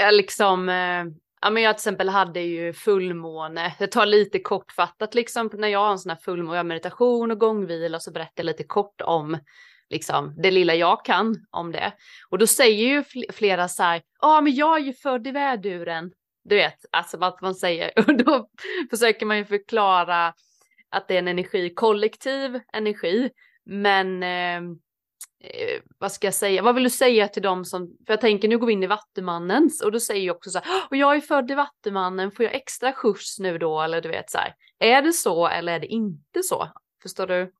jag 0.00 0.14
liksom, 0.14 0.68
eh, 0.68 1.04
Ja 1.44 1.50
men 1.50 1.62
jag 1.62 1.74
till 1.74 1.80
exempel 1.80 2.08
hade 2.08 2.40
ju 2.40 2.72
fullmåne, 2.72 3.74
det 3.78 3.86
tar 3.86 4.06
lite 4.06 4.38
kortfattat 4.38 5.14
liksom 5.14 5.50
när 5.52 5.68
jag 5.68 5.78
har 5.78 5.90
en 5.90 5.98
sån 5.98 6.10
här 6.10 6.16
fullmåne, 6.16 6.56
jag 6.56 6.58
har 6.58 6.64
meditation 6.64 7.30
och 7.30 7.38
gångvila 7.40 7.96
och 7.96 8.02
så 8.02 8.12
berättar 8.12 8.32
jag 8.36 8.44
lite 8.44 8.64
kort 8.64 9.00
om 9.00 9.38
liksom 9.94 10.34
det 10.36 10.50
lilla 10.50 10.74
jag 10.74 11.04
kan 11.04 11.46
om 11.50 11.72
det. 11.72 11.92
Och 12.30 12.38
då 12.38 12.46
säger 12.46 12.86
ju 12.86 13.04
flera 13.32 13.68
så 13.68 13.82
här, 13.82 14.02
ja 14.20 14.40
men 14.40 14.54
jag 14.54 14.76
är 14.76 14.84
ju 14.84 14.92
född 14.92 15.26
i 15.26 15.30
väduren. 15.30 16.12
Du 16.44 16.56
vet, 16.56 16.84
alltså 16.92 17.16
vad 17.18 17.42
man 17.42 17.54
säger, 17.54 17.92
och 18.08 18.16
då 18.16 18.48
försöker 18.90 19.26
man 19.26 19.38
ju 19.38 19.44
förklara 19.44 20.34
att 20.90 21.08
det 21.08 21.14
är 21.14 21.18
en 21.18 21.28
energi, 21.28 21.74
kollektiv 21.74 22.60
energi, 22.72 23.30
men 23.64 24.22
eh, 24.22 24.56
eh, 25.44 25.80
vad 25.98 26.12
ska 26.12 26.26
jag 26.26 26.34
säga, 26.34 26.62
vad 26.62 26.74
vill 26.74 26.84
du 26.84 26.90
säga 26.90 27.28
till 27.28 27.42
dem 27.42 27.64
som, 27.64 27.86
för 28.06 28.12
jag 28.12 28.20
tänker 28.20 28.48
nu 28.48 28.58
går 28.58 28.66
vi 28.66 28.72
in 28.72 28.82
i 28.82 28.86
Vattumannens 28.86 29.82
och 29.82 29.92
då 29.92 30.00
säger 30.00 30.26
jag 30.26 30.36
också 30.36 30.50
så 30.50 30.58
här, 30.58 30.82
och 30.90 30.96
jag 30.96 31.16
är 31.16 31.20
född 31.20 31.50
i 31.50 31.54
Vattumannen, 31.54 32.30
får 32.30 32.44
jag 32.44 32.54
extra 32.54 32.92
skjuts 32.92 33.38
nu 33.38 33.58
då 33.58 33.82
eller 33.82 34.00
du 34.00 34.08
vet 34.08 34.30
så 34.30 34.38
här, 34.38 34.54
är 34.78 35.02
det 35.02 35.12
så 35.12 35.48
eller 35.48 35.72
är 35.72 35.80
det 35.80 35.86
inte 35.86 36.42
så? 36.42 36.68
Förstår 37.02 37.26
du? 37.26 37.52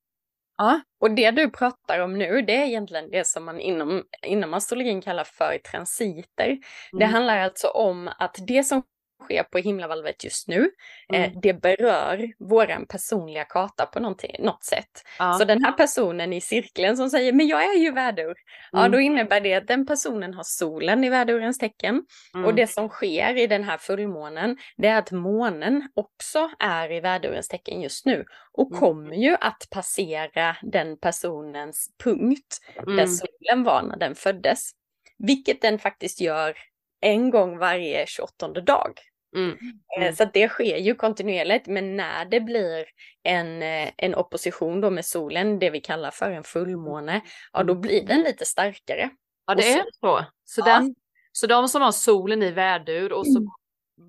Ja, 0.57 0.81
och 1.01 1.11
det 1.11 1.31
du 1.31 1.51
pratar 1.51 1.99
om 1.99 2.19
nu, 2.19 2.43
det 2.43 2.57
är 2.57 2.67
egentligen 2.67 3.11
det 3.11 3.27
som 3.27 3.45
man 3.45 3.61
inom, 3.61 4.03
inom 4.23 4.55
astrologin 4.55 5.03
kallar 5.03 5.25
för 5.25 5.59
transiter. 5.71 6.47
Mm. 6.47 6.61
Det 6.99 7.07
handlar 7.07 7.39
alltså 7.39 7.69
om 7.69 8.11
att 8.19 8.37
det 8.47 8.65
som 8.65 8.83
sker 9.23 9.43
på 9.43 9.59
himlavalvet 9.59 10.25
just 10.25 10.49
nu, 10.49 10.71
eh, 11.13 11.19
mm. 11.19 11.33
eh, 11.33 11.41
det 11.43 11.55
berör 11.55 12.33
våran 12.39 12.87
personliga 12.87 13.45
karta 13.45 13.87
på 13.87 14.01
något 14.01 14.65
sätt. 14.65 15.03
Ja. 15.19 15.33
Så 15.33 15.45
den 15.45 15.65
här 15.65 15.73
personen 15.73 16.33
i 16.33 16.41
cirkeln 16.41 16.97
som 16.97 17.11
säger 17.11 17.33
men 17.33 17.47
jag 17.47 17.65
är 17.65 17.79
ju 17.79 17.93
vädur, 17.93 18.25
mm. 18.25 18.37
ja 18.73 18.89
då 18.89 19.01
innebär 19.01 19.41
det 19.41 19.55
att 19.55 19.67
den 19.67 19.87
personen 19.87 20.35
har 20.35 20.45
solen 20.45 21.05
i 21.05 21.09
vädurens 21.09 21.59
tecken. 21.59 22.07
Mm. 22.35 22.47
Och 22.47 22.55
det 22.55 22.67
som 22.67 22.89
sker 22.89 23.37
i 23.37 23.47
den 23.47 23.65
här 23.65 23.79
fullmånen, 23.79 24.57
det 24.77 24.89
är 24.89 24.99
att 24.99 25.11
månen 25.11 25.89
också 25.95 26.51
är 26.59 26.93
i 26.93 27.01
vädurens 27.01 27.49
tecken 27.49 27.81
just 27.81 28.07
nu 28.07 28.25
och 28.53 28.71
mm. 28.71 28.81
kommer 28.81 29.17
ju 29.17 29.37
att 29.41 29.69
passera 29.71 30.57
den 30.63 30.99
personens 30.99 31.89
punkt 32.05 32.59
där 32.77 32.93
mm. 32.93 33.09
solen 33.09 33.65
var 33.65 33.83
när 33.83 33.97
den 33.97 34.15
föddes. 34.15 34.71
Vilket 35.19 35.63
den 35.63 35.79
faktiskt 35.79 36.21
gör 36.21 36.57
en 37.05 37.31
gång 37.31 37.59
varje 37.59 38.07
28 38.07 38.49
dag. 38.49 39.01
Mm. 39.37 39.59
Eh, 39.97 40.03
mm. 40.03 40.15
Så 40.15 40.25
det 40.33 40.49
sker 40.49 40.77
ju 40.77 40.95
kontinuerligt, 40.95 41.67
men 41.67 41.97
när 41.97 42.25
det 42.25 42.41
blir 42.41 42.85
en, 43.23 43.63
eh, 43.63 43.91
en 43.97 44.15
opposition 44.15 44.81
då 44.81 44.91
med 44.91 45.05
solen, 45.05 45.59
det 45.59 45.71
vi 45.71 45.81
kallar 45.81 46.11
för 46.11 46.31
en 46.31 46.45
fullmåne, 46.45 47.21
ja 47.53 47.63
då 47.63 47.75
blir 47.75 48.07
den 48.07 48.21
lite 48.21 48.45
starkare. 48.45 49.11
Ja 49.47 49.55
det 49.55 49.73
är 49.73 49.85
så. 50.01 50.25
Så, 50.45 50.61
ja. 50.61 50.65
den, 50.65 50.95
så 51.33 51.47
de 51.47 51.69
som 51.69 51.83
har 51.83 51.93
solen 51.93 52.43
i 52.43 52.51
värdur 52.51 53.13
och 53.13 53.27
så 53.27 53.39
mm. 53.39 53.51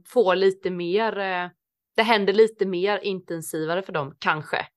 får 0.08 0.36
lite 0.36 0.70
mer, 0.70 1.20
eh, 1.20 1.50
det 1.96 2.04
händer 2.04 2.34
lite 2.34 2.66
mer 2.66 3.00
intensivare 3.04 3.82
för 3.82 3.94
dem 3.94 4.16
kanske. 4.20 4.68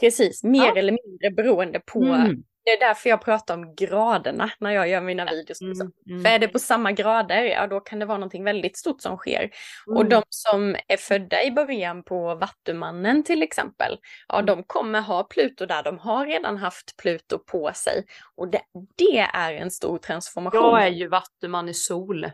Precis, 0.00 0.44
mer 0.44 0.66
ja. 0.66 0.76
eller 0.76 0.92
mindre 1.04 1.30
beroende 1.30 1.80
på 1.80 2.02
mm. 2.02 2.42
Det 2.68 2.72
är 2.72 2.88
därför 2.88 3.10
jag 3.10 3.20
pratar 3.20 3.54
om 3.54 3.74
graderna 3.74 4.50
när 4.58 4.70
jag 4.70 4.88
gör 4.88 5.00
mina 5.00 5.24
videos. 5.24 5.60
Mm, 5.60 5.92
mm. 6.10 6.22
För 6.22 6.30
är 6.30 6.38
det 6.38 6.48
på 6.48 6.58
samma 6.58 6.92
grader, 6.92 7.42
ja 7.42 7.66
då 7.66 7.80
kan 7.80 7.98
det 7.98 8.06
vara 8.06 8.18
någonting 8.18 8.44
väldigt 8.44 8.76
stort 8.76 9.02
som 9.02 9.16
sker. 9.16 9.40
Mm. 9.40 9.96
Och 9.96 10.04
de 10.04 10.22
som 10.28 10.76
är 10.88 10.96
födda 10.96 11.42
i 11.42 11.50
början 11.50 12.02
på 12.02 12.34
Vattumannen 12.34 13.24
till 13.24 13.42
exempel, 13.42 13.98
ja 14.28 14.34
mm. 14.34 14.46
de 14.46 14.64
kommer 14.64 15.00
ha 15.00 15.24
Pluto 15.24 15.66
där, 15.66 15.82
de 15.82 15.98
har 15.98 16.26
redan 16.26 16.56
haft 16.56 16.96
Pluto 16.96 17.38
på 17.38 17.70
sig. 17.74 18.04
Och 18.36 18.48
det, 18.48 18.60
det 18.96 19.18
är 19.18 19.52
en 19.52 19.70
stor 19.70 19.98
transformation. 19.98 20.60
Jag 20.60 20.82
är 20.82 20.90
ju 20.90 21.08
Vattuman 21.08 21.68
i 21.68 21.74
sol. 21.74 22.26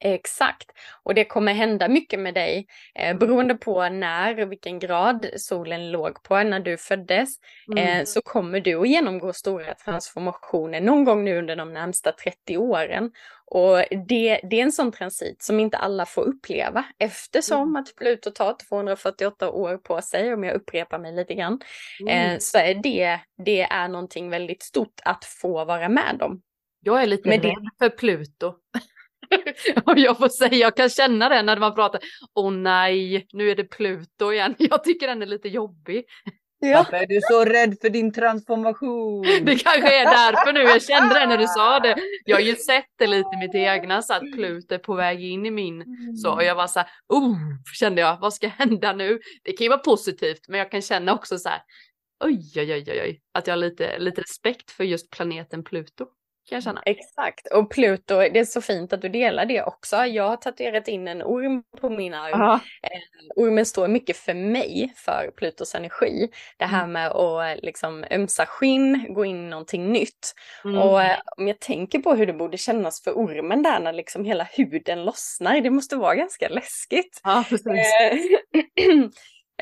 Exakt. 0.00 0.70
Och 1.02 1.14
det 1.14 1.24
kommer 1.24 1.52
hända 1.52 1.88
mycket 1.88 2.20
med 2.20 2.34
dig 2.34 2.66
eh, 2.94 3.16
beroende 3.16 3.54
på 3.54 3.88
när 3.88 4.40
och 4.40 4.52
vilken 4.52 4.78
grad 4.78 5.26
solen 5.36 5.90
låg 5.90 6.22
på 6.22 6.42
när 6.42 6.60
du 6.60 6.76
föddes. 6.76 7.28
Eh, 7.76 7.94
mm. 7.94 8.06
så 8.06 8.20
kommer 8.22 8.60
du 8.60 8.80
att 8.80 8.88
genomgå 8.88 9.32
stora 9.32 9.74
transformationer 9.74 10.80
någon 10.80 11.04
gång 11.04 11.24
nu 11.24 11.38
under 11.38 11.56
de 11.56 11.72
närmsta 11.72 12.12
30 12.12 12.56
åren. 12.56 13.10
Och 13.50 13.84
det, 14.08 14.40
det 14.50 14.60
är 14.60 14.62
en 14.62 14.72
sån 14.72 14.92
transit 14.92 15.42
som 15.42 15.60
inte 15.60 15.76
alla 15.76 16.06
får 16.06 16.22
uppleva 16.22 16.84
eftersom 16.98 17.62
mm. 17.62 17.76
att 17.76 17.96
Pluto 17.96 18.30
tar 18.30 18.56
248 18.68 19.50
år 19.50 19.76
på 19.76 20.02
sig, 20.02 20.34
om 20.34 20.44
jag 20.44 20.54
upprepar 20.54 20.98
mig 20.98 21.12
lite 21.12 21.34
grann. 21.34 21.60
Mm. 22.00 22.32
Eh, 22.32 22.38
så 22.38 22.58
är 22.58 22.74
det, 22.74 23.20
det 23.44 23.62
är 23.62 23.88
någonting 23.88 24.30
väldigt 24.30 24.62
stort 24.62 25.00
att 25.04 25.24
få 25.24 25.64
vara 25.64 25.88
med 25.88 26.22
om. 26.22 26.42
Jag 26.80 27.02
är 27.02 27.06
lite 27.06 27.30
rädd 27.30 27.68
för 27.78 27.88
Pluto. 27.88 28.54
och 29.84 29.98
jag 29.98 30.18
får 30.18 30.28
säga, 30.28 30.54
jag 30.54 30.76
kan 30.76 30.88
känna 30.88 31.28
det 31.28 31.42
när 31.42 31.56
man 31.56 31.74
pratar, 31.74 32.00
åh 32.34 32.52
nej, 32.52 33.26
nu 33.32 33.50
är 33.50 33.54
det 33.54 33.64
Pluto 33.64 34.32
igen. 34.32 34.54
Jag 34.58 34.84
tycker 34.84 35.06
den 35.06 35.22
är 35.22 35.26
lite 35.26 35.48
jobbig. 35.48 36.04
Ja. 36.58 36.76
Varför 36.76 36.96
är 36.96 37.06
du 37.06 37.20
så 37.20 37.44
rädd 37.44 37.76
för 37.80 37.90
din 37.90 38.12
transformation? 38.12 39.22
Det 39.22 39.56
kanske 39.56 40.00
är 40.00 40.04
därför 40.04 40.52
nu, 40.52 40.60
jag 40.60 40.82
kände 40.82 41.20
det 41.20 41.26
när 41.26 41.38
du 41.38 41.46
sa 41.46 41.80
det. 41.80 41.96
Jag 42.24 42.36
har 42.36 42.40
ju 42.40 42.54
sett 42.54 42.84
det 42.98 43.06
lite 43.06 43.28
i 43.34 43.38
mitt 43.38 43.54
egna, 43.54 44.02
så 44.02 44.14
att 44.14 44.32
Pluto 44.32 44.74
är 44.74 44.78
på 44.78 44.94
väg 44.94 45.24
in 45.24 45.46
i 45.46 45.50
min. 45.50 45.84
Så 46.22 46.32
och 46.32 46.44
jag 46.44 46.54
var 46.54 46.66
så 46.66 46.78
här, 46.78 46.88
oh, 47.08 47.36
kände 47.74 48.00
jag, 48.00 48.20
vad 48.20 48.34
ska 48.34 48.48
hända 48.48 48.92
nu? 48.92 49.18
Det 49.44 49.52
kan 49.52 49.64
ju 49.64 49.68
vara 49.68 49.78
positivt, 49.78 50.48
men 50.48 50.58
jag 50.58 50.70
kan 50.70 50.82
känna 50.82 51.14
också 51.14 51.38
så 51.38 51.48
här, 51.48 51.60
oj, 52.24 52.52
oj, 52.56 52.72
oj, 52.72 52.84
oj, 52.88 53.20
att 53.34 53.46
jag 53.46 53.52
har 53.52 53.58
lite, 53.58 53.98
lite 53.98 54.20
respekt 54.20 54.70
för 54.70 54.84
just 54.84 55.10
planeten 55.10 55.64
Pluto 55.64 56.06
kan 56.48 56.56
jag 56.56 56.62
känna. 56.62 56.82
Exakt, 56.86 57.46
och 57.46 57.70
Pluto, 57.70 58.18
det 58.18 58.38
är 58.38 58.44
så 58.44 58.60
fint 58.60 58.92
att 58.92 59.02
du 59.02 59.08
delar 59.08 59.46
det 59.46 59.62
också. 59.62 59.96
Jag 59.96 60.28
har 60.28 60.36
tatuerat 60.36 60.88
in 60.88 61.08
en 61.08 61.22
orm 61.22 61.62
på 61.80 61.90
min 61.90 62.14
arm. 62.14 62.42
Uh 62.42 62.58
Ormen 63.36 63.66
står 63.66 63.88
mycket 63.88 64.16
för 64.16 64.34
mig, 64.34 64.92
för 64.96 65.30
Plutos 65.36 65.74
energi. 65.74 66.28
Det 66.56 66.64
här 66.64 66.84
mm. 66.84 66.92
med 66.92 67.10
att 67.10 67.62
liksom 67.62 68.04
ömsa 68.10 68.46
skinn, 68.46 69.14
gå 69.14 69.24
in 69.24 69.46
i 69.46 69.48
någonting 69.48 69.92
nytt. 69.92 70.34
Mm. 70.64 70.78
Och 70.78 71.02
eh, 71.02 71.18
om 71.36 71.48
jag 71.48 71.60
tänker 71.60 71.98
på 71.98 72.14
hur 72.14 72.26
det 72.26 72.32
borde 72.32 72.56
kännas 72.56 73.02
för 73.02 73.12
ormen 73.12 73.62
där 73.62 73.80
när 73.80 73.92
liksom 73.92 74.24
hela 74.24 74.44
huden 74.44 75.04
lossnar, 75.04 75.60
det 75.60 75.70
måste 75.70 75.96
vara 75.96 76.14
ganska 76.14 76.48
läskigt. 76.48 77.20
Ja, 77.24 77.44
precis. 77.48 77.66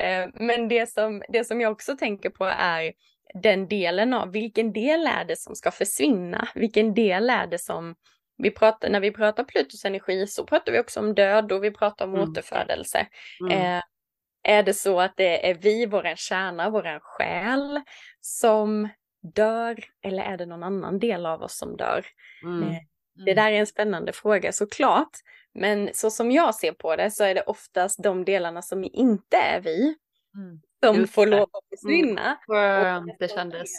Eh, 0.01 0.29
men 0.33 0.67
det 0.67 0.89
som, 0.89 1.23
det 1.29 1.43
som 1.43 1.61
jag 1.61 1.71
också 1.71 1.97
tänker 1.97 2.29
på 2.29 2.45
är 2.45 2.93
den 3.41 3.67
delen 3.67 4.13
av 4.13 4.31
vilken 4.31 4.73
del 4.73 5.07
är 5.07 5.25
det 5.25 5.39
som 5.39 5.55
ska 5.55 5.71
försvinna? 5.71 6.47
Vilken 6.55 6.93
del 6.93 7.29
är 7.29 7.47
det 7.47 7.59
som 7.59 7.95
vi 8.37 8.51
pratar, 8.51 8.89
när 8.89 8.99
vi 8.99 9.11
pratar 9.11 9.43
Plutos 9.43 9.85
energi 9.85 10.27
så 10.27 10.45
pratar 10.45 10.71
vi 10.71 10.79
också 10.79 10.99
om 10.99 11.15
död 11.15 11.51
och 11.51 11.63
vi 11.63 11.71
pratar 11.71 12.05
om 12.05 12.15
mm. 12.15 12.29
återfödelse. 12.29 13.07
Mm. 13.41 13.51
Eh, 13.51 13.83
är 14.43 14.63
det 14.63 14.73
så 14.73 14.99
att 14.99 15.17
det 15.17 15.49
är 15.49 15.53
vi, 15.53 15.85
våran 15.85 16.15
kärna, 16.15 16.69
våran 16.69 16.99
själ 16.99 17.81
som 18.21 18.89
dör 19.35 19.83
eller 20.03 20.23
är 20.23 20.37
det 20.37 20.45
någon 20.45 20.63
annan 20.63 20.99
del 20.99 21.25
av 21.25 21.41
oss 21.41 21.57
som 21.57 21.77
dör? 21.77 22.05
Mm. 22.43 22.63
Eh, 22.63 22.77
det 23.15 23.31
mm. 23.31 23.35
där 23.35 23.51
är 23.51 23.59
en 23.59 23.67
spännande 23.67 24.13
fråga 24.13 24.51
såklart. 24.51 25.11
Men 25.53 25.89
så 25.93 26.11
som 26.11 26.31
jag 26.31 26.55
ser 26.55 26.71
på 26.71 26.95
det 26.95 27.11
så 27.11 27.23
är 27.23 27.35
det 27.35 27.41
oftast 27.41 28.03
de 28.03 28.25
delarna 28.25 28.61
som 28.61 28.83
inte 28.83 29.37
är 29.37 29.61
vi 29.61 29.95
mm 30.35 30.61
som 30.85 30.95
Just 30.95 31.13
får 31.13 31.25
det. 31.25 31.31
lov 31.31 31.49
att 31.51 31.79
försvinna. 31.79 32.21
Mm. 32.21 32.37
Skönt 32.47 33.15
det 33.19 33.31
kändes. 33.31 33.69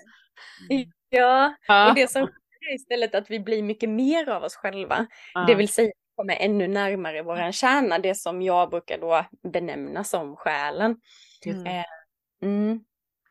Ja, 1.08 1.54
ja, 1.66 1.88
och 1.88 1.94
det 1.94 2.10
som 2.10 2.26
sker 2.26 2.74
istället 2.74 3.14
att 3.14 3.30
vi 3.30 3.40
blir 3.40 3.62
mycket 3.62 3.88
mer 3.88 4.28
av 4.28 4.42
oss 4.42 4.56
själva. 4.56 5.06
Ja. 5.34 5.44
Det 5.48 5.54
vill 5.54 5.68
säga 5.68 5.92
kommer 6.16 6.36
ännu 6.36 6.68
närmare 6.68 7.22
våran 7.22 7.52
kärna, 7.52 7.98
det 7.98 8.14
som 8.14 8.42
jag 8.42 8.70
brukar 8.70 8.98
då 8.98 9.26
benämna 9.52 10.04
som 10.04 10.36
själen. 10.36 10.96
Mm. 11.46 11.66
Eh, 11.66 11.84
mm. 12.42 12.80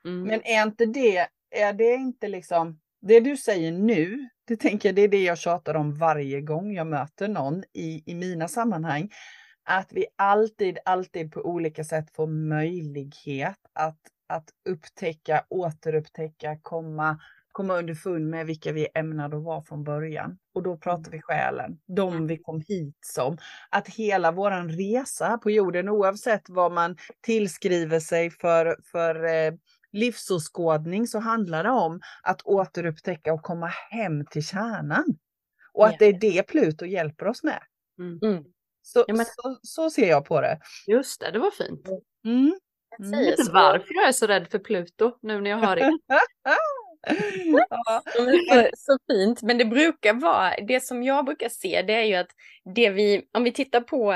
Mm. 0.05 0.23
Men 0.23 0.41
är 0.43 0.63
inte 0.63 0.85
det, 0.85 1.27
är 1.51 1.73
det 1.73 1.93
inte 1.93 2.27
liksom, 2.27 2.79
det 3.01 3.19
du 3.19 3.37
säger 3.37 3.71
nu, 3.71 4.29
det 4.47 4.55
tänker 4.55 4.89
jag, 4.89 4.95
det 4.95 5.01
är 5.01 5.07
det 5.07 5.23
jag 5.23 5.37
tjatar 5.37 5.75
om 5.75 5.95
varje 5.95 6.41
gång 6.41 6.73
jag 6.73 6.87
möter 6.87 7.27
någon 7.27 7.63
i, 7.73 8.03
i 8.05 8.15
mina 8.15 8.47
sammanhang 8.47 9.09
att 9.65 9.93
vi 9.93 10.05
alltid, 10.15 10.77
alltid 10.85 11.31
på 11.31 11.41
olika 11.41 11.83
sätt 11.83 12.15
får 12.15 12.27
möjlighet 12.27 13.59
att, 13.73 13.99
att 14.27 14.49
upptäcka, 14.69 15.45
återupptäcka, 15.49 16.57
komma, 16.61 17.19
komma 17.51 17.77
underfund 17.77 18.29
med 18.29 18.45
vilka 18.45 18.71
vi 18.71 18.81
är 18.81 18.99
ämnade 18.99 19.37
att 19.37 19.43
vara 19.43 19.61
från 19.61 19.83
början. 19.83 20.37
Och 20.53 20.63
då 20.63 20.77
pratar 20.77 21.11
vi 21.11 21.21
själen, 21.21 21.79
de 21.87 22.27
vi 22.27 22.37
kom 22.37 22.61
hit 22.67 22.97
som. 23.01 23.37
Att 23.69 23.87
hela 23.87 24.31
våran 24.31 24.69
resa 24.69 25.37
på 25.37 25.51
jorden, 25.51 25.89
oavsett 25.89 26.49
vad 26.49 26.71
man 26.71 26.97
tillskriver 27.21 27.99
sig 27.99 28.29
för, 28.29 28.77
för 28.91 29.23
eh, 29.25 29.53
livsåskådning, 29.91 31.07
så 31.07 31.19
handlar 31.19 31.63
det 31.63 31.69
om 31.69 32.01
att 32.23 32.41
återupptäcka 32.41 33.33
och 33.33 33.41
komma 33.41 33.67
hem 33.89 34.25
till 34.25 34.45
kärnan. 34.45 35.05
Och 35.73 35.87
att 35.87 35.99
det 35.99 36.05
är 36.05 36.19
det 36.19 36.43
Pluto 36.43 36.85
hjälper 36.85 37.27
oss 37.27 37.43
med. 37.43 37.59
Mm. 37.99 38.45
Mm. 38.85 39.05
Så, 39.05 39.05
ja, 39.07 39.13
men... 39.13 39.25
så, 39.25 39.59
så, 39.61 39.89
ser 39.89 40.09
jag 40.09 40.25
på 40.25 40.41
det. 40.41 40.59
Just 40.87 41.19
det, 41.19 41.31
det 41.31 41.39
var 41.39 41.51
fint. 41.51 41.87
Mm. 42.25 42.59
Jag 42.97 43.17
vet 43.17 43.39
inte 43.39 43.51
varför 43.51 43.93
jag 43.93 44.07
är 44.07 44.11
så 44.11 44.27
rädd 44.27 44.47
för 44.47 44.59
Pluto 44.59 45.17
nu 45.21 45.41
när 45.41 45.49
jag 45.49 45.57
hör 45.57 45.75
det. 45.75 45.91
ja. 46.43 48.01
så, 48.05 48.69
så, 48.77 48.97
fint, 49.07 49.41
men 49.41 49.57
det 49.57 49.65
brukar 49.65 50.13
vara, 50.13 50.53
det 50.67 50.83
som 50.83 51.03
jag 51.03 51.25
brukar 51.25 51.49
se 51.49 51.81
det 51.81 51.93
är 51.93 52.03
ju 52.03 52.15
att 52.15 52.29
det 52.75 52.89
vi, 52.89 53.27
om 53.33 53.43
vi 53.43 53.51
tittar 53.51 53.81
på, 53.81 54.13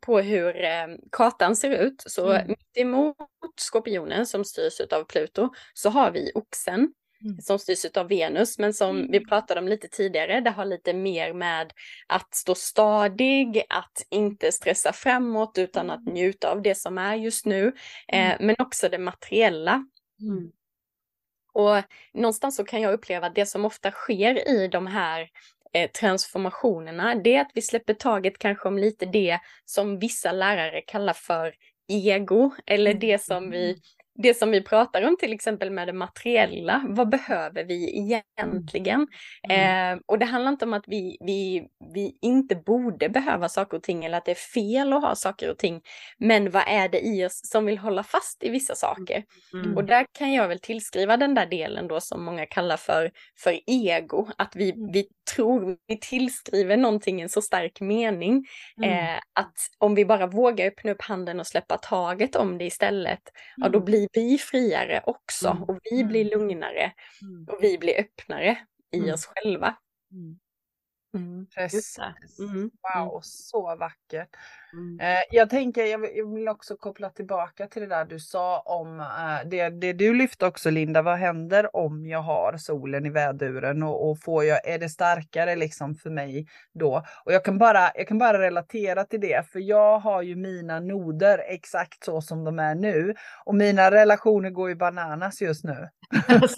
på 0.00 0.20
hur 0.20 0.64
eh, 0.64 0.86
kartan 1.12 1.56
ser 1.56 1.70
ut, 1.70 2.02
så 2.06 2.30
mm. 2.30 2.48
mitt 2.48 2.76
emot 2.76 3.16
skorpionen 3.60 4.26
som 4.26 4.44
styrs 4.44 4.80
av 4.80 5.04
Pluto 5.04 5.48
så 5.74 5.90
har 5.90 6.10
vi 6.10 6.32
oxen 6.34 6.92
Mm. 7.24 7.40
som 7.40 7.58
styrs 7.58 7.84
av 7.96 8.08
Venus, 8.08 8.58
men 8.58 8.74
som 8.74 8.96
mm. 8.98 9.10
vi 9.10 9.26
pratade 9.26 9.60
om 9.60 9.68
lite 9.68 9.88
tidigare, 9.88 10.40
det 10.40 10.50
har 10.50 10.64
lite 10.64 10.92
mer 10.92 11.32
med 11.32 11.72
att 12.06 12.34
stå 12.34 12.54
stadig, 12.54 13.62
att 13.68 14.06
inte 14.10 14.52
stressa 14.52 14.92
framåt 14.92 15.58
utan 15.58 15.90
att 15.90 16.00
mm. 16.00 16.14
njuta 16.14 16.50
av 16.50 16.62
det 16.62 16.74
som 16.74 16.98
är 16.98 17.14
just 17.14 17.46
nu, 17.46 17.66
eh, 18.08 18.30
mm. 18.30 18.46
men 18.46 18.56
också 18.58 18.88
det 18.88 18.98
materiella. 18.98 19.84
Och 21.52 21.82
någonstans 22.14 22.56
så 22.56 22.64
kan 22.64 22.80
jag 22.80 22.92
uppleva 22.92 23.26
att 23.26 23.34
det 23.34 23.46
som 23.46 23.64
ofta 23.64 23.90
sker 23.90 24.48
i 24.48 24.68
de 24.68 24.86
här 24.86 25.28
eh, 25.72 25.90
transformationerna, 25.90 27.14
det 27.14 27.34
är 27.34 27.40
att 27.40 27.52
vi 27.54 27.62
släpper 27.62 27.94
taget 27.94 28.38
kanske 28.38 28.68
om 28.68 28.78
lite 28.78 29.06
det 29.06 29.38
som 29.64 29.98
vissa 29.98 30.32
lärare 30.32 30.80
kallar 30.80 31.12
för 31.12 31.54
ego, 31.88 32.50
eller 32.66 32.94
det 32.94 33.22
som 33.22 33.50
vi 33.50 33.76
det 34.14 34.34
som 34.34 34.50
vi 34.50 34.62
pratar 34.62 35.02
om 35.02 35.16
till 35.16 35.32
exempel 35.32 35.70
med 35.70 35.88
det 35.88 35.92
materiella, 35.92 36.84
vad 36.88 37.08
behöver 37.08 37.64
vi 37.64 37.98
egentligen? 37.98 39.06
Mm. 39.48 39.94
Eh, 39.94 40.00
och 40.06 40.18
det 40.18 40.24
handlar 40.24 40.52
inte 40.52 40.64
om 40.64 40.72
att 40.72 40.84
vi, 40.86 41.16
vi, 41.20 41.66
vi 41.94 42.18
inte 42.22 42.56
borde 42.56 43.08
behöva 43.08 43.48
saker 43.48 43.76
och 43.76 43.82
ting 43.82 44.04
eller 44.04 44.18
att 44.18 44.24
det 44.24 44.30
är 44.30 44.34
fel 44.34 44.92
att 44.92 45.02
ha 45.02 45.14
saker 45.14 45.50
och 45.50 45.58
ting. 45.58 45.80
Men 46.18 46.50
vad 46.50 46.62
är 46.66 46.88
det 46.88 47.00
i 47.00 47.26
oss 47.26 47.40
som 47.44 47.66
vill 47.66 47.78
hålla 47.78 48.02
fast 48.02 48.44
i 48.44 48.48
vissa 48.48 48.74
saker? 48.74 49.24
Mm. 49.52 49.76
Och 49.76 49.84
där 49.84 50.06
kan 50.18 50.32
jag 50.32 50.48
väl 50.48 50.60
tillskriva 50.60 51.16
den 51.16 51.34
där 51.34 51.46
delen 51.46 51.88
då 51.88 52.00
som 52.00 52.24
många 52.24 52.46
kallar 52.46 52.76
för, 52.76 53.10
för 53.38 53.60
ego, 53.66 54.28
att 54.38 54.56
vi, 54.56 54.72
mm. 54.72 54.92
vi 54.92 55.06
tror, 55.34 55.76
vi 55.86 56.00
tillskriver 56.00 56.76
någonting 56.76 57.20
en 57.20 57.28
så 57.28 57.42
stark 57.42 57.80
mening. 57.80 58.44
Mm. 58.76 58.90
Eh, 58.90 59.20
att 59.32 59.54
om 59.78 59.94
vi 59.94 60.04
bara 60.04 60.26
vågar 60.26 60.66
öppna 60.66 60.90
upp 60.90 61.02
handen 61.02 61.40
och 61.40 61.46
släppa 61.46 61.78
taget 61.78 62.36
om 62.36 62.58
det 62.58 62.64
istället, 62.64 63.22
ja 63.56 63.68
då 63.68 63.78
mm. 63.78 63.84
blir 63.84 63.99
vi 64.12 64.38
friare 64.38 65.02
också 65.06 65.48
mm. 65.48 65.62
och 65.62 65.78
vi 65.90 66.04
blir 66.04 66.26
mm. 66.26 66.38
lugnare 66.38 66.92
mm. 67.22 67.46
och 67.48 67.58
vi 67.60 67.78
blir 67.78 68.00
öppnare 68.00 68.58
i 68.92 69.12
oss 69.12 69.26
själva. 69.26 69.76
Mm, 71.14 71.46
precis. 71.54 71.98
Mm, 72.38 72.70
wow, 72.94 73.20
så 73.22 73.76
vackert. 73.76 74.36
Mm. 74.72 75.00
Eh, 75.00 75.22
jag 75.30 75.50
tänker, 75.50 75.84
jag 75.84 75.98
vill, 75.98 76.48
också 76.48 76.76
koppla 76.76 77.10
tillbaka 77.10 77.66
till 77.66 77.82
det 77.82 77.88
där 77.88 78.04
du 78.04 78.20
sa 78.20 78.60
om 78.60 79.00
eh, 79.00 79.48
det, 79.50 79.68
det 79.68 79.92
du 79.92 80.14
lyfte 80.14 80.46
också 80.46 80.70
Linda. 80.70 81.02
Vad 81.02 81.18
händer 81.18 81.76
om 81.76 82.06
jag 82.06 82.22
har 82.22 82.56
solen 82.56 83.06
i 83.06 83.10
väduren 83.10 83.82
och, 83.82 84.10
och 84.10 84.20
får 84.20 84.44
jag, 84.44 84.68
är 84.68 84.78
det 84.78 84.88
starkare 84.88 85.56
liksom 85.56 85.94
för 85.94 86.10
mig 86.10 86.46
då? 86.74 87.02
Och 87.24 87.32
jag 87.32 87.44
kan, 87.44 87.58
bara, 87.58 87.90
jag 87.94 88.08
kan 88.08 88.18
bara 88.18 88.38
relatera 88.38 89.04
till 89.04 89.20
det, 89.20 89.46
för 89.52 89.60
jag 89.60 89.98
har 89.98 90.22
ju 90.22 90.36
mina 90.36 90.80
noder 90.80 91.38
exakt 91.48 92.04
så 92.04 92.20
som 92.20 92.44
de 92.44 92.58
är 92.58 92.74
nu 92.74 93.14
och 93.44 93.54
mina 93.54 93.90
relationer 93.90 94.50
går 94.50 94.68
ju 94.68 94.74
bananas 94.74 95.42
just 95.42 95.64
nu. 95.64 95.88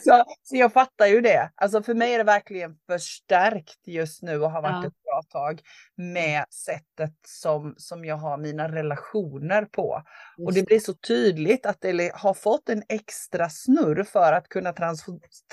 så, 0.00 0.24
så 0.42 0.56
jag 0.56 0.72
fattar 0.72 1.06
ju 1.06 1.20
det. 1.20 1.50
Alltså 1.54 1.82
för 1.82 1.94
mig 1.94 2.14
är 2.14 2.18
det 2.18 2.24
verkligen 2.24 2.76
förstärkt 2.86 3.80
just 3.86 4.22
nu 4.22 4.42
och 4.42 4.50
har 4.50 4.62
varit 4.62 4.82
ja. 4.82 4.86
ett 4.86 5.05
bra 5.16 5.22
tag 5.22 5.60
med 5.96 6.44
sättet 6.50 7.14
som, 7.26 7.74
som 7.76 8.04
jag 8.04 8.16
har 8.16 8.38
mina 8.38 8.68
relationer 8.72 9.64
på. 9.64 10.02
Just. 10.38 10.46
Och 10.46 10.54
det 10.54 10.66
blir 10.66 10.80
så 10.80 10.94
tydligt 10.94 11.66
att 11.66 11.80
det 11.80 12.12
har 12.14 12.34
fått 12.34 12.68
en 12.68 12.82
extra 12.88 13.48
snurr 13.48 14.02
för 14.02 14.32
att 14.32 14.48
kunna 14.48 14.74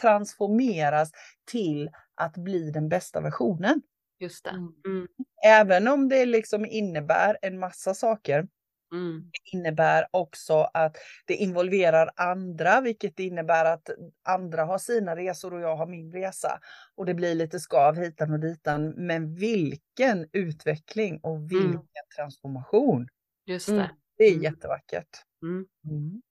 transformeras 0.01 1.11
till 1.51 1.89
att 2.15 2.37
bli 2.37 2.71
den 2.71 2.89
bästa 2.89 3.21
versionen. 3.21 3.81
Just 4.19 4.43
det. 4.43 4.49
Mm. 4.49 4.73
mm. 4.85 5.07
Även 5.45 5.87
om 5.87 6.09
det 6.09 6.25
liksom 6.25 6.65
innebär 6.65 7.37
en 7.41 7.59
massa 7.59 7.93
saker 7.93 8.47
Mm. 8.93 9.31
Det 9.31 9.57
innebär 9.57 10.07
också 10.11 10.69
att 10.73 10.97
det 11.25 11.35
involverar 11.35 12.11
andra, 12.15 12.81
vilket 12.81 13.19
innebär 13.19 13.65
att 13.65 13.89
andra 14.23 14.63
har 14.63 14.77
sina 14.77 15.15
resor 15.15 15.53
och 15.53 15.61
jag 15.61 15.75
har 15.75 15.87
min 15.87 16.11
resa. 16.11 16.59
Och 16.95 17.05
det 17.05 17.13
blir 17.13 17.35
lite 17.35 17.59
skav 17.59 17.95
hitan 17.95 18.33
och 18.33 18.39
ditan. 18.39 18.89
Men 18.89 19.35
vilken 19.35 20.27
utveckling 20.31 21.19
och 21.23 21.35
mm. 21.35 21.47
vilken 21.47 21.69
mm. 21.69 21.85
transformation. 22.15 23.07
Just 23.45 23.67
det. 23.67 23.73
Mm. 23.73 23.87
Det 24.17 24.23
är 24.23 24.31
mm. 24.31 24.43
jättevackert. 24.43 25.23
Mm. 25.43 26.21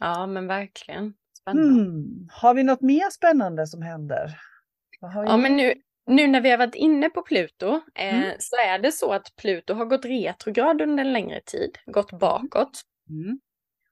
Ja, 0.00 0.26
men 0.26 0.46
verkligen. 0.46 1.14
Spännande. 1.38 2.32
Har 2.32 2.54
vi 2.54 2.62
något 2.62 2.80
mer 2.80 3.10
spännande 3.10 3.66
som 3.66 3.82
händer? 3.82 4.38
Ja, 5.00 5.36
men 5.36 5.56
nu, 5.56 5.74
nu 6.06 6.26
när 6.26 6.40
vi 6.40 6.50
har 6.50 6.58
varit 6.58 6.74
inne 6.74 7.10
på 7.10 7.22
Pluto 7.22 7.80
eh, 7.94 8.24
mm. 8.24 8.36
så 8.38 8.56
är 8.56 8.78
det 8.78 8.92
så 8.92 9.12
att 9.12 9.36
Pluto 9.36 9.74
har 9.74 9.84
gått 9.84 10.04
retrograd 10.04 10.82
under 10.82 11.04
en 11.04 11.12
längre 11.12 11.40
tid, 11.40 11.78
gått 11.86 12.12
bakåt. 12.12 12.82
Mm. 13.10 13.40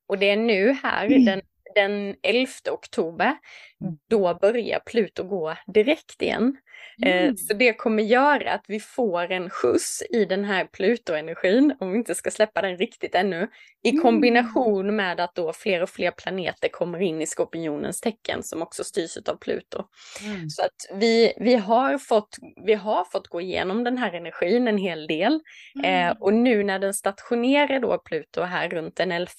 Och 0.06 0.18
det 0.18 0.30
är 0.30 0.36
nu 0.36 0.72
här 0.82 1.06
mm. 1.06 1.24
den 1.24 1.40
den 1.74 2.16
11 2.22 2.48
oktober, 2.70 3.36
mm. 3.80 3.98
då 4.10 4.38
börjar 4.40 4.80
Pluto 4.80 5.22
gå 5.22 5.56
direkt 5.66 6.22
igen. 6.22 6.56
Eh, 7.04 7.22
mm. 7.22 7.36
Så 7.36 7.54
det 7.54 7.72
kommer 7.72 8.02
göra 8.02 8.52
att 8.52 8.64
vi 8.68 8.80
får 8.80 9.32
en 9.32 9.50
skjuts 9.50 10.02
i 10.10 10.24
den 10.24 10.44
här 10.44 10.64
Pluto-energin, 10.64 11.76
om 11.80 11.92
vi 11.92 11.98
inte 11.98 12.14
ska 12.14 12.30
släppa 12.30 12.62
den 12.62 12.76
riktigt 12.76 13.14
ännu, 13.14 13.48
i 13.84 13.90
mm. 13.90 14.02
kombination 14.02 14.96
med 14.96 15.20
att 15.20 15.34
då 15.34 15.52
fler 15.52 15.82
och 15.82 15.90
fler 15.90 16.10
planeter 16.10 16.68
kommer 16.68 17.02
in 17.02 17.22
i 17.22 17.26
skorpionens 17.26 18.00
tecken 18.00 18.42
som 18.42 18.62
också 18.62 18.84
styrs 18.84 19.16
av 19.16 19.36
Pluto. 19.36 19.84
Mm. 20.24 20.50
Så 20.50 20.62
att 20.62 21.00
vi, 21.00 21.32
vi, 21.36 21.54
har 21.54 21.98
fått, 21.98 22.36
vi 22.66 22.74
har 22.74 23.04
fått 23.04 23.28
gå 23.28 23.40
igenom 23.40 23.84
den 23.84 23.98
här 23.98 24.12
energin 24.12 24.68
en 24.68 24.78
hel 24.78 25.06
del. 25.06 25.40
Mm. 25.74 26.08
Eh, 26.08 26.16
och 26.20 26.34
nu 26.34 26.64
när 26.64 26.78
den 26.78 26.94
stationerar 26.94 27.80
då 27.80 27.98
Pluto 27.98 28.42
här 28.42 28.68
runt 28.68 28.96
den 28.96 29.12
11 29.12 29.30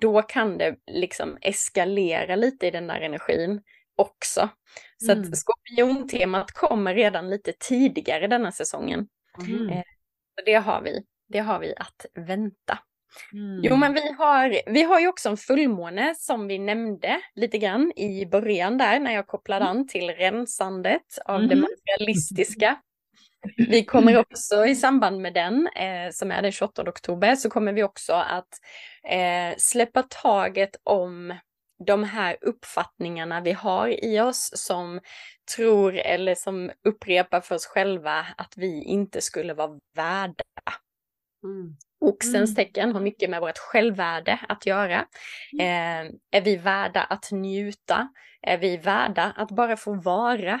då 0.00 0.22
kan 0.22 0.58
det 0.58 0.76
liksom 0.86 1.38
eskalera 1.40 2.36
lite 2.36 2.66
i 2.66 2.70
den 2.70 2.86
där 2.86 3.00
energin 3.00 3.62
också. 3.96 4.48
Så 4.98 5.12
mm. 5.12 5.24
att 5.24 5.38
skorpiontemat 5.38 6.52
kommer 6.52 6.94
redan 6.94 7.30
lite 7.30 7.52
tidigare 7.52 8.26
denna 8.26 8.52
säsongen. 8.52 9.08
Mm. 9.46 9.68
Eh, 9.68 9.82
så 10.38 10.44
det 10.44 10.54
har 10.54 10.82
vi, 10.82 11.04
det 11.28 11.38
har 11.38 11.58
vi 11.58 11.74
att 11.76 12.06
vänta. 12.14 12.78
Mm. 13.32 13.60
Jo 13.62 13.76
men 13.76 13.94
vi 13.94 14.12
har, 14.18 14.72
vi 14.72 14.82
har 14.82 15.00
ju 15.00 15.08
också 15.08 15.28
en 15.28 15.36
fullmåne 15.36 16.14
som 16.18 16.46
vi 16.46 16.58
nämnde 16.58 17.20
lite 17.34 17.58
grann 17.58 17.92
i 17.96 18.26
början 18.26 18.78
där 18.78 19.00
när 19.00 19.12
jag 19.12 19.26
kopplade 19.26 19.64
mm. 19.64 19.76
an 19.76 19.88
till 19.88 20.10
rensandet 20.10 21.18
av 21.24 21.40
det 21.40 21.54
mm. 21.54 21.60
materialistiska 21.60 22.76
vi 23.56 23.84
kommer 23.84 24.16
också 24.16 24.66
i 24.66 24.74
samband 24.74 25.20
med 25.20 25.34
den, 25.34 25.68
eh, 25.76 26.10
som 26.12 26.30
är 26.30 26.42
den 26.42 26.52
28 26.52 26.82
oktober, 26.88 27.36
så 27.36 27.50
kommer 27.50 27.72
vi 27.72 27.82
också 27.82 28.12
att 28.12 28.48
eh, 29.08 29.56
släppa 29.58 30.02
taget 30.02 30.76
om 30.84 31.34
de 31.86 32.04
här 32.04 32.36
uppfattningarna 32.40 33.40
vi 33.40 33.52
har 33.52 34.04
i 34.04 34.20
oss 34.20 34.50
som 34.54 35.00
tror 35.56 35.96
eller 35.96 36.34
som 36.34 36.70
upprepar 36.88 37.40
för 37.40 37.54
oss 37.54 37.66
själva 37.66 38.26
att 38.36 38.52
vi 38.56 38.84
inte 38.84 39.20
skulle 39.20 39.54
vara 39.54 39.78
värda. 39.96 40.44
Mm. 41.44 41.76
Oxens 42.00 42.50
mm. 42.50 42.54
tecken 42.54 42.92
har 42.92 43.00
mycket 43.00 43.30
med 43.30 43.40
vårt 43.40 43.58
självvärde 43.58 44.40
att 44.48 44.66
göra. 44.66 45.06
Mm. 45.52 46.06
Eh, 46.06 46.12
är 46.30 46.40
vi 46.40 46.56
värda 46.56 47.02
att 47.02 47.30
njuta? 47.32 48.08
Är 48.42 48.58
vi 48.58 48.76
värda 48.76 49.32
att 49.36 49.50
bara 49.50 49.76
få 49.76 49.94
vara? 49.94 50.60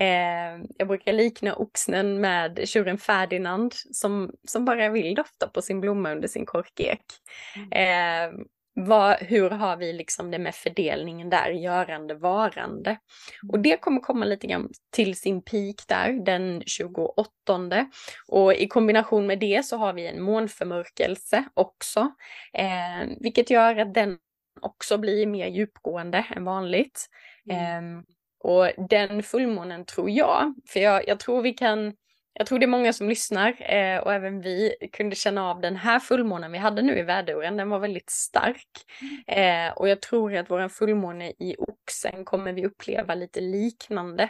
Eh, 0.00 0.64
jag 0.78 0.88
brukar 0.88 1.12
likna 1.12 1.54
oxnen 1.54 2.20
med 2.20 2.68
tjuren 2.68 2.98
Ferdinand 2.98 3.74
som, 3.74 4.30
som 4.48 4.64
bara 4.64 4.88
vill 4.88 5.14
dofta 5.14 5.48
på 5.48 5.62
sin 5.62 5.80
blomma 5.80 6.12
under 6.12 6.28
sin 6.28 6.46
korkek. 6.46 7.02
Mm. 7.56 7.72
Eh, 7.72 8.44
vad, 8.74 9.16
hur 9.16 9.50
har 9.50 9.76
vi 9.76 9.92
liksom 9.92 10.30
det 10.30 10.38
med 10.38 10.54
fördelningen 10.54 11.30
där, 11.30 11.50
görande, 11.50 12.14
varande? 12.14 12.98
Och 13.52 13.58
det 13.58 13.76
kommer 13.76 14.00
komma 14.00 14.24
lite 14.24 14.46
grann 14.46 14.68
till 14.90 15.16
sin 15.16 15.42
peak 15.42 15.76
där 15.88 16.24
den 16.24 16.62
28. 16.66 17.86
Och 18.28 18.54
i 18.54 18.68
kombination 18.68 19.26
med 19.26 19.38
det 19.38 19.66
så 19.66 19.76
har 19.76 19.92
vi 19.92 20.06
en 20.06 20.22
månförmörkelse 20.22 21.44
också, 21.54 22.12
eh, 22.52 23.08
vilket 23.20 23.50
gör 23.50 23.76
att 23.76 23.94
den 23.94 24.18
också 24.60 24.98
blir 24.98 25.26
mer 25.26 25.46
djupgående 25.46 26.26
än 26.36 26.44
vanligt. 26.44 27.08
Mm. 27.50 28.04
Och 28.42 28.70
den 28.88 29.22
fullmånen 29.22 29.84
tror 29.84 30.10
jag, 30.10 30.54
för 30.68 30.80
jag, 30.80 31.08
jag 31.08 31.20
tror 31.20 31.42
vi 31.42 31.52
kan, 31.52 31.92
jag 32.34 32.46
tror 32.46 32.58
det 32.58 32.64
är 32.64 32.68
många 32.68 32.92
som 32.92 33.08
lyssnar 33.08 33.72
eh, 33.74 33.98
och 33.98 34.12
även 34.12 34.40
vi 34.40 34.74
kunde 34.92 35.16
känna 35.16 35.50
av 35.50 35.60
den 35.60 35.76
här 35.76 35.98
fullmånen 35.98 36.52
vi 36.52 36.58
hade 36.58 36.82
nu 36.82 36.98
i 36.98 37.02
väduren, 37.02 37.56
den 37.56 37.70
var 37.70 37.78
väldigt 37.78 38.10
stark. 38.10 38.66
Eh, 39.26 39.72
och 39.76 39.88
jag 39.88 40.02
tror 40.02 40.36
att 40.36 40.50
våran 40.50 40.70
fullmåne 40.70 41.32
i 41.38 41.56
oxen 41.58 42.24
kommer 42.24 42.52
vi 42.52 42.66
uppleva 42.66 43.14
lite 43.14 43.40
liknande 43.40 44.22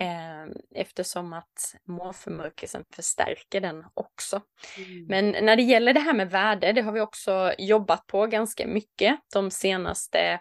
eh, 0.00 0.54
eftersom 0.74 1.32
att 1.32 1.74
månförmörkelsen 1.88 2.84
förstärker 2.94 3.60
den 3.60 3.84
också. 3.94 4.40
Mm. 4.76 5.06
Men 5.06 5.44
när 5.46 5.56
det 5.56 5.62
gäller 5.62 5.92
det 5.92 6.00
här 6.00 6.14
med 6.14 6.30
värde, 6.30 6.72
det 6.72 6.82
har 6.82 6.92
vi 6.92 7.00
också 7.00 7.52
jobbat 7.58 8.06
på 8.06 8.26
ganska 8.26 8.66
mycket 8.66 9.18
de 9.32 9.50
senaste 9.50 10.40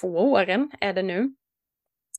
två 0.00 0.08
åren 0.08 0.70
är 0.80 0.92
det 0.92 1.02
nu 1.02 1.34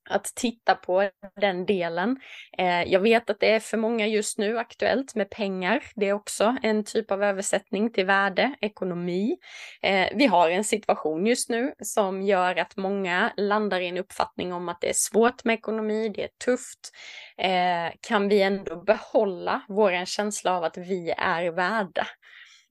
att 0.09 0.25
titta 0.35 0.75
på 0.75 1.09
den 1.41 1.65
delen. 1.65 2.19
Eh, 2.57 2.83
jag 2.83 2.99
vet 2.99 3.29
att 3.29 3.39
det 3.39 3.51
är 3.51 3.59
för 3.59 3.77
många 3.77 4.07
just 4.07 4.37
nu 4.37 4.59
aktuellt 4.59 5.15
med 5.15 5.29
pengar. 5.29 5.83
Det 5.95 6.09
är 6.09 6.13
också 6.13 6.57
en 6.63 6.83
typ 6.83 7.11
av 7.11 7.23
översättning 7.23 7.91
till 7.91 8.05
värde, 8.05 8.55
ekonomi. 8.61 9.37
Eh, 9.81 10.07
vi 10.15 10.25
har 10.25 10.49
en 10.49 10.63
situation 10.63 11.25
just 11.25 11.49
nu 11.49 11.73
som 11.83 12.21
gör 12.21 12.55
att 12.55 12.77
många 12.77 13.33
landar 13.37 13.81
i 13.81 13.87
en 13.87 13.97
uppfattning 13.97 14.53
om 14.53 14.69
att 14.69 14.81
det 14.81 14.89
är 14.89 14.95
svårt 14.95 15.43
med 15.43 15.53
ekonomi, 15.53 16.09
det 16.09 16.23
är 16.23 16.29
tufft. 16.45 16.91
Eh, 17.37 17.93
kan 18.01 18.29
vi 18.29 18.41
ändå 18.41 18.83
behålla 18.83 19.61
vår 19.67 20.05
känsla 20.05 20.57
av 20.57 20.63
att 20.63 20.77
vi 20.77 21.13
är 21.17 21.51
värda? 21.51 22.07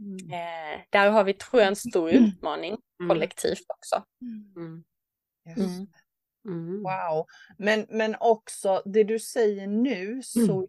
Mm. 0.00 0.32
Eh, 0.32 0.80
där 0.90 1.10
har 1.10 1.24
vi, 1.24 1.34
tror 1.34 1.62
jag, 1.62 1.68
en 1.68 1.76
stor 1.76 2.10
utmaning 2.10 2.76
mm. 3.00 3.08
kollektivt 3.08 3.66
också. 3.68 4.04
Mm. 4.56 4.84
Yes. 5.48 6.01
Mm. 6.46 6.82
Wow. 6.82 7.26
Men, 7.58 7.86
men 7.90 8.16
också 8.20 8.82
det 8.84 9.04
du 9.04 9.18
säger 9.18 9.66
nu 9.66 10.22
så 10.22 10.52
mm. 10.52 10.66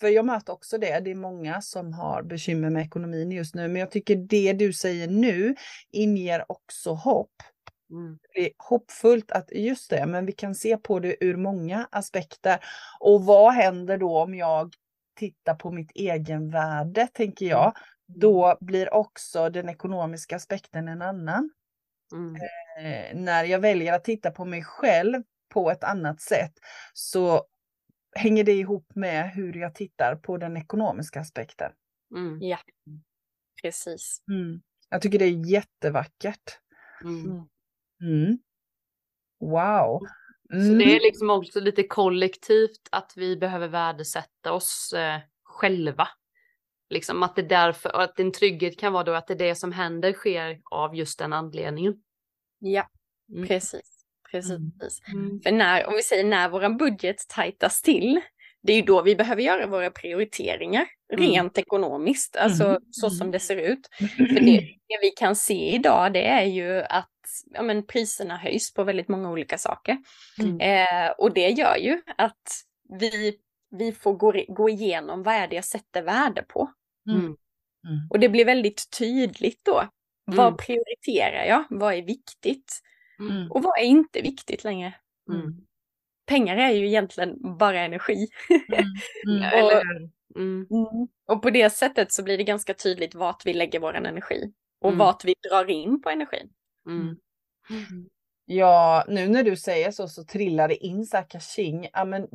För 0.00 0.08
jag 0.08 0.24
möter 0.24 0.52
också 0.52 0.78
det, 0.78 1.00
det 1.00 1.10
är 1.10 1.14
många 1.14 1.60
som 1.62 1.92
har 1.92 2.22
bekymmer 2.22 2.70
med 2.70 2.86
ekonomin 2.86 3.32
just 3.32 3.54
nu, 3.54 3.68
men 3.68 3.80
jag 3.80 3.90
tycker 3.90 4.16
det 4.16 4.52
du 4.52 4.72
säger 4.72 5.08
nu 5.08 5.54
inger 5.90 6.52
också 6.52 6.90
hopp. 6.92 7.42
Mm. 7.90 8.18
Det 8.34 8.40
är 8.40 8.50
hoppfullt 8.58 9.30
att 9.30 9.48
just 9.52 9.90
det, 9.90 10.06
men 10.06 10.26
vi 10.26 10.32
kan 10.32 10.54
se 10.54 10.76
på 10.76 10.98
det 10.98 11.24
ur 11.24 11.36
många 11.36 11.88
aspekter. 11.92 12.58
Och 13.00 13.24
vad 13.24 13.52
händer 13.52 13.98
då 13.98 14.18
om 14.18 14.34
jag 14.34 14.74
tittar 15.18 15.54
på 15.54 15.70
mitt 15.70 15.90
egenvärde, 15.94 17.08
tänker 17.12 17.46
jag. 17.46 17.64
Mm. 17.64 18.20
Då 18.20 18.56
blir 18.60 18.94
också 18.94 19.50
den 19.50 19.68
ekonomiska 19.68 20.36
aspekten 20.36 20.88
en 20.88 21.02
annan. 21.02 21.50
Mm. 22.12 22.36
Eh, 22.80 23.16
när 23.16 23.44
jag 23.44 23.58
väljer 23.58 23.92
att 23.92 24.04
titta 24.04 24.30
på 24.30 24.44
mig 24.44 24.62
själv 24.64 25.22
på 25.48 25.70
ett 25.70 25.84
annat 25.84 26.20
sätt 26.20 26.52
så 26.92 27.46
hänger 28.16 28.44
det 28.44 28.52
ihop 28.52 28.94
med 28.94 29.30
hur 29.30 29.52
jag 29.56 29.74
tittar 29.74 30.16
på 30.16 30.36
den 30.36 30.56
ekonomiska 30.56 31.20
aspekten. 31.20 31.72
Mm. 32.14 32.38
Ja, 32.42 32.58
precis. 33.62 34.18
Mm. 34.30 34.62
Jag 34.88 35.02
tycker 35.02 35.18
det 35.18 35.24
är 35.24 35.50
jättevackert. 35.50 36.58
Mm. 37.04 37.24
mm. 37.24 37.48
mm. 38.02 38.38
Wow. 39.40 40.00
Så 40.48 40.74
det 40.78 40.96
är 40.96 41.00
liksom 41.00 41.30
också 41.30 41.60
lite 41.60 41.82
kollektivt 41.82 42.88
att 42.90 43.12
vi 43.16 43.36
behöver 43.36 43.68
värdesätta 43.68 44.52
oss 44.52 44.92
eh, 44.92 45.20
själva. 45.44 46.08
Liksom 46.90 47.22
att 47.22 47.36
det 47.36 47.42
därför, 47.42 47.88
att 47.88 48.20
en 48.20 48.32
trygghet 48.32 48.78
kan 48.78 48.92
vara 48.92 49.04
då 49.04 49.12
att 49.12 49.26
det, 49.26 49.34
det 49.34 49.54
som 49.54 49.72
händer 49.72 50.12
sker 50.12 50.60
av 50.70 50.96
just 50.96 51.18
den 51.18 51.32
anledningen. 51.32 51.94
Ja, 52.58 52.88
mm. 53.32 53.48
precis. 53.48 53.96
Precis. 54.30 54.50
Mm. 55.12 55.26
mm. 55.26 55.40
För 55.40 55.52
när, 55.52 55.86
om 55.86 55.94
vi 55.94 56.02
säger 56.02 56.24
när 56.24 56.48
våran 56.48 56.76
budget 56.76 57.28
tajtas 57.28 57.82
till, 57.82 58.20
det 58.62 58.72
är 58.72 58.76
ju 58.76 58.82
då 58.82 59.02
vi 59.02 59.16
behöver 59.16 59.42
göra 59.42 59.66
våra 59.66 59.90
prioriteringar 59.90 60.86
mm. 61.12 61.24
rent 61.24 61.58
ekonomiskt, 61.58 62.36
alltså 62.36 62.64
mm. 62.64 62.82
så 62.90 63.10
som 63.10 63.30
det 63.30 63.38
ser 63.38 63.56
ut. 63.56 63.88
För 64.16 64.40
det, 64.40 64.60
det, 64.88 64.98
vi 65.02 65.10
kan 65.10 65.36
se 65.36 65.74
idag 65.74 66.12
det 66.12 66.26
är 66.26 66.44
ju 66.44 66.82
att 66.82 67.10
ja, 67.54 67.62
men, 67.62 67.86
priserna 67.86 68.36
höjs 68.36 68.74
på 68.74 68.84
väldigt 68.84 69.08
många 69.08 69.30
olika 69.30 69.58
saker. 69.58 69.98
Mm. 70.38 70.60
Eh, 70.60 71.10
och 71.10 71.34
det 71.34 71.48
gör 71.48 71.76
ju 71.76 72.02
att 72.16 72.48
vi, 73.00 73.36
vi 73.78 73.92
får 73.92 74.12
gå, 74.12 74.44
gå 74.48 74.68
igenom 74.68 75.22
vad 75.22 75.34
är 75.34 75.48
det 75.48 75.56
jag 75.56 75.64
sätter 75.64 76.02
värde 76.02 76.42
på. 76.42 76.70
Mm. 77.08 77.36
Och 78.10 78.18
det 78.18 78.28
blir 78.28 78.44
väldigt 78.44 78.90
tydligt 78.98 79.64
då 79.64 79.88
Mm. 80.28 80.36
Vad 80.36 80.58
prioriterar 80.58 81.44
jag? 81.44 81.64
Vad 81.70 81.94
är 81.94 82.02
viktigt? 82.02 82.80
Mm. 83.20 83.50
Och 83.50 83.62
vad 83.62 83.78
är 83.78 83.84
inte 83.84 84.20
viktigt 84.20 84.64
längre? 84.64 84.94
Mm. 85.32 85.66
Pengar 86.26 86.56
är 86.56 86.70
ju 86.70 86.86
egentligen 86.86 87.58
bara 87.58 87.80
energi. 87.80 88.28
Mm. 89.28 89.64
och, 89.64 89.72
mm. 90.40 90.66
och, 91.26 91.42
på 91.42 91.50
det 91.50 91.70
sättet 91.70 92.12
så 92.12 92.22
blir 92.22 92.38
det 92.38 92.44
ganska 92.44 92.74
tydligt 92.74 93.14
vart 93.14 93.46
vi 93.46 93.54
lägger 93.54 93.80
vår 93.80 93.94
energi 93.94 94.52
och 94.80 94.88
mm. 94.88 94.98
vart 94.98 95.24
vi 95.24 95.34
drar 95.50 95.70
in 95.70 96.02
på 96.02 96.10
energin. 96.10 96.50
Ja, 98.44 99.04
nu 99.08 99.28
när 99.28 99.44
du 99.44 99.56
säger 99.56 99.90
så 99.90 100.08
så 100.08 100.24
trillar 100.24 100.68
det 100.68 100.86
in 100.86 101.06
så 101.06 101.16
här 101.16 101.30
kaching. 101.30 101.88
Ja, 101.92 102.04
men 102.04 102.28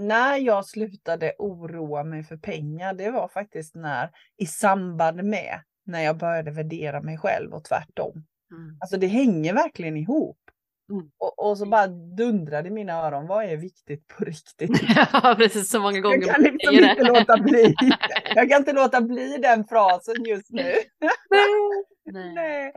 när 0.00 0.36
jag 0.36 0.66
slutade 0.66 1.32
oroa 1.38 2.04
mig 2.04 2.24
för 2.24 2.36
pengar, 2.36 2.94
det 2.94 3.10
var 3.10 3.28
faktiskt 3.28 3.74
när 3.74 4.10
i 4.36 4.46
samband 4.46 5.24
med 5.24 5.60
när 5.86 6.00
jag 6.00 6.16
började 6.16 6.50
värdera 6.50 7.02
mig 7.02 7.18
själv 7.18 7.54
och 7.54 7.64
tvärtom. 7.64 8.24
Mm. 8.52 8.78
Alltså 8.80 8.96
det 8.96 9.06
hänger 9.06 9.54
verkligen 9.54 9.96
ihop. 9.96 10.38
Mm. 10.92 11.10
Och, 11.18 11.50
och, 11.50 11.58
så 11.58 11.66
bara 11.66 11.86
dundrade 11.86 12.68
i 12.68 12.70
mina 12.70 12.92
öron, 12.92 13.26
vad 13.26 13.44
är 13.44 13.56
viktigt 13.56 14.08
på 14.08 14.24
riktigt? 14.24 14.70
Ja, 15.12 15.34
precis 15.38 15.70
så 15.70 15.80
många 15.80 16.00
gånger. 16.00 16.26
Jag 16.26 16.34
kan 16.34 16.42
liksom 16.42 16.74
inte 16.74 17.02
låta 17.02 17.36
bli. 17.36 17.74
Jag 18.34 18.48
kan 18.48 18.58
inte 18.58 18.72
låta 18.72 19.00
bli 19.00 19.36
den 19.36 19.64
frasen 19.64 20.24
just 20.24 20.50
nu. 20.50 20.74
Nej. 21.30 22.34
Nej. 22.34 22.72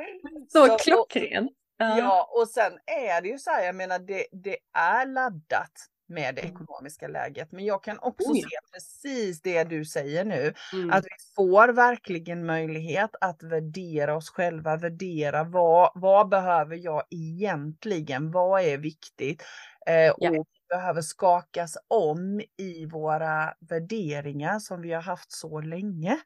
Så, 0.50 0.68
så 0.68 0.78
klockrent. 0.78 1.52
Ja, 1.78 2.30
och 2.42 2.48
sen 2.48 2.74
är 2.86 3.22
det 3.22 3.28
ju 3.28 3.38
så 3.38 3.50
här, 3.50 3.66
jag 3.66 3.76
menar 3.76 4.00
det, 4.00 4.26
det 4.32 4.58
är 4.78 5.06
laddat 5.06 5.72
med 6.08 6.36
det 6.36 6.42
mm. 6.42 6.54
ekonomiska 6.54 7.08
läget. 7.08 7.52
Men 7.52 7.66
jag 7.66 7.84
kan 7.84 8.00
också 8.00 8.30
ja. 8.34 8.48
se 8.50 8.74
precis 8.74 9.42
det 9.42 9.64
du 9.64 9.86
säger 9.86 10.26
nu, 10.26 10.54
mm. 10.74 10.92
att 10.92 11.06
vi 11.06 11.34
får 11.36 11.68
verkligen 11.68 12.46
möjlighet 12.46 13.16
att 13.22 13.44
värdera 13.44 14.16
oss 14.16 14.30
själva, 14.30 14.78
värdera 14.78 15.44
vad, 15.44 15.92
vad 15.96 16.30
behöver 16.30 16.76
jag 16.76 17.04
egentligen, 17.10 18.32
vad 18.32 18.62
är 18.62 18.78
viktigt? 18.78 19.44
Eh, 19.88 20.14
ja. 20.18 20.40
Och 20.40 20.48
behöver 20.70 21.02
skakas 21.02 21.78
om 21.88 22.42
i 22.58 22.86
våra 22.86 23.54
värderingar 23.70 24.60
som 24.60 24.82
vi 24.82 24.94
har 24.94 25.02
haft 25.02 25.32
så 25.32 25.62
länge. 25.62 26.20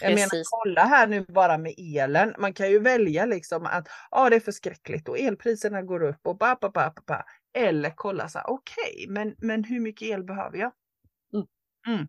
Jag 0.00 0.10
Precis. 0.10 0.32
menar 0.32 0.44
kolla 0.50 0.84
här 0.84 1.06
nu 1.06 1.24
bara 1.28 1.58
med 1.58 1.74
elen. 1.78 2.34
Man 2.38 2.52
kan 2.52 2.70
ju 2.70 2.78
välja 2.78 3.26
liksom 3.26 3.66
att 3.66 3.88
ja, 4.10 4.20
ah, 4.20 4.30
det 4.30 4.36
är 4.36 4.40
förskräckligt 4.40 5.08
och 5.08 5.18
elpriserna 5.18 5.82
går 5.82 6.02
upp 6.02 6.26
och 6.26 6.38
ba, 6.38 6.56
ba, 6.60 6.70
ba, 6.70 6.90
ba, 6.90 7.02
ba. 7.06 7.24
Eller 7.54 7.92
kolla 7.96 8.28
så 8.28 8.38
här, 8.38 8.50
okej, 8.50 8.94
okay, 8.94 9.08
men, 9.08 9.34
men 9.38 9.64
hur 9.64 9.80
mycket 9.80 10.08
el 10.08 10.24
behöver 10.24 10.58
jag? 10.58 10.72
Mm. 11.34 11.46
Mm. 11.86 12.08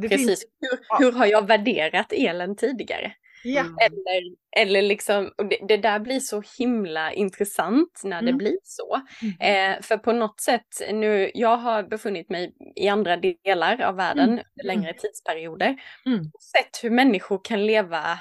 Precis, 0.00 0.26
finns... 0.26 0.44
hur, 0.60 0.78
ja. 0.88 0.96
hur 0.98 1.12
har 1.12 1.26
jag 1.26 1.46
värderat 1.46 2.12
elen 2.12 2.56
tidigare? 2.56 3.12
Ja. 3.44 3.60
Mm. 3.60 3.76
Eller, 3.80 4.36
eller 4.56 4.82
liksom, 4.82 5.32
det, 5.36 5.58
det, 5.68 5.76
där 5.76 5.98
blir 5.98 6.20
så 6.20 6.42
himla 6.58 7.12
intressant 7.12 8.00
när 8.04 8.18
mm. 8.18 8.26
det 8.26 8.32
blir 8.32 8.58
så. 8.62 9.00
Mm. 9.22 9.74
Eh, 9.76 9.82
för 9.82 9.96
på 9.96 10.12
något 10.12 10.40
sätt, 10.40 10.66
nu, 10.92 11.30
jag 11.34 11.56
har 11.56 11.82
befunnit 11.82 12.30
mig 12.30 12.54
i 12.76 12.88
andra 12.88 13.16
delar 13.16 13.82
av 13.82 13.96
världen 13.96 14.32
mm. 14.32 14.44
längre 14.64 14.92
tidsperioder. 14.92 15.76
Mm. 16.06 16.20
Och 16.34 16.42
sett 16.42 16.84
hur 16.84 16.90
människor 16.90 17.40
kan 17.44 17.66
leva 17.66 18.18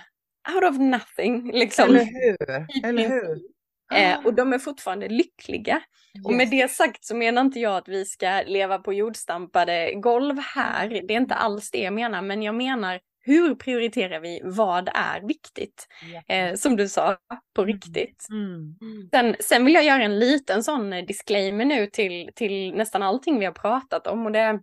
out 0.55 0.63
of 0.63 0.77
nothing. 0.77 1.51
Liksom. 1.51 1.89
Eller 1.89 2.05
hur? 2.05 2.67
Eller 2.85 3.09
hur? 3.09 3.52
Eh, 3.95 4.25
och 4.25 4.33
de 4.33 4.53
är 4.53 4.59
fortfarande 4.59 5.07
lyckliga. 5.07 5.75
Yes. 6.17 6.25
Och 6.25 6.33
med 6.33 6.49
det 6.49 6.71
sagt 6.71 7.05
så 7.05 7.15
menar 7.15 7.41
inte 7.41 7.59
jag 7.59 7.77
att 7.77 7.87
vi 7.87 8.05
ska 8.05 8.43
leva 8.47 8.77
på 8.79 8.93
jordstampade 8.93 9.93
golv 9.95 10.39
här. 10.55 10.89
Det 10.89 11.13
är 11.13 11.17
inte 11.17 11.35
alls 11.35 11.71
det 11.71 11.79
jag 11.79 11.93
menar, 11.93 12.21
men 12.21 12.41
jag 12.41 12.55
menar 12.55 12.99
hur 13.25 13.55
prioriterar 13.55 14.19
vi? 14.19 14.41
Vad 14.43 14.89
är 14.93 15.27
viktigt? 15.27 15.87
Eh, 16.27 16.55
som 16.55 16.75
du 16.75 16.89
sa, 16.89 17.17
på 17.55 17.61
mm. 17.61 17.73
riktigt. 17.73 18.27
Mm. 18.29 18.75
Sen, 19.11 19.35
sen 19.39 19.65
vill 19.65 19.73
jag 19.73 19.83
göra 19.83 20.03
en 20.03 20.19
liten 20.19 20.63
sån 20.63 20.89
disclaimer 20.89 21.65
nu 21.65 21.87
till, 21.87 22.29
till 22.35 22.73
nästan 22.75 23.03
allting 23.03 23.39
vi 23.39 23.45
har 23.45 23.53
pratat 23.53 24.07
om. 24.07 24.25
Och 24.25 24.31
det, 24.31 24.59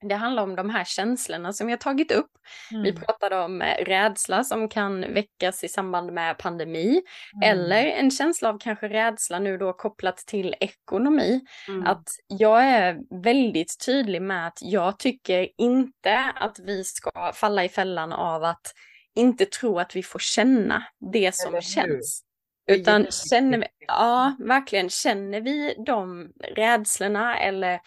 det 0.00 0.14
handlar 0.14 0.42
om 0.42 0.56
de 0.56 0.70
här 0.70 0.84
känslorna 0.84 1.52
som 1.52 1.68
har 1.68 1.76
tagit 1.76 2.12
upp. 2.12 2.30
Mm. 2.70 2.82
Vi 2.82 2.92
pratade 2.92 3.36
om 3.36 3.62
eh, 3.62 3.84
rädsla 3.84 4.44
som 4.44 4.68
kan 4.68 5.00
väckas 5.00 5.64
i 5.64 5.68
samband 5.68 6.12
med 6.12 6.38
pandemi. 6.38 7.02
Mm. 7.34 7.58
Eller 7.58 7.84
en 7.84 8.10
känsla 8.10 8.48
av 8.48 8.58
kanske 8.58 8.88
rädsla 8.88 9.38
nu 9.38 9.58
då 9.58 9.72
kopplat 9.72 10.16
till 10.16 10.54
ekonomi. 10.60 11.40
Mm. 11.68 11.86
Att 11.86 12.04
jag 12.26 12.64
är 12.64 13.22
väldigt 13.22 13.86
tydlig 13.86 14.22
med 14.22 14.46
att 14.46 14.58
jag 14.60 14.98
tycker 14.98 15.48
inte 15.58 16.32
att 16.34 16.58
vi 16.58 16.84
ska 16.84 17.32
falla 17.34 17.64
i 17.64 17.68
fällan 17.68 18.12
av 18.12 18.44
att 18.44 18.74
inte 19.14 19.46
tro 19.46 19.78
att 19.78 19.96
vi 19.96 20.02
får 20.02 20.18
känna 20.18 20.84
det 21.12 21.34
som 21.34 21.60
känns. 21.60 22.24
Utan 22.70 23.06
känner 23.30 23.58
vi, 23.58 23.66
ja 23.86 24.36
verkligen, 24.38 24.90
känner 24.90 25.40
vi 25.40 25.74
de 25.86 26.32
rädslorna 26.56 27.38
eller 27.38 27.80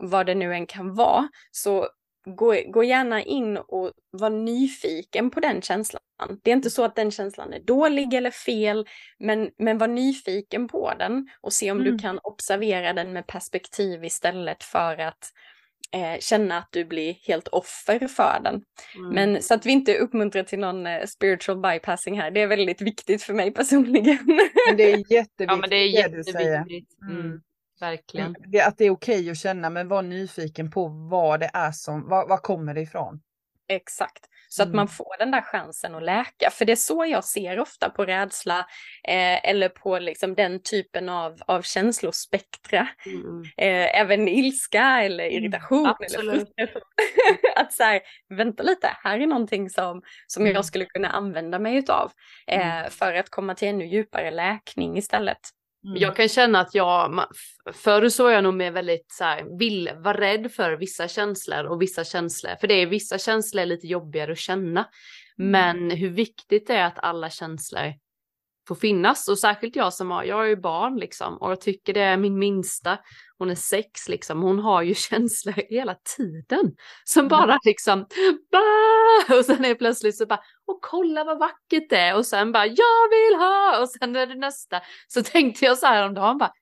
vad 0.00 0.26
det 0.26 0.34
nu 0.34 0.54
än 0.54 0.66
kan 0.66 0.94
vara, 0.94 1.28
så 1.50 1.88
gå, 2.36 2.54
gå 2.66 2.84
gärna 2.84 3.22
in 3.22 3.56
och 3.56 3.92
var 4.10 4.30
nyfiken 4.30 5.30
på 5.30 5.40
den 5.40 5.62
känslan. 5.62 6.02
Det 6.42 6.50
är 6.50 6.54
inte 6.54 6.70
så 6.70 6.84
att 6.84 6.96
den 6.96 7.10
känslan 7.10 7.52
är 7.52 7.60
dålig 7.60 8.14
eller 8.14 8.30
fel, 8.30 8.86
men, 9.18 9.50
men 9.58 9.78
var 9.78 9.88
nyfiken 9.88 10.68
på 10.68 10.92
den 10.98 11.28
och 11.40 11.52
se 11.52 11.70
om 11.70 11.80
mm. 11.80 11.92
du 11.92 11.98
kan 11.98 12.18
observera 12.22 12.92
den 12.92 13.12
med 13.12 13.26
perspektiv 13.26 14.04
istället 14.04 14.64
för 14.64 14.98
att 14.98 15.32
eh, 15.92 16.20
känna 16.20 16.58
att 16.58 16.68
du 16.72 16.84
blir 16.84 17.12
helt 17.12 17.48
offer 17.48 18.08
för 18.08 18.40
den. 18.44 18.62
Mm. 18.96 19.14
Men 19.14 19.42
så 19.42 19.54
att 19.54 19.66
vi 19.66 19.72
inte 19.72 19.98
uppmuntrar 19.98 20.42
till 20.42 20.58
någon 20.58 20.86
eh, 20.86 21.06
spiritual 21.06 21.60
bypassing 21.60 22.20
här, 22.20 22.30
det 22.30 22.40
är 22.40 22.46
väldigt 22.46 22.80
viktigt 22.80 23.22
för 23.22 23.34
mig 23.34 23.52
personligen. 23.52 24.18
Men 24.68 24.76
det 24.76 24.92
är 24.92 24.96
jätteviktigt 25.12 25.48
ja 25.48 25.56
men 25.56 25.70
det 25.70 25.76
är 25.76 26.08
du 26.08 26.24
säger. 26.24 26.58
jätteviktigt. 26.58 27.02
Mm. 27.10 27.40
Mm. 27.80 27.90
Verkligen. 27.90 28.34
Det, 28.46 28.60
att 28.60 28.78
det 28.78 28.84
är 28.84 28.90
okej 28.90 29.30
att 29.30 29.38
känna 29.38 29.70
men 29.70 29.88
var 29.88 30.02
nyfiken 30.02 30.70
på 30.70 30.88
vad 31.10 31.40
det 31.40 31.50
är 31.54 31.72
som, 31.72 32.08
vad, 32.08 32.28
vad 32.28 32.42
kommer 32.42 32.74
det 32.74 32.80
ifrån? 32.80 33.20
Exakt. 33.70 34.24
Så 34.50 34.62
att 34.62 34.66
Mm. 34.66 34.76
man 34.76 34.88
får 34.88 35.18
den 35.18 35.30
där 35.30 35.40
chansen 35.40 35.94
att 35.94 36.02
läka. 36.02 36.50
För 36.50 36.64
det 36.64 36.72
är 36.72 36.76
så 36.76 37.04
jag 37.06 37.24
ser 37.24 37.58
ofta 37.60 37.90
på 37.90 38.04
rädsla 38.04 38.58
eh, 39.08 39.48
eller 39.50 39.68
på 39.68 39.98
liksom 39.98 40.34
den 40.34 40.62
typen 40.62 41.08
av, 41.08 41.36
av 41.46 41.62
känslospektra. 41.62 42.88
Mm. 43.06 43.42
Eh, 43.56 44.00
även 44.00 44.28
ilska 44.28 44.82
eller 45.02 45.24
Mm, 45.24 45.44
irritation 45.44 45.86
eller 45.86 45.94
absolut. 46.04 46.32
frustration. 46.58 46.82
att 47.56 47.72
så 47.72 47.82
här, 47.82 48.00
vänta 48.28 48.62
lite, 48.62 48.90
här 49.04 49.20
är 49.20 49.26
någonting 49.26 49.70
som, 49.70 50.02
som 50.26 50.42
Mm. 50.42 50.54
jag 50.54 50.64
skulle 50.64 50.84
kunna 50.84 51.08
använda 51.08 51.58
mig 51.58 51.76
utav. 51.76 52.12
Eh, 52.46 52.88
för 52.90 53.14
att 53.14 53.30
komma 53.30 53.54
till 53.54 53.68
ännu 53.68 53.86
djupare 53.86 54.30
läkning 54.30 54.98
istället. 54.98 55.38
Mm. 55.88 56.00
Jag 56.02 56.16
kan 56.16 56.28
känna 56.28 56.60
att 56.60 56.74
jag, 56.74 57.24
förr 57.72 58.08
så 58.08 58.22
var 58.22 58.30
jag 58.30 58.44
nog 58.44 58.54
mer 58.54 58.70
väldigt 58.70 59.12
så 59.12 59.24
här, 59.24 59.58
vill 59.58 59.90
vara 59.96 60.20
rädd 60.20 60.52
för 60.52 60.72
vissa 60.72 61.08
känslor 61.08 61.64
och 61.64 61.82
vissa 61.82 62.04
känslor. 62.04 62.56
För 62.60 62.66
det 62.66 62.74
är 62.74 62.86
vissa 62.86 63.18
känslor 63.18 63.62
är 63.62 63.66
lite 63.66 63.86
jobbigare 63.86 64.32
att 64.32 64.38
känna. 64.38 64.88
Mm. 65.38 65.50
Men 65.50 65.90
hur 65.90 66.10
viktigt 66.10 66.66
det 66.66 66.74
är 66.74 66.84
att 66.84 66.98
alla 66.98 67.30
känslor 67.30 67.92
får 68.68 68.74
finnas. 68.74 69.28
Och 69.28 69.38
särskilt 69.38 69.76
jag 69.76 69.92
som 69.94 70.10
har, 70.10 70.24
jag 70.24 70.44
är 70.44 70.48
ju 70.48 70.56
barn 70.56 70.96
liksom. 70.96 71.36
Och 71.38 71.50
jag 71.50 71.60
tycker 71.60 71.94
det 71.94 72.00
är 72.00 72.16
min 72.16 72.38
minsta, 72.38 72.98
hon 73.38 73.50
är 73.50 73.54
sex 73.54 74.08
liksom. 74.08 74.42
Hon 74.42 74.58
har 74.58 74.82
ju 74.82 74.94
känslor 75.10 75.54
hela 75.70 75.94
tiden. 76.16 76.72
Som 77.04 77.20
Mm. 77.20 77.28
bara 77.28 77.58
liksom, 77.64 78.06
bah! 78.52 79.38
och 79.38 79.44
sen 79.44 79.64
är 79.64 79.68
det 79.68 79.74
plötsligt 79.74 80.16
så 80.18 80.26
bara, 80.26 80.40
och 80.66 80.78
kolla 80.82 81.24
vad 81.24 81.38
vackert 81.38 81.90
det 81.90 81.96
är. 81.96 82.16
Och 82.16 82.26
sen 82.26 82.52
bara, 82.52 82.66
jag 82.66 83.08
vill 83.10 83.38
ha! 83.38 83.80
Och 83.80 83.90
sen 83.90 84.16
är 84.16 84.26
det 84.26 84.34
nästa. 84.34 84.80
Så 85.08 85.22
tänkte 85.22 85.64
jag 85.64 85.78
så 85.78 85.86
här 85.86 86.06
om 86.06 86.14
dagen 86.14 86.38
bara, 86.38 86.52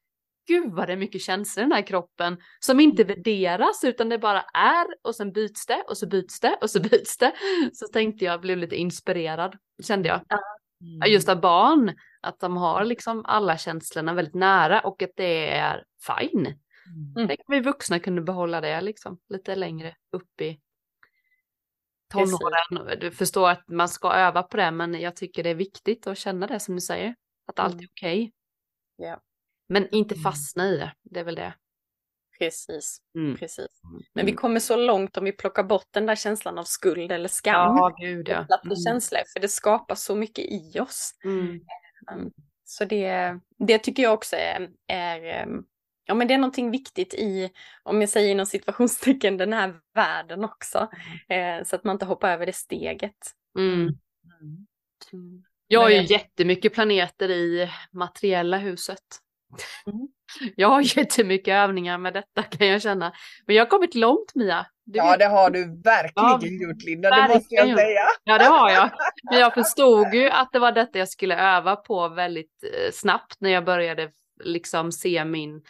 gud 0.49 0.73
vad 0.73 0.87
det 0.89 0.93
är 0.93 0.97
mycket 0.97 1.23
känslor 1.23 1.63
i 1.63 1.69
den 1.69 1.73
här 1.77 1.87
kroppen 1.87 2.37
som 2.61 2.81
inte 2.81 3.03
Mm. 3.03 3.15
värderas 3.15 3.85
utan 3.85 4.09
det 4.09 4.19
bara 4.19 4.41
är 4.55 4.87
och 5.05 5.15
sen 5.15 5.33
byts 5.33 5.67
det 5.67 5.85
och 5.89 5.97
så 5.99 6.07
byts 6.07 6.41
det 6.41 6.59
och 6.61 6.71
så 6.71 6.81
byts 6.81 7.19
det. 7.19 7.33
Så 7.73 7.87
tänkte 7.89 8.25
jag, 8.25 8.41
blev 8.41 8.59
lite 8.59 8.77
inspirerad 8.77 9.57
kände 9.83 10.09
jag. 10.09 10.21
Mm. 10.87 11.13
Just 11.13 11.29
av 11.29 11.41
barn, 11.41 11.95
att 12.21 12.41
de 12.41 12.57
har 12.57 12.85
liksom 12.85 13.25
alla 13.25 13.59
känslorna 13.59 14.15
väldigt 14.15 14.35
nära 14.35 14.81
och 14.81 15.03
att 15.03 15.11
det 15.17 15.51
är 15.57 15.85
fine. 16.07 16.47
Mm. 17.17 17.29
Tänk 17.29 17.41
om 17.49 17.55
vi 17.55 17.61
vuxna 17.61 17.99
kunde 17.99 18.23
behålla 18.23 18.61
det 18.61 18.81
liksom 18.81 19.19
lite 19.29 19.57
längre 19.57 19.95
upp 20.13 20.41
i 20.41 20.61
tonåren. 22.13 22.99
Du 23.01 23.11
förstår 23.11 23.49
att 23.51 23.69
man 23.69 23.89
ska 23.89 24.13
öva 24.13 24.43
på 24.43 24.57
det 24.57 24.71
men 24.71 25.01
jag 25.01 25.17
tycker 25.17 25.43
det 25.43 25.51
är 25.51 25.55
viktigt 25.55 26.07
att 26.07 26.19
känna 26.19 26.47
det 26.47 26.61
som 26.61 26.75
du 26.75 26.81
säger. 26.81 27.15
Att 27.47 27.59
allt 27.59 27.75
Mm. 27.75 27.83
är 27.85 27.89
okej. 27.89 28.33
Ja. 28.97 29.21
Men 29.69 29.89
inte 29.91 30.15
Mm. 30.15 30.23
fastna 30.23 30.69
i 30.69 30.77
det, 30.77 30.93
det 31.03 31.21
är 31.21 31.25
väl 31.25 31.35
det. 31.35 31.55
Precis, 32.39 32.99
Mm. 33.15 33.37
precis. 33.37 33.81
Men 34.15 34.27
vi 34.27 34.33
kommer 34.33 34.61
så 34.61 34.77
långt 34.77 35.17
om 35.17 35.25
vi 35.25 35.33
plockar 35.33 35.63
bort 35.63 35.87
den 35.91 36.07
där 36.07 36.15
känslan 36.17 36.59
av 36.59 36.65
skuld 36.65 37.13
eller 37.13 37.29
skam. 37.29 37.77
Ja, 37.77 37.97
gud 38.01 38.29
ja. 38.29 38.47
Mm. 38.65 38.77
känslor, 38.77 39.21
för 39.33 39.41
det 39.41 39.49
skapar 39.49 39.95
så 39.95 40.15
mycket 40.15 40.45
i 40.45 40.81
oss. 40.81 41.15
Mm. 41.25 41.61
Um, 42.13 42.33
Så 42.65 42.85
det, 42.85 43.39
det 43.59 43.79
tycker 43.79 44.03
jag 44.03 44.15
också 44.15 44.37
är, 44.37 44.71
är, 44.87 45.47
um, 45.47 45.65
ja 46.05 46.15
men 46.15 46.29
det 46.29 46.35
är 46.35 46.39
någonting 46.39 46.71
viktigt 46.71 47.15
i, 47.15 47.51
om 47.83 48.01
jag 48.01 48.11
säger 48.11 48.31
inom 48.31 48.47
situationstecken, 48.47 49.37
den 49.37 49.53
här 49.53 49.81
världen 49.95 50.45
också. 50.45 50.89
Eh, 51.29 51.65
så 51.65 51.77
att 51.77 51.85
man 51.85 51.95
inte 51.95 52.05
hoppar 52.07 52.31
över 52.31 52.47
det 52.47 52.53
steget. 52.53 53.17
Mm. 53.59 53.81
Mm. 55.13 55.45
Jag 55.67 55.81
har 55.81 55.91
ju 55.91 56.03
jättemycket 56.03 56.75
planeter 56.75 57.31
i 57.31 57.71
materiella 57.93 58.59
huset. 58.59 59.03
Mm. 59.87 60.09
Jag 60.57 60.69
har 60.69 60.99
jättemycket 60.99 61.53
övningar 61.53 61.99
med 61.99 62.15
detta 62.15 62.43
kan 62.43 62.67
jag 62.67 62.83
känna. 62.83 63.13
Men 63.47 63.57
jag 63.57 63.65
har 63.65 63.71
kommit 63.71 63.95
långt 63.95 64.35
Mia. 64.35 64.67
Du 64.85 64.99
Ja 64.99 65.11
vet- 65.11 65.19
det 65.19 65.27
har 65.27 65.51
du 65.51 65.65
verkligen 65.85 66.13
Ja, 66.63 66.69
gjort 66.69 66.83
Linda, 66.83 67.11
det 67.11 67.35
måste 67.35 67.55
jag 67.55 67.67
verkligen. 67.67 67.79
säga. 67.79 68.01
Ja, 68.25 68.39
det 68.39 68.45
har 68.45 68.71
jag. 68.71 68.91
Men 69.31 69.39
jag 69.41 69.55
förstod 69.55 70.15
ju 70.15 70.31
att 70.31 70.53
det 70.53 70.59
var 70.59 70.73
detta 70.73 70.99
jag 70.99 71.09
skulle 71.09 71.37
öva 71.57 71.77
på 71.77 72.09
väldigt 72.09 72.65
eh, 72.65 72.91
snabbt 72.93 73.37
när 73.39 73.51
jag 73.51 73.65
började 73.65 74.11
liksom 74.45 74.93
se 74.93 75.25
min, 75.25 75.63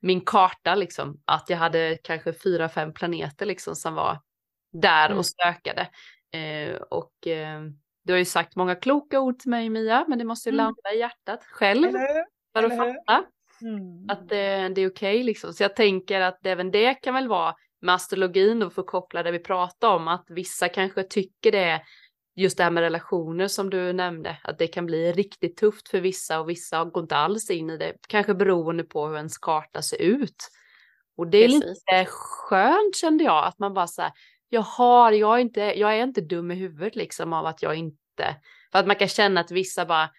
min 0.00 0.20
karta 0.20 0.74
liksom. 0.74 1.20
Att 1.24 1.50
jag 1.50 1.56
hade 1.56 1.98
kanske 2.04 2.32
fyra, 2.32 2.68
fem 2.68 2.92
planeter 2.94 3.46
liksom 3.46 3.74
som 3.76 3.94
var 3.94 4.18
där 4.72 5.06
Mm. 5.06 5.18
och 5.18 5.26
stökade. 5.26 5.88
Eh, 6.34 6.74
och 6.90 7.26
eh, 7.26 7.60
du 8.04 8.12
har 8.12 8.18
ju 8.18 8.24
sagt 8.24 8.56
många 8.56 8.74
kloka 8.74 9.20
ord 9.20 9.38
till 9.38 9.50
mig 9.50 9.70
Mia, 9.70 10.04
men 10.08 10.18
det 10.18 10.24
måste 10.24 10.48
ju 10.48 10.52
Mm. 10.54 10.64
landa 10.64 10.92
i 10.94 10.98
hjärtat 10.98 11.44
själv 11.50 11.92
för 12.54 12.64
att 12.64 12.76
fatta 12.76 13.24
Mm. 13.62 14.06
att 14.08 14.28
det, 14.28 14.68
det 14.68 14.80
är 14.80 14.90
okej 14.90 15.22
liksom. 15.22 15.52
Så 15.52 15.62
jag 15.62 15.76
tänker 15.76 16.20
att 16.20 16.46
även 16.46 16.70
det 16.70 16.94
kan 16.94 17.14
väl 17.14 17.28
vara 17.28 17.54
med 17.82 17.94
astrologin 17.94 18.62
och 18.62 18.72
för 18.72 18.82
att 18.82 18.88
koppla 18.88 19.22
det 19.22 19.30
vi 19.30 19.38
pratar 19.38 19.88
om, 19.88 20.08
att 20.08 20.24
vissa 20.28 20.68
kanske 20.68 21.02
tycker 21.02 21.52
det 21.52 21.82
just 22.36 22.56
det 22.56 22.64
här 22.64 22.70
med 22.70 22.80
relationer 22.80 23.48
som 23.48 23.70
du 23.70 23.92
nämnde, 23.92 24.38
att 24.44 24.58
det 24.58 24.66
kan 24.66 24.86
bli 24.86 25.12
riktigt 25.12 25.56
tufft 25.56 25.88
för 25.88 26.00
vissa 26.00 26.40
och 26.40 26.48
vissa 26.48 26.84
går 26.84 27.02
inte 27.02 27.16
alls 27.16 27.50
in 27.50 27.70
i 27.70 27.76
det, 27.76 27.94
kanske 28.08 28.34
beroende 28.34 28.84
på 28.84 29.06
hur 29.06 29.16
ens 29.16 29.38
karta 29.38 29.82
ser 29.82 30.02
ut. 30.02 30.48
Och 31.16 31.26
det 31.26 31.38
är 31.38 31.48
Precis. 31.48 31.62
lite 31.64 32.06
skönt 32.08 32.96
kände 32.96 33.24
jag, 33.24 33.44
att 33.44 33.58
man 33.58 33.74
bara 33.74 33.86
så 33.86 34.02
här, 34.02 34.12
jaha, 34.48 35.12
jag 35.12 35.36
är 35.36 35.40
inte, 35.40 35.60
jag 35.60 35.98
är 35.98 36.02
inte 36.02 36.20
dum 36.20 36.50
i 36.50 36.54
huvudet 36.54 36.96
liksom 36.96 37.32
av 37.32 37.46
att 37.46 37.62
jag 37.62 37.74
inte, 37.74 38.36
för 38.72 38.78
att 38.78 38.86
man 38.86 38.96
kan 38.96 39.08
känna 39.08 39.40
att 39.40 39.50
vissa 39.50 39.86
bara 39.86 40.10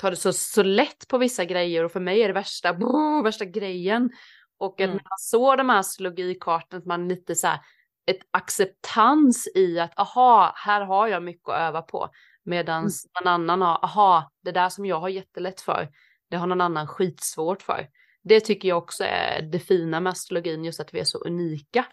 tar 0.00 0.10
det 0.10 0.16
så, 0.16 0.32
så 0.32 0.62
lätt 0.62 1.08
på 1.08 1.18
vissa 1.18 1.44
grejer 1.44 1.84
och 1.84 1.92
för 1.92 2.00
mig 2.00 2.22
är 2.22 2.28
det 2.28 2.34
värsta, 2.34 2.74
brr, 2.74 3.22
värsta 3.24 3.44
grejen. 3.44 4.10
Och 4.58 4.80
att 4.80 4.84
Mm. 4.84 4.96
när 4.96 5.02
man 5.04 5.18
såg 5.18 5.58
de 5.58 5.68
här 5.68 5.78
astrologikartorna, 5.78 6.78
att 6.78 6.86
man 6.86 7.08
lite 7.08 7.34
så 7.34 7.46
här, 7.46 7.60
ett 8.06 8.20
acceptans 8.30 9.48
i 9.54 9.80
att 9.80 9.98
aha, 9.98 10.52
här 10.56 10.80
har 10.80 11.08
jag 11.08 11.22
mycket 11.22 11.48
att 11.48 11.60
öva 11.60 11.82
på. 11.82 12.08
Medan 12.44 12.78
Mm. 12.78 12.90
någon 13.24 13.32
annan 13.32 13.60
har, 13.62 13.84
aha, 13.84 14.30
det 14.44 14.52
där 14.52 14.68
som 14.68 14.86
jag 14.86 15.00
har 15.00 15.08
jättelätt 15.08 15.60
för, 15.60 15.88
det 16.30 16.36
har 16.36 16.46
någon 16.46 16.60
annan 16.60 16.86
skitsvårt 16.86 17.62
för. 17.62 17.88
Det 18.22 18.40
tycker 18.40 18.68
jag 18.68 18.78
också 18.78 19.04
är 19.04 19.42
det 19.42 19.58
fina 19.60 20.00
med 20.00 20.10
astrologin, 20.10 20.64
just 20.64 20.80
att 20.80 20.94
vi 20.94 21.00
är 21.00 21.04
så 21.04 21.18
unika. 21.18 21.86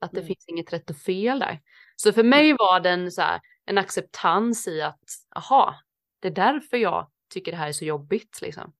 Att 0.00 0.12
det 0.12 0.20
Mm. 0.20 0.26
finns 0.26 0.44
inget 0.48 0.72
rätt 0.72 0.90
och 0.90 0.96
fel 0.96 1.38
där. 1.38 1.60
Så 1.96 2.12
för 2.12 2.22
mig 2.22 2.52
var 2.52 2.80
den 2.80 3.10
så 3.12 3.22
här, 3.22 3.40
en 3.66 3.78
acceptans 3.78 4.68
i 4.68 4.82
att, 4.82 5.04
aha, 5.36 5.74
det 6.20 6.28
är 6.28 6.32
därför 6.32 6.76
jag 6.76 7.10
tycker 7.32 7.52
det 7.52 7.58
här 7.58 7.68
är 7.68 7.72
så 7.72 7.84
jobbigt 7.84 8.38
liksom. 8.42 8.72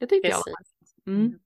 Det 0.00 0.06
tyckte 0.06 0.28
jag. 0.28 0.36
Precis. 0.44 0.94
var- 1.04 1.12
Mm. 1.14 1.38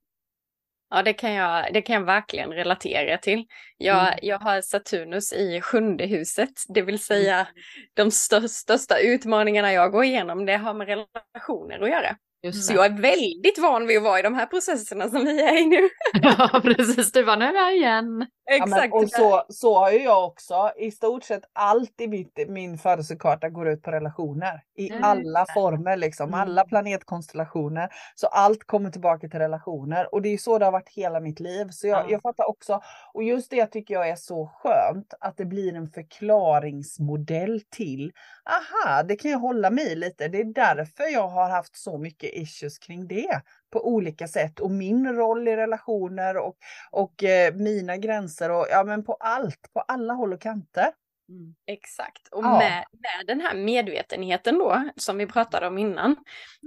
Ja, 0.91 1.03
det 1.03 1.13
kan, 1.13 1.33
jag, 1.33 1.73
det 1.75 1.83
kan 1.83 1.95
jag 1.95 2.05
verkligen 2.05 2.53
relatera 2.53 3.19
till. 3.19 3.47
Jag, 3.77 4.07
Mm. 4.07 4.19
jag 4.23 4.39
har 4.39 4.61
Saturnus 4.61 5.33
i 5.33 5.61
sjunde 5.61 6.07
huset, 6.07 6.51
det 6.69 6.83
vill 6.83 6.99
säga 6.99 7.49
de 7.95 8.11
stör, 8.11 8.41
största 8.49 8.99
utmaningarna 8.99 9.73
jag 9.73 9.93
går 9.93 10.05
igenom, 10.05 10.47
det 10.47 10.57
har 10.57 10.75
med 10.75 10.87
relationer 10.89 11.81
att 11.81 11.89
göra. 11.91 12.17
Just 12.47 12.65
Så 12.67 12.73
det. 12.73 12.77
jag 12.77 12.87
är 12.87 13.03
väldigt 13.03 13.59
van 13.59 13.87
vid 13.87 13.97
att 13.97 14.03
vara 14.03 14.19
i 14.19 14.23
de 14.23 14.35
här 14.35 14.47
processerna 14.47 15.09
som 15.09 15.25
vi 15.25 15.41
är 15.43 15.63
i 15.63 15.67
nu. 15.67 15.89
Ja, 16.23 16.61
precis. 16.65 17.13
Du 17.13 17.23
var 17.23 17.37
nu 17.37 17.45
är 17.45 17.55
jag 17.55 17.77
igen. 17.77 18.27
Ja, 18.59 18.67
men, 18.67 18.93
och 18.93 19.09
så, 19.11 19.45
så 19.49 19.79
har 19.79 19.91
ju 19.91 19.99
jag 20.03 20.25
också. 20.27 20.71
I 20.79 20.91
stort 20.91 21.25
sett 21.25 21.43
allt 21.53 22.01
i 22.01 22.09
mitt, 22.09 22.39
min 22.49 22.79
födelsekarta 22.79 23.49
går 23.49 23.69
ut 23.69 23.83
på 23.83 23.91
relationer. 23.91 24.61
I 24.77 24.91
Mm. 24.91 25.05
alla 25.05 25.47
former 25.55 25.97
liksom. 25.97 26.29
Mm. 26.29 26.41
Alla 26.41 26.65
planetkonstellationer. 26.65 27.89
Så 28.15 28.27
allt 28.27 28.65
kommer 28.67 28.91
tillbaka 28.91 29.29
till 29.29 29.39
relationer. 29.39 30.15
Och 30.15 30.23
det 30.23 30.29
är 30.29 30.31
ju 30.31 30.39
så 30.39 30.59
det 30.59 30.65
har 30.65 30.73
varit 30.73 30.89
hela 30.89 31.21
mitt 31.21 31.41
liv. 31.41 31.69
Så 31.71 31.87
jag, 31.87 31.99
Ja. 32.05 32.07
jag 32.11 32.23
fattar 32.23 32.49
också. 32.51 32.81
Och 33.15 33.23
just 33.23 33.51
det 33.51 33.67
tycker 33.67 33.95
jag 33.95 34.09
är 34.09 34.17
så 34.17 34.51
skönt. 34.55 35.15
Att 35.21 35.37
det 35.37 35.45
blir 35.45 35.75
en 35.75 35.89
förklaringsmodell 35.91 37.61
till. 37.71 38.13
Aha, 38.51 39.03
det 39.03 39.17
kan 39.17 39.31
jag 39.31 39.39
hålla 39.39 39.71
mig 39.71 39.93
i 39.93 39.95
lite. 39.97 40.29
Det 40.29 40.41
är 40.41 40.45
därför 40.55 41.13
jag 41.13 41.29
har 41.29 41.49
haft 41.51 41.77
så 41.77 41.99
mycket 41.99 42.31
issues 42.37 42.79
kring 42.79 43.09
det. 43.09 43.41
På 43.73 43.89
olika 43.89 44.29
sätt. 44.29 44.61
Och 44.61 44.71
min 44.71 45.13
roll 45.17 45.49
i 45.49 45.57
relationer 45.57 46.37
och 46.37 46.57
och 46.91 47.25
eh, 47.25 47.55
mina 47.55 47.97
gränser 47.97 48.51
och 48.51 48.67
ja 48.71 48.85
men 48.85 49.05
på 49.05 49.13
allt, 49.21 49.73
på 49.75 49.81
alla 49.81 50.13
håll 50.15 50.33
och 50.33 50.41
kanter. 50.41 50.93
Mm. 51.29 51.55
Exakt. 51.67 52.29
Och 52.31 52.45
Ja. 52.45 52.59
med, 52.59 52.85
med 52.93 53.27
den 53.27 53.41
här 53.41 53.55
medvetenheten 53.55 54.59
då, 54.59 54.91
som 54.97 55.19
vi 55.19 55.27
pratade 55.27 55.67
om 55.67 55.79
innan, 55.79 56.17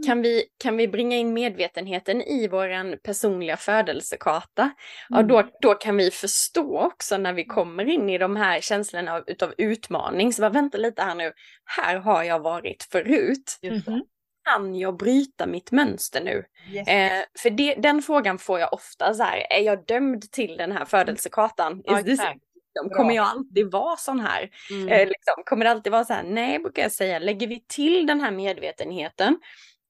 kan, 0.06 0.22
vi, 0.22 0.44
kan 0.58 0.78
vi 0.78 0.88
bringa 0.88 1.18
in 1.18 1.34
medvetenheten 1.34 2.22
i 2.22 2.48
vår 2.48 2.96
personliga 2.98 3.58
födelsekarta, 3.58 4.72
ja, 5.10 5.18
Mm. 5.18 5.28
då, 5.28 5.44
då 5.62 5.74
kan 5.74 5.98
vi 5.98 6.12
förstå 6.12 6.80
också 6.80 7.18
när 7.18 7.34
vi 7.34 7.46
kommer 7.46 7.86
in 7.90 8.10
i 8.10 8.18
de 8.18 8.36
här 8.36 8.62
känslorna 8.62 9.14
av, 9.14 9.24
utav 9.28 9.54
utmaning. 9.58 10.34
Så 10.34 10.42
bara, 10.42 10.50
vänta 10.50 10.78
lite 10.78 11.02
här 11.02 11.16
nu, 11.16 11.32
här 11.66 11.96
har 11.96 12.24
jag 12.24 12.40
varit 12.40 12.84
förut. 12.92 13.60
Mhm. 13.64 14.04
Kan 14.54 14.76
jag 14.76 14.98
bryta 14.98 15.46
mitt 15.46 15.72
mönster 15.72 16.24
nu? 16.24 16.44
Yes. 16.72 16.88
Eh, 16.88 17.24
för 17.40 17.50
det, 17.50 17.76
den 17.76 18.02
frågan 18.02 18.38
får 18.38 18.60
jag 18.60 18.74
ofta 18.74 19.14
så 19.14 19.24
här, 19.24 19.48
är 19.50 19.62
jag 19.62 19.86
dömd 19.86 20.32
till 20.32 20.58
den 20.58 20.72
här 20.72 20.86
födelsekartan? 20.86 21.82
Ja, 21.86 22.00
exakt. 22.00 22.10
victim? 22.10 22.98
Kommer 22.98 23.16
jag 23.16 23.26
alltid 23.26 23.72
vara 23.72 23.98
sån 23.98 24.20
här? 24.20 24.50
Mm. 24.72 24.88
Eh, 24.88 25.08
liksom, 25.08 25.44
kommer 25.46 25.66
det 25.66 25.72
alltid 25.72 25.92
vara 25.92 26.06
så 26.06 26.14
här? 26.14 26.24
Nej, 26.24 26.60
brukar 26.60 26.82
jag 26.82 26.92
säga. 26.92 27.20
Lägger 27.20 27.48
vi 27.48 27.66
till 27.68 28.06
den 28.06 28.22
här 28.22 28.32
medvetenheten 28.32 29.40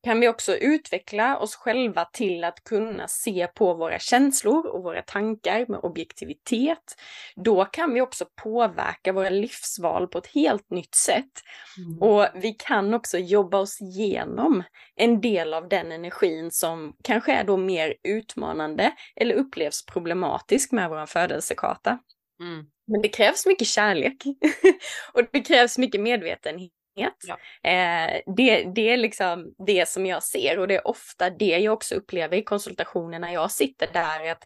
kan 0.03 0.19
vi 0.19 0.27
också 0.27 0.55
utveckla 0.55 1.37
oss 1.37 1.55
själva 1.55 2.05
till 2.05 2.43
att 2.43 2.63
kunna 2.63 3.07
se 3.07 3.47
på 3.47 3.73
våra 3.73 3.99
känslor 3.99 4.67
och 4.67 4.83
våra 4.83 5.01
tankar 5.01 5.65
med 5.67 5.79
objektivitet. 5.79 6.95
Då 7.35 7.65
kan 7.65 7.93
vi 7.93 8.01
också 8.01 8.25
påverka 8.43 9.13
våra 9.13 9.29
livsval 9.29 10.07
på 10.07 10.17
ett 10.17 10.27
helt 10.27 10.69
nytt 10.69 10.95
sätt. 10.95 11.31
Mm. 11.77 12.01
Och 12.01 12.27
vi 12.35 12.53
kan 12.53 12.93
också 12.93 13.17
jobba 13.17 13.57
oss 13.57 13.81
igenom 13.81 14.63
en 14.95 15.21
del 15.21 15.53
av 15.53 15.69
den 15.69 15.91
energin 15.91 16.51
som 16.51 16.95
kanske 17.03 17.33
är 17.33 17.43
då 17.43 17.57
mer 17.57 17.95
utmanande 18.03 18.91
eller 19.15 19.35
upplevs 19.35 19.85
problematisk 19.85 20.71
med 20.71 20.89
vår 20.89 21.05
födelsekarta. 21.05 21.99
Mm. 22.39 22.65
Men 22.87 23.01
det 23.01 23.09
krävs 23.09 23.45
mycket 23.45 23.67
kärlek 23.67 24.23
och 25.13 25.23
det 25.31 25.41
krävs 25.41 25.77
mycket 25.77 26.01
medvetenhet. 26.01 26.71
Ja. 27.27 27.37
Eh, 27.69 28.21
det, 28.35 28.63
det 28.75 28.89
är 28.89 28.97
liksom 28.97 29.53
det 29.67 29.89
som 29.89 30.05
jag 30.05 30.23
ser 30.23 30.59
och 30.59 30.67
det 30.67 30.75
är 30.75 30.87
ofta 30.87 31.29
det 31.29 31.57
jag 31.57 31.73
också 31.73 31.95
upplever 31.95 32.37
i 32.37 32.43
konsultationer 32.43 33.19
när 33.19 33.33
jag 33.33 33.51
sitter 33.51 33.87
där. 33.93 34.31
att 34.31 34.43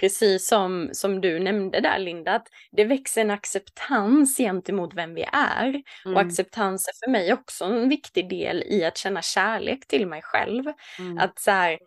Precis 0.00 0.48
som, 0.48 0.90
som 0.92 1.20
du 1.20 1.38
nämnde 1.38 1.80
där 1.80 1.98
Linda, 1.98 2.32
att 2.34 2.46
det 2.72 2.84
växer 2.84 3.20
en 3.20 3.30
acceptans 3.30 4.36
gentemot 4.36 4.94
vem 4.94 5.14
vi 5.14 5.22
är. 5.32 5.82
Mm. 6.04 6.14
Och 6.16 6.20
acceptans 6.20 6.88
är 6.88 6.92
för 7.06 7.10
mig 7.10 7.32
också 7.32 7.64
en 7.64 7.88
viktig 7.88 8.28
del 8.28 8.62
i 8.62 8.84
att 8.84 8.96
känna 8.98 9.22
kärlek 9.22 9.86
till 9.86 10.06
mig 10.06 10.22
själv. 10.22 10.64
Mm. 10.98 11.18
Att 11.18 11.38
så 11.38 11.50
här, 11.50 11.72
"Ah, 11.72 11.78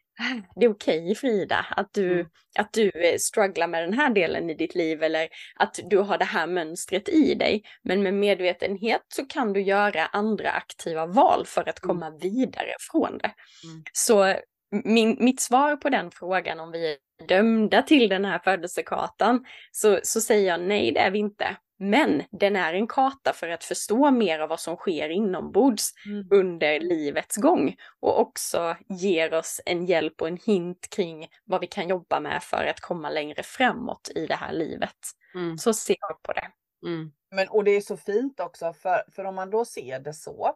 det 0.56 0.66
är 0.66 0.70
okej 0.70 1.16
Frida 1.16 1.66
att 1.70 1.94
du, 1.94 2.14
Mm. 2.14 2.28
att 2.60 2.74
du 2.74 2.90
eh, 2.90 3.18
strugglar 3.18 3.68
med 3.68 3.84
den 3.84 3.94
här 3.94 4.10
delen 4.10 4.50
i 4.50 4.54
ditt 4.54 4.76
liv 4.76 5.04
eller 5.04 5.28
att 5.56 5.80
du 5.90 5.98
har 5.98 6.18
det 6.18 6.26
här 6.26 6.48
mönstret 6.48 7.10
i 7.10 7.34
dig. 7.34 7.64
Men 7.84 8.04
med 8.04 8.14
medvetenhet 8.14 9.02
så 9.08 9.26
kan 9.26 9.54
du 9.54 9.62
göra 9.62 10.06
andra 10.06 10.52
aktiva 10.52 11.06
val 11.06 11.46
för 11.46 11.70
att 11.70 11.80
komma 11.80 12.10
vidare 12.10 12.74
från 12.92 13.18
det. 13.18 13.34
Mm. 13.64 13.84
Så 13.94 14.36
min, 14.84 15.18
mitt 15.20 15.42
svar 15.42 15.76
på 15.76 15.90
den 15.90 16.12
frågan 16.12 16.60
om 16.60 16.72
vi 16.72 16.92
är 16.92 16.98
dömda 17.28 17.82
till 17.82 18.10
den 18.10 18.26
här 18.26 18.40
födelsekartan 18.40 19.46
så, 19.72 20.00
så 20.04 20.22
säger 20.22 20.48
jag 20.48 20.62
nej 20.62 20.92
det 20.92 21.00
är 21.00 21.12
vi 21.12 21.20
inte. 21.20 21.58
Men 21.80 22.24
den 22.32 22.56
är 22.56 22.74
en 22.74 22.88
karta 22.88 23.34
för 23.34 23.50
att 23.50 23.64
förstå 23.64 24.12
mer 24.12 24.40
av 24.40 24.50
vad 24.50 24.60
som 24.60 24.76
sker 24.76 25.10
inombords 25.10 25.94
Mm. 26.06 26.28
under 26.32 26.80
livets 26.80 27.36
gång 27.36 27.76
och 28.00 28.20
också 28.20 28.76
ger 28.90 29.34
oss 29.34 29.62
en 29.66 29.86
hjälp 29.86 30.22
och 30.22 30.28
en 30.28 30.38
hint 30.46 30.90
kring 30.90 31.28
vad 31.44 31.62
vi 31.62 31.68
kan 31.68 31.90
jobba 31.90 32.20
med 32.20 32.44
för 32.44 32.66
att 32.66 32.80
komma 32.80 33.10
längre 33.10 33.44
framåt 33.44 34.10
i 34.16 34.28
det 34.28 34.36
här 34.36 34.54
livet. 34.54 34.96
Mm. 35.36 35.58
Så 35.58 35.74
ser 35.74 35.96
jag 36.00 36.22
på 36.24 36.34
det. 36.34 36.52
Mm. 36.86 37.12
Men, 37.32 37.48
och 37.50 37.64
det 37.64 37.72
är 37.72 37.82
så 37.82 37.98
fint 37.98 38.40
också, 38.40 38.74
för, 38.74 39.04
för 39.12 39.26
om 39.26 39.36
man 39.36 39.50
då 39.50 39.66
ser 39.66 40.00
det 40.00 40.14
så, 40.14 40.54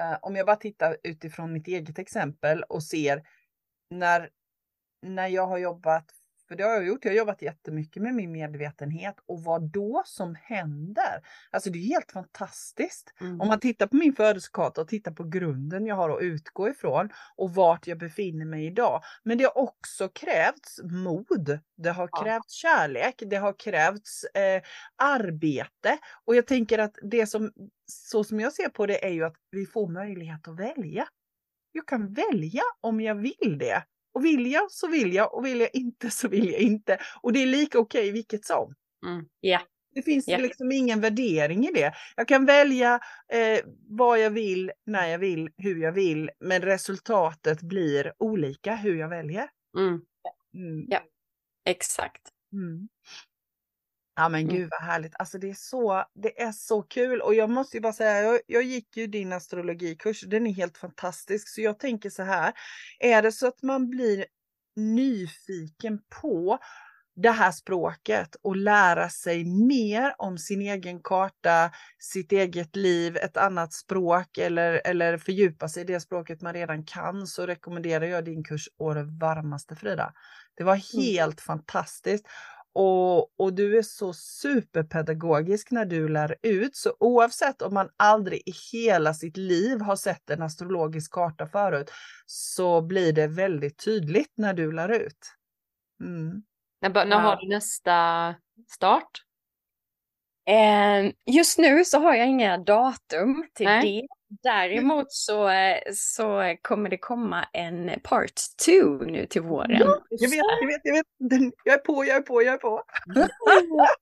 eh, 0.00 0.18
om 0.22 0.36
jag 0.36 0.46
bara 0.46 0.56
tittar 0.56 0.96
utifrån 1.02 1.52
mitt 1.52 1.68
eget 1.68 1.98
exempel 1.98 2.62
och 2.62 2.82
ser 2.82 3.22
när, 3.90 4.30
när 5.02 5.28
jag 5.28 5.46
har 5.46 5.58
jobbat, 5.58 6.04
för 6.52 6.56
det 6.56 6.64
har 6.64 6.72
jag 6.72 6.86
gjort, 6.86 7.04
jag 7.04 7.12
har 7.12 7.16
jobbat 7.16 7.42
jättemycket 7.42 8.02
med 8.02 8.14
min 8.14 8.32
medvetenhet 8.32 9.16
och 9.26 9.42
vad 9.42 9.62
då 9.62 10.02
som 10.06 10.34
händer. 10.42 11.22
Alltså 11.50 11.70
det 11.70 11.78
är 11.78 11.88
helt 11.88 12.12
fantastiskt. 12.12 13.14
Mm. 13.20 13.40
Om 13.40 13.48
man 13.48 13.60
tittar 13.60 13.86
på 13.86 13.96
min 13.96 14.12
födelsekarta 14.12 14.80
och 14.80 14.88
tittar 14.88 15.12
på 15.12 15.24
grunden 15.24 15.86
jag 15.86 15.96
har 15.96 16.10
att 16.10 16.22
utgå 16.22 16.68
ifrån 16.68 17.08
och 17.36 17.54
vart 17.54 17.86
jag 17.86 17.98
befinner 17.98 18.44
mig 18.44 18.66
idag. 18.66 19.02
Men 19.22 19.38
det 19.38 19.44
har 19.44 19.58
också 19.58 20.08
krävts 20.08 20.80
mod. 20.82 21.58
Det 21.76 21.90
har 21.90 22.08
Ja. 22.12 22.22
krävts 22.22 22.52
kärlek. 22.52 23.22
Det 23.26 23.36
har 23.36 23.52
krävts 23.58 24.24
eh, 24.24 24.62
arbete. 24.96 25.98
Och 26.24 26.36
jag 26.36 26.46
tänker 26.46 26.78
att 26.78 26.94
det 27.02 27.26
som, 27.26 27.52
så 27.86 28.24
som 28.24 28.40
jag 28.40 28.52
ser 28.52 28.68
på 28.68 28.86
det 28.86 29.04
är 29.04 29.12
ju 29.12 29.24
att 29.24 29.36
vi 29.50 29.66
får 29.66 29.88
möjlighet 29.88 30.48
att 30.48 30.58
välja. 30.58 31.08
Jag 31.72 31.86
kan 31.86 32.12
välja 32.12 32.62
om 32.80 33.00
jag 33.00 33.14
vill 33.14 33.58
det. 33.58 33.82
Och 34.14 34.24
vill 34.24 34.52
jag 34.52 34.70
så 34.70 34.88
vill 34.88 35.12
jag 35.14 35.34
och 35.34 35.46
vill 35.46 35.60
jag 35.60 35.70
inte 35.72 36.10
så 36.10 36.28
vill 36.28 36.50
jag 36.50 36.60
inte. 36.60 36.98
Och 37.22 37.32
det 37.32 37.42
är 37.42 37.46
lika 37.46 37.78
okej 37.78 38.12
vilket 38.12 38.44
som. 38.44 38.74
Mm. 39.06 39.24
Ja. 39.40 39.60
Det 39.94 40.02
finns 40.02 40.28
Ja. 40.28 40.38
liksom 40.38 40.72
ingen 40.72 41.00
värdering 41.00 41.66
i 41.66 41.72
det. 41.72 41.92
Jag 42.16 42.28
kan 42.28 42.46
välja 42.46 43.00
eh, 43.32 43.60
vad 43.88 44.20
jag 44.20 44.30
vill, 44.30 44.72
när 44.86 45.06
jag 45.06 45.18
vill, 45.18 45.50
hur 45.56 45.82
jag 45.82 45.92
vill. 45.92 46.30
Men 46.40 46.62
resultatet 46.62 47.62
blir 47.62 48.12
olika 48.18 48.74
hur 48.74 48.96
jag 48.98 49.08
väljer. 49.08 49.48
Mm. 49.78 50.00
Mm. 50.54 50.86
Ja. 50.88 51.00
Exakt. 51.64 52.22
Mm. 52.52 52.88
Ja 54.16 54.28
men 54.28 54.48
Mm. 54.48 54.48
gud 54.48 54.68
vad 54.70 54.82
härligt. 54.90 55.12
Alltså 55.18 55.38
det 55.38 55.50
är 55.50 55.54
så, 55.54 56.04
det 56.14 56.42
är 56.42 56.52
så 56.52 56.82
kul 56.82 57.20
och 57.20 57.34
jag 57.34 57.50
måste 57.50 57.76
ju 57.76 57.80
bara 57.80 57.92
säga, 57.92 58.22
jag, 58.22 58.40
jag 58.46 58.62
gick 58.62 58.96
ju 58.96 59.06
din 59.06 59.32
astrologikurs, 59.32 60.20
den 60.20 60.46
är 60.46 60.52
helt 60.52 60.78
fantastisk. 60.78 61.48
Så 61.48 61.60
jag 61.60 61.78
tänker 61.78 62.10
så 62.10 62.22
här, 62.22 62.52
är 62.98 63.22
det 63.22 63.32
så 63.32 63.46
att 63.48 63.62
man 63.62 63.90
blir 63.90 64.24
nyfiken 64.76 65.98
på 66.22 66.58
det 67.16 67.30
här 67.30 67.52
språket 67.52 68.36
och 68.42 68.56
lära 68.56 69.08
sig 69.08 69.44
mer 69.44 70.14
om 70.18 70.38
sin 70.38 70.62
egen 70.62 71.02
karta, 71.02 71.70
sitt 71.98 72.32
eget 72.32 72.76
liv, 72.76 73.16
ett 73.16 73.36
annat 73.36 73.72
språk 73.72 74.38
eller, 74.38 74.82
eller 74.84 75.18
fördjupa 75.18 75.68
sig 75.68 75.82
i 75.82 75.86
det 75.86 76.00
språket 76.00 76.42
man 76.42 76.54
redan 76.54 76.84
kan 76.84 77.26
så 77.26 77.46
rekommenderar 77.46 78.04
jag 78.06 78.24
din 78.24 78.44
kurs 78.44 78.68
å 78.78 78.94
det 78.94 79.04
varmaste 79.04 79.76
Frida. 79.76 80.12
Det 80.56 80.64
var 80.64 80.76
helt 80.96 81.40
fantastiskt. 81.40 82.26
Och, 82.74 83.40
och 83.40 83.52
du 83.52 83.78
är 83.78 83.82
så 83.82 84.12
superpedagogisk 84.12 85.70
när 85.70 85.84
du 85.84 86.08
lär 86.08 86.36
ut. 86.42 86.76
Så 86.76 86.96
oavsett 87.00 87.62
om 87.62 87.74
man 87.74 87.88
aldrig 87.96 88.42
i 88.46 88.52
hela 88.72 89.14
sitt 89.14 89.36
liv 89.36 89.80
har 89.80 89.96
sett 89.96 90.30
en 90.30 90.42
astrologisk 90.42 91.12
karta 91.12 91.46
förut 91.46 91.90
så 92.26 92.80
blir 92.80 93.12
det 93.12 93.26
väldigt 93.26 93.84
tydligt 93.84 94.32
när 94.34 94.54
du 94.54 94.72
lär 94.72 94.88
ut. 94.88 95.34
Mm. 96.00 96.42
När, 96.80 97.04
när 97.04 97.18
har 97.18 97.36
du 97.36 97.48
nästa 97.48 98.34
start? 98.68 99.24
Eh, 100.46 101.12
just 101.26 101.58
nu 101.58 101.84
så 101.84 101.98
har 101.98 102.14
jag 102.14 102.28
inga 102.28 102.58
datum 102.58 103.46
till 103.54 103.66
Nej. 103.66 104.00
det. 104.00 104.06
Däremot 104.42 105.12
så, 105.12 105.48
eh, 105.48 105.78
så 105.94 106.56
kommer 106.62 106.90
det 106.90 106.98
komma 106.98 107.44
en 107.52 107.90
part 108.02 108.40
two 108.66 109.06
nu 109.06 109.26
till 109.26 109.42
våren. 109.42 109.78
Jag 110.10 110.28
vet, 110.30 110.42
jag 110.60 110.66
vet, 110.66 110.80
jag 110.82 110.94
vet. 110.94 111.06
Den, 111.18 111.52
jag 111.64 111.74
är 111.74 111.78
på, 111.78 112.04
jag 112.04 112.16
är 112.16 112.20
på, 112.20 112.42
jag 112.42 112.54
är 112.54 112.58
på. 112.58 112.82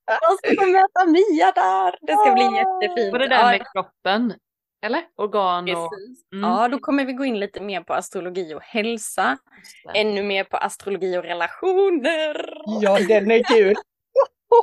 Jag 0.07 0.57
ska 0.57 0.67
möta 0.67 1.07
Mia 1.07 1.53
där! 1.55 1.99
Det 2.07 2.13
ska 2.13 2.33
bli 2.33 2.43
jättefint. 2.43 3.13
Var 3.13 3.19
det 3.19 3.29
där 3.29 3.37
Ja, 3.37 3.51
med 3.51 3.67
kroppen? 3.73 4.35
Eller? 4.87 5.03
Organ 5.17 5.65
och... 5.65 5.91
Mm. 6.35 6.51
Ja, 6.51 6.69
då 6.69 6.79
kommer 6.79 7.05
vi 7.05 7.13
gå 7.13 7.25
in 7.25 7.41
lite 7.41 7.61
mer 7.61 7.81
på 7.81 7.95
astrologi 7.95 8.55
och 8.55 8.63
hälsa. 8.63 9.39
Ännu 9.95 10.23
mer 10.23 10.45
på 10.45 10.57
astrologi 10.57 11.19
och 11.19 11.23
relationer. 11.23 12.53
Ja, 12.83 12.99
den 13.09 13.31
är 13.31 13.43
kul. 13.43 13.75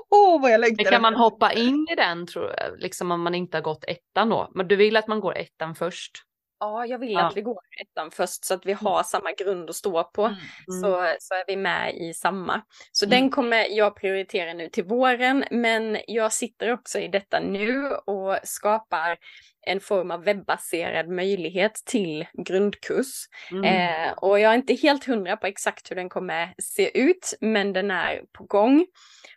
Oh, 0.09 0.41
vad 0.41 0.51
jag 0.51 0.61
längtar 0.61 0.83
Men 0.83 0.91
kan 0.91 1.01
man 1.01 1.15
hoppa 1.15 1.53
in 1.53 1.87
i 1.91 1.95
den 1.95 2.27
tror 2.27 2.45
jag, 2.57 2.79
liksom 2.79 3.11
om 3.11 3.21
man 3.21 3.35
inte 3.35 3.57
har 3.57 3.61
gått 3.61 3.83
ettan 3.83 4.29
då? 4.29 4.51
Men 4.55 4.67
du 4.67 4.75
vill 4.75 4.97
att 4.97 5.07
man 5.07 5.19
går 5.19 5.37
ettan 5.37 5.75
först? 5.75 6.11
Ja, 6.59 6.85
jag 6.85 6.99
vill 6.99 7.11
Ja. 7.11 7.27
att 7.27 7.37
vi 7.37 7.41
går 7.41 7.59
ettan 7.81 8.11
först 8.11 8.45
så 8.45 8.53
att 8.53 8.65
vi 8.65 8.73
har 8.73 9.03
samma 9.03 9.31
grund 9.31 9.69
att 9.69 9.75
stå 9.75 10.03
på. 10.03 10.23
Mm. 10.25 10.37
så, 10.81 11.13
så 11.19 11.33
är 11.33 11.43
vi 11.47 11.55
med 11.55 11.95
i 11.95 12.13
samma. 12.13 12.61
Så 12.91 13.05
Mm. 13.05 13.19
den 13.19 13.29
kommer 13.31 13.67
jag 13.69 13.95
prioritera 13.95 14.53
nu 14.53 14.69
till 14.69 14.83
våren, 14.83 15.45
men 15.51 15.97
jag 16.07 16.33
sitter 16.33 16.73
också 16.73 16.99
i 16.99 17.07
detta 17.07 17.39
nu 17.39 17.87
och 17.91 18.37
skapar 18.43 19.17
en 19.61 19.79
form 19.79 20.11
av 20.11 20.23
webbaserad 20.23 21.09
möjlighet 21.09 21.73
till 21.85 22.25
grundkurs. 22.45 23.25
Mm. 23.51 23.63
Eh, 23.63 24.11
och 24.13 24.39
jag 24.39 24.51
är 24.51 24.55
inte 24.55 24.73
helt 24.73 25.05
hundra 25.05 25.37
på 25.37 25.47
exakt 25.47 25.91
hur 25.91 25.95
den 25.95 26.09
kommer 26.09 26.53
se 26.57 26.99
ut, 26.99 27.33
men 27.41 27.73
den 27.73 27.91
är 27.91 28.21
på 28.37 28.43
gång. 28.43 28.85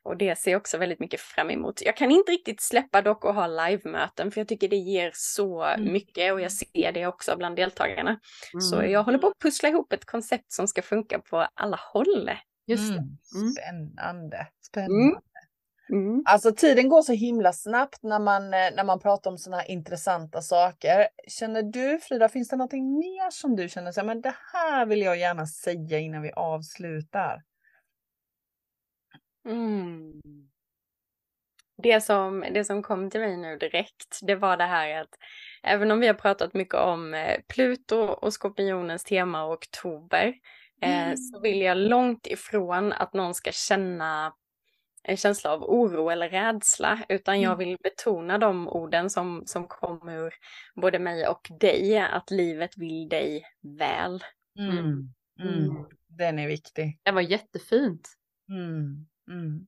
Och 0.03 0.17
det 0.17 0.39
ser 0.39 0.51
jag 0.51 0.59
också 0.61 0.79
väldigt 0.79 1.01
mycket 1.01 1.21
fram 1.21 1.51
emot. 1.51 1.83
Jag 1.83 1.97
kan 1.97 2.11
inte 2.11 2.33
riktigt 2.33 2.61
släppa 2.61 3.03
dock 3.03 3.25
och 3.25 3.35
ha 3.35 3.47
livemöten, 3.47 4.31
för 4.31 4.41
jag 4.41 4.49
tycker 4.49 4.69
det 4.69 4.77
ger 4.77 5.11
så 5.15 5.63
Mm. 5.65 5.93
mycket 5.93 6.33
och 6.33 6.41
jag 6.41 6.53
ser 6.53 6.93
det 6.93 7.07
också 7.07 7.37
bland 7.37 7.57
deltagarna. 7.57 8.21
Så 8.61 8.77
Mm. 8.77 8.91
jag 8.91 9.03
håller 9.03 9.19
på 9.19 9.27
att 9.27 9.39
pussla 9.43 9.69
ihop 9.69 9.93
ett 9.93 10.05
koncept 10.05 10.53
som 10.53 10.67
ska 10.69 10.83
funka 10.83 11.19
på 11.19 11.47
alla 11.55 11.79
håll. 11.93 12.31
Just 12.67 12.89
det. 12.93 12.99
Mm. 12.99 13.09
Mm. 13.35 13.53
Spännande. 13.53 14.47
Spännande. 14.61 15.21
Mm. 15.93 16.09
Mm. 16.09 16.23
Alltså 16.27 16.53
tiden 16.53 16.89
går 16.89 17.03
så 17.03 17.13
himla 17.13 17.53
snabbt 17.53 18.03
när 18.03 18.19
man, 18.19 18.45
eh, 18.45 18.71
när 18.77 18.85
man 18.85 19.01
pratar 19.01 19.31
om 19.31 19.39
sådana 19.39 19.63
här 19.63 19.71
intressanta 19.71 20.43
saker. 20.43 21.09
Känner 21.29 21.63
du 21.63 21.99
Frida, 21.99 22.29
finns 22.29 22.49
det 22.49 22.57
någonting 22.57 22.99
mer 22.99 23.31
som 23.31 23.57
du 23.57 23.69
känner 23.69 23.93
så 23.93 24.05
men 24.05 24.21
det 24.21 24.35
här 24.53 24.87
vill 24.87 25.01
jag 25.03 25.19
gärna 25.19 25.47
säga 25.47 25.99
innan 25.99 26.23
vi 26.23 26.33
avslutar? 26.33 27.43
Mm. 29.49 30.13
det 31.83 32.01
som, 32.01 32.45
det 32.55 32.65
som 32.65 32.83
kom 32.83 33.11
till 33.11 33.21
mig 33.21 33.37
nu 33.37 33.57
direkt, 33.57 34.19
det 34.23 34.35
var 34.35 34.57
det 34.57 34.65
här 34.65 35.01
att 35.01 35.09
även 35.63 35.91
om 35.91 36.01
vi 36.01 36.07
har 36.07 36.15
pratat 36.15 36.55
mycket 36.55 36.75
om 36.75 37.15
eh, 37.15 37.41
Pluto 37.49 37.97
och 37.97 38.33
skorpionens 38.33 39.05
tema 39.05 39.45
och 39.45 39.53
oktober, 39.53 40.35
eh, 40.83 41.05
Mm. 41.05 41.17
så 41.17 41.41
vill 41.41 41.61
jag 41.61 41.77
långt 41.77 42.27
ifrån 42.27 42.93
att 42.93 43.13
någon 43.15 43.35
ska 43.35 43.53
känna 43.53 44.33
en 45.03 45.17
känsla 45.17 45.53
av 45.53 45.63
oro 45.63 46.11
eller 46.11 46.29
rädsla, 46.29 47.05
utan 47.09 47.41
jag 47.41 47.53
Mm. 47.53 47.59
vill 47.69 47.77
betona 47.83 48.39
de 48.39 48.69
orden 48.69 49.11
som, 49.11 49.43
som 49.47 49.69
kom 49.69 50.09
ur 50.09 50.35
både 50.75 50.99
mig 50.99 51.27
och 51.29 51.49
dig, 51.61 51.99
att 51.99 52.31
livet 52.31 52.79
vill 52.79 53.09
dig 53.09 53.43
väl. 53.79 54.25
Mm. 54.59 54.79
Mm. 54.79 55.09
Mm. 55.41 55.85
Den 56.09 56.39
är 56.39 56.47
viktig. 56.49 57.01
Det 57.03 57.11
var 57.11 57.21
jättefint. 57.21 58.09
Mm. 58.49 59.07
Mm. 59.31 59.67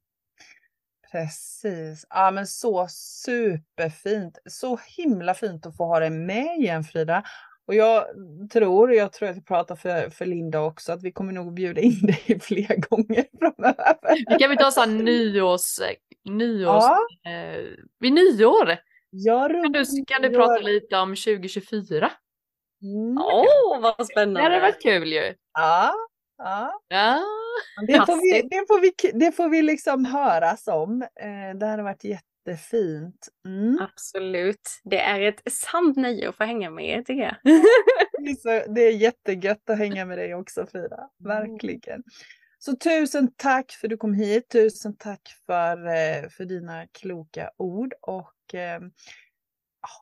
Precis. 1.12 2.06
Ja 2.10 2.30
men 2.30 2.46
så 2.46 2.86
superfint. 2.90 4.38
Så 4.44 4.78
himla 4.96 5.34
fint 5.34 5.66
att 5.66 5.76
få 5.76 5.84
ha 5.84 6.00
dig 6.00 6.10
med 6.10 6.56
igen 6.58 6.84
Frida. 6.84 7.24
Och 7.66 7.74
jag 7.74 8.04
tror, 8.52 8.92
jag 8.92 9.12
tror 9.12 9.28
att 9.28 9.36
jag 9.36 9.46
pratar 9.46 9.76
för, 9.76 10.10
för 10.10 10.26
Linda 10.26 10.60
också, 10.60 10.92
att 10.92 11.02
vi 11.02 11.12
kommer 11.12 11.32
nog 11.32 11.54
bjuda 11.54 11.80
in 11.80 12.00
dig 12.06 12.40
fler 12.40 12.88
gånger 12.88 13.24
framöver. 13.38 13.96
Vi 14.28 14.38
kan 14.38 14.50
vi 14.50 14.56
ta 14.56 14.70
så 14.70 14.80
här 14.80 14.88
nyårs... 14.88 15.78
nyårs 16.24 16.82
Ja, 16.84 16.98
eh, 17.30 17.64
vid 18.00 18.12
nyår 18.12 18.78
jag 19.14 19.50
kan 19.50 19.72
du, 19.72 19.84
kan 20.06 20.22
du 20.22 20.30
prata 20.30 20.58
lite 20.58 20.96
om 20.96 21.10
2024. 21.10 22.10
Mm. 22.82 23.18
Åh, 23.18 23.80
vad 23.80 23.94
Det 23.98 24.04
spännande! 24.04 24.40
hade 24.42 24.60
varit 24.60 24.82
kul 24.82 25.12
ju. 25.12 25.34
Ja, 25.52 25.94
ja. 26.38 26.80
Ja. 26.88 27.22
Det 27.86 28.06
får, 28.06 28.16
vi, 28.22 28.48
det, 28.48 28.64
får 28.68 28.80
vi, 28.80 28.92
det 29.18 29.32
får 29.32 29.48
vi 29.48 29.62
liksom 29.62 30.04
höras 30.04 30.68
om. 30.68 31.02
Eh, 31.02 31.58
det 31.58 31.66
hade 31.66 31.82
varit 31.82 32.04
jättefint. 32.46 33.28
Mm. 33.46 33.78
Absolut. 33.80 34.80
Det 34.84 35.00
är 35.00 35.20
ett 35.20 35.52
sant 35.52 35.96
nöje 35.96 36.28
att 36.28 36.36
få 36.36 36.44
hänga 36.44 36.70
med 36.70 36.88
er 36.88 37.02
tycker 37.02 37.22
jag. 37.22 37.36
Det 38.74 38.80
är 38.80 38.92
jättegött 38.92 39.70
att 39.70 39.78
hänga 39.78 40.04
med 40.04 40.18
dig 40.18 40.34
också 40.34 40.66
Frida. 40.66 41.10
Verkligen. 41.18 42.02
Så 42.58 42.76
tusen 42.76 43.32
tack 43.36 43.72
för 43.72 43.86
att 43.86 43.90
du 43.90 43.96
kom 43.96 44.14
hit. 44.14 44.48
Tusen 44.48 44.96
tack 44.96 45.28
för, 45.46 45.86
eh, 45.86 46.28
för 46.28 46.44
dina 46.44 46.86
kloka 46.86 47.50
ord. 47.56 47.94
Och 48.00 48.54
eh, 48.54 48.80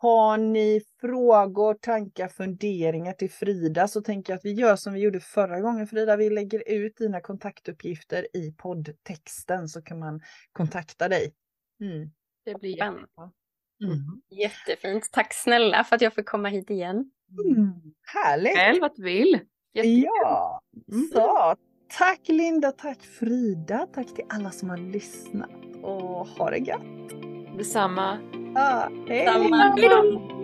har 0.01 0.36
ni 0.38 0.80
frågor, 1.01 1.74
tankar, 1.74 2.28
funderingar 2.28 3.12
till 3.12 3.30
Frida 3.30 3.88
så 3.88 4.01
tänker 4.01 4.32
jag 4.32 4.38
att 4.38 4.45
vi 4.45 4.53
gör 4.53 4.76
som 4.76 4.93
vi 4.93 5.01
gjorde 5.01 5.20
förra 5.20 5.61
gången 5.61 5.86
Frida. 5.86 6.16
Vi 6.16 6.30
lägger 6.30 6.68
ut 6.68 6.97
dina 6.97 7.20
kontaktuppgifter 7.20 8.36
i 8.36 8.53
poddtexten 8.53 9.68
så 9.68 9.82
kan 9.82 9.99
man 9.99 10.20
kontakta 10.53 11.09
dig. 11.09 11.34
Mm. 11.80 12.11
Det 12.53 12.61
blir 12.61 12.76
Spännande. 12.76 13.01
jättebra. 13.01 13.30
Mm. 13.84 14.20
Jättefint. 14.30 15.09
Tack 15.12 15.34
snälla 15.34 15.84
för 15.84 15.96
att 15.96 16.03
jag 16.03 16.14
fick 16.14 16.26
komma 16.28 16.48
hit 16.48 16.70
igen. 16.70 16.96
Mm. 17.46 17.72
Härligt! 18.14 18.57
Själv 18.57 18.84
att 18.84 18.96
du 18.96 19.03
vill. 19.03 19.40
Jättekul. 19.74 20.05
Ja, 20.05 20.61
Mm. 20.92 21.09
så 21.12 21.55
tack 21.98 22.20
Linda, 22.28 22.72
tack 22.72 23.03
Frida, 23.03 23.86
tack 23.94 24.07
till 24.14 24.24
alla 24.28 24.51
som 24.51 24.70
har 24.70 24.76
lyssnat 24.76 25.51
och 25.82 26.26
ha 26.26 26.51
det 26.51 26.59
gött. 26.59 27.11
Detsamma. 27.59 28.18
Ja, 28.55 28.90
hej! 29.09 29.26
Samma. 29.26 29.57
Hej 29.57 29.88
då! 29.88 30.39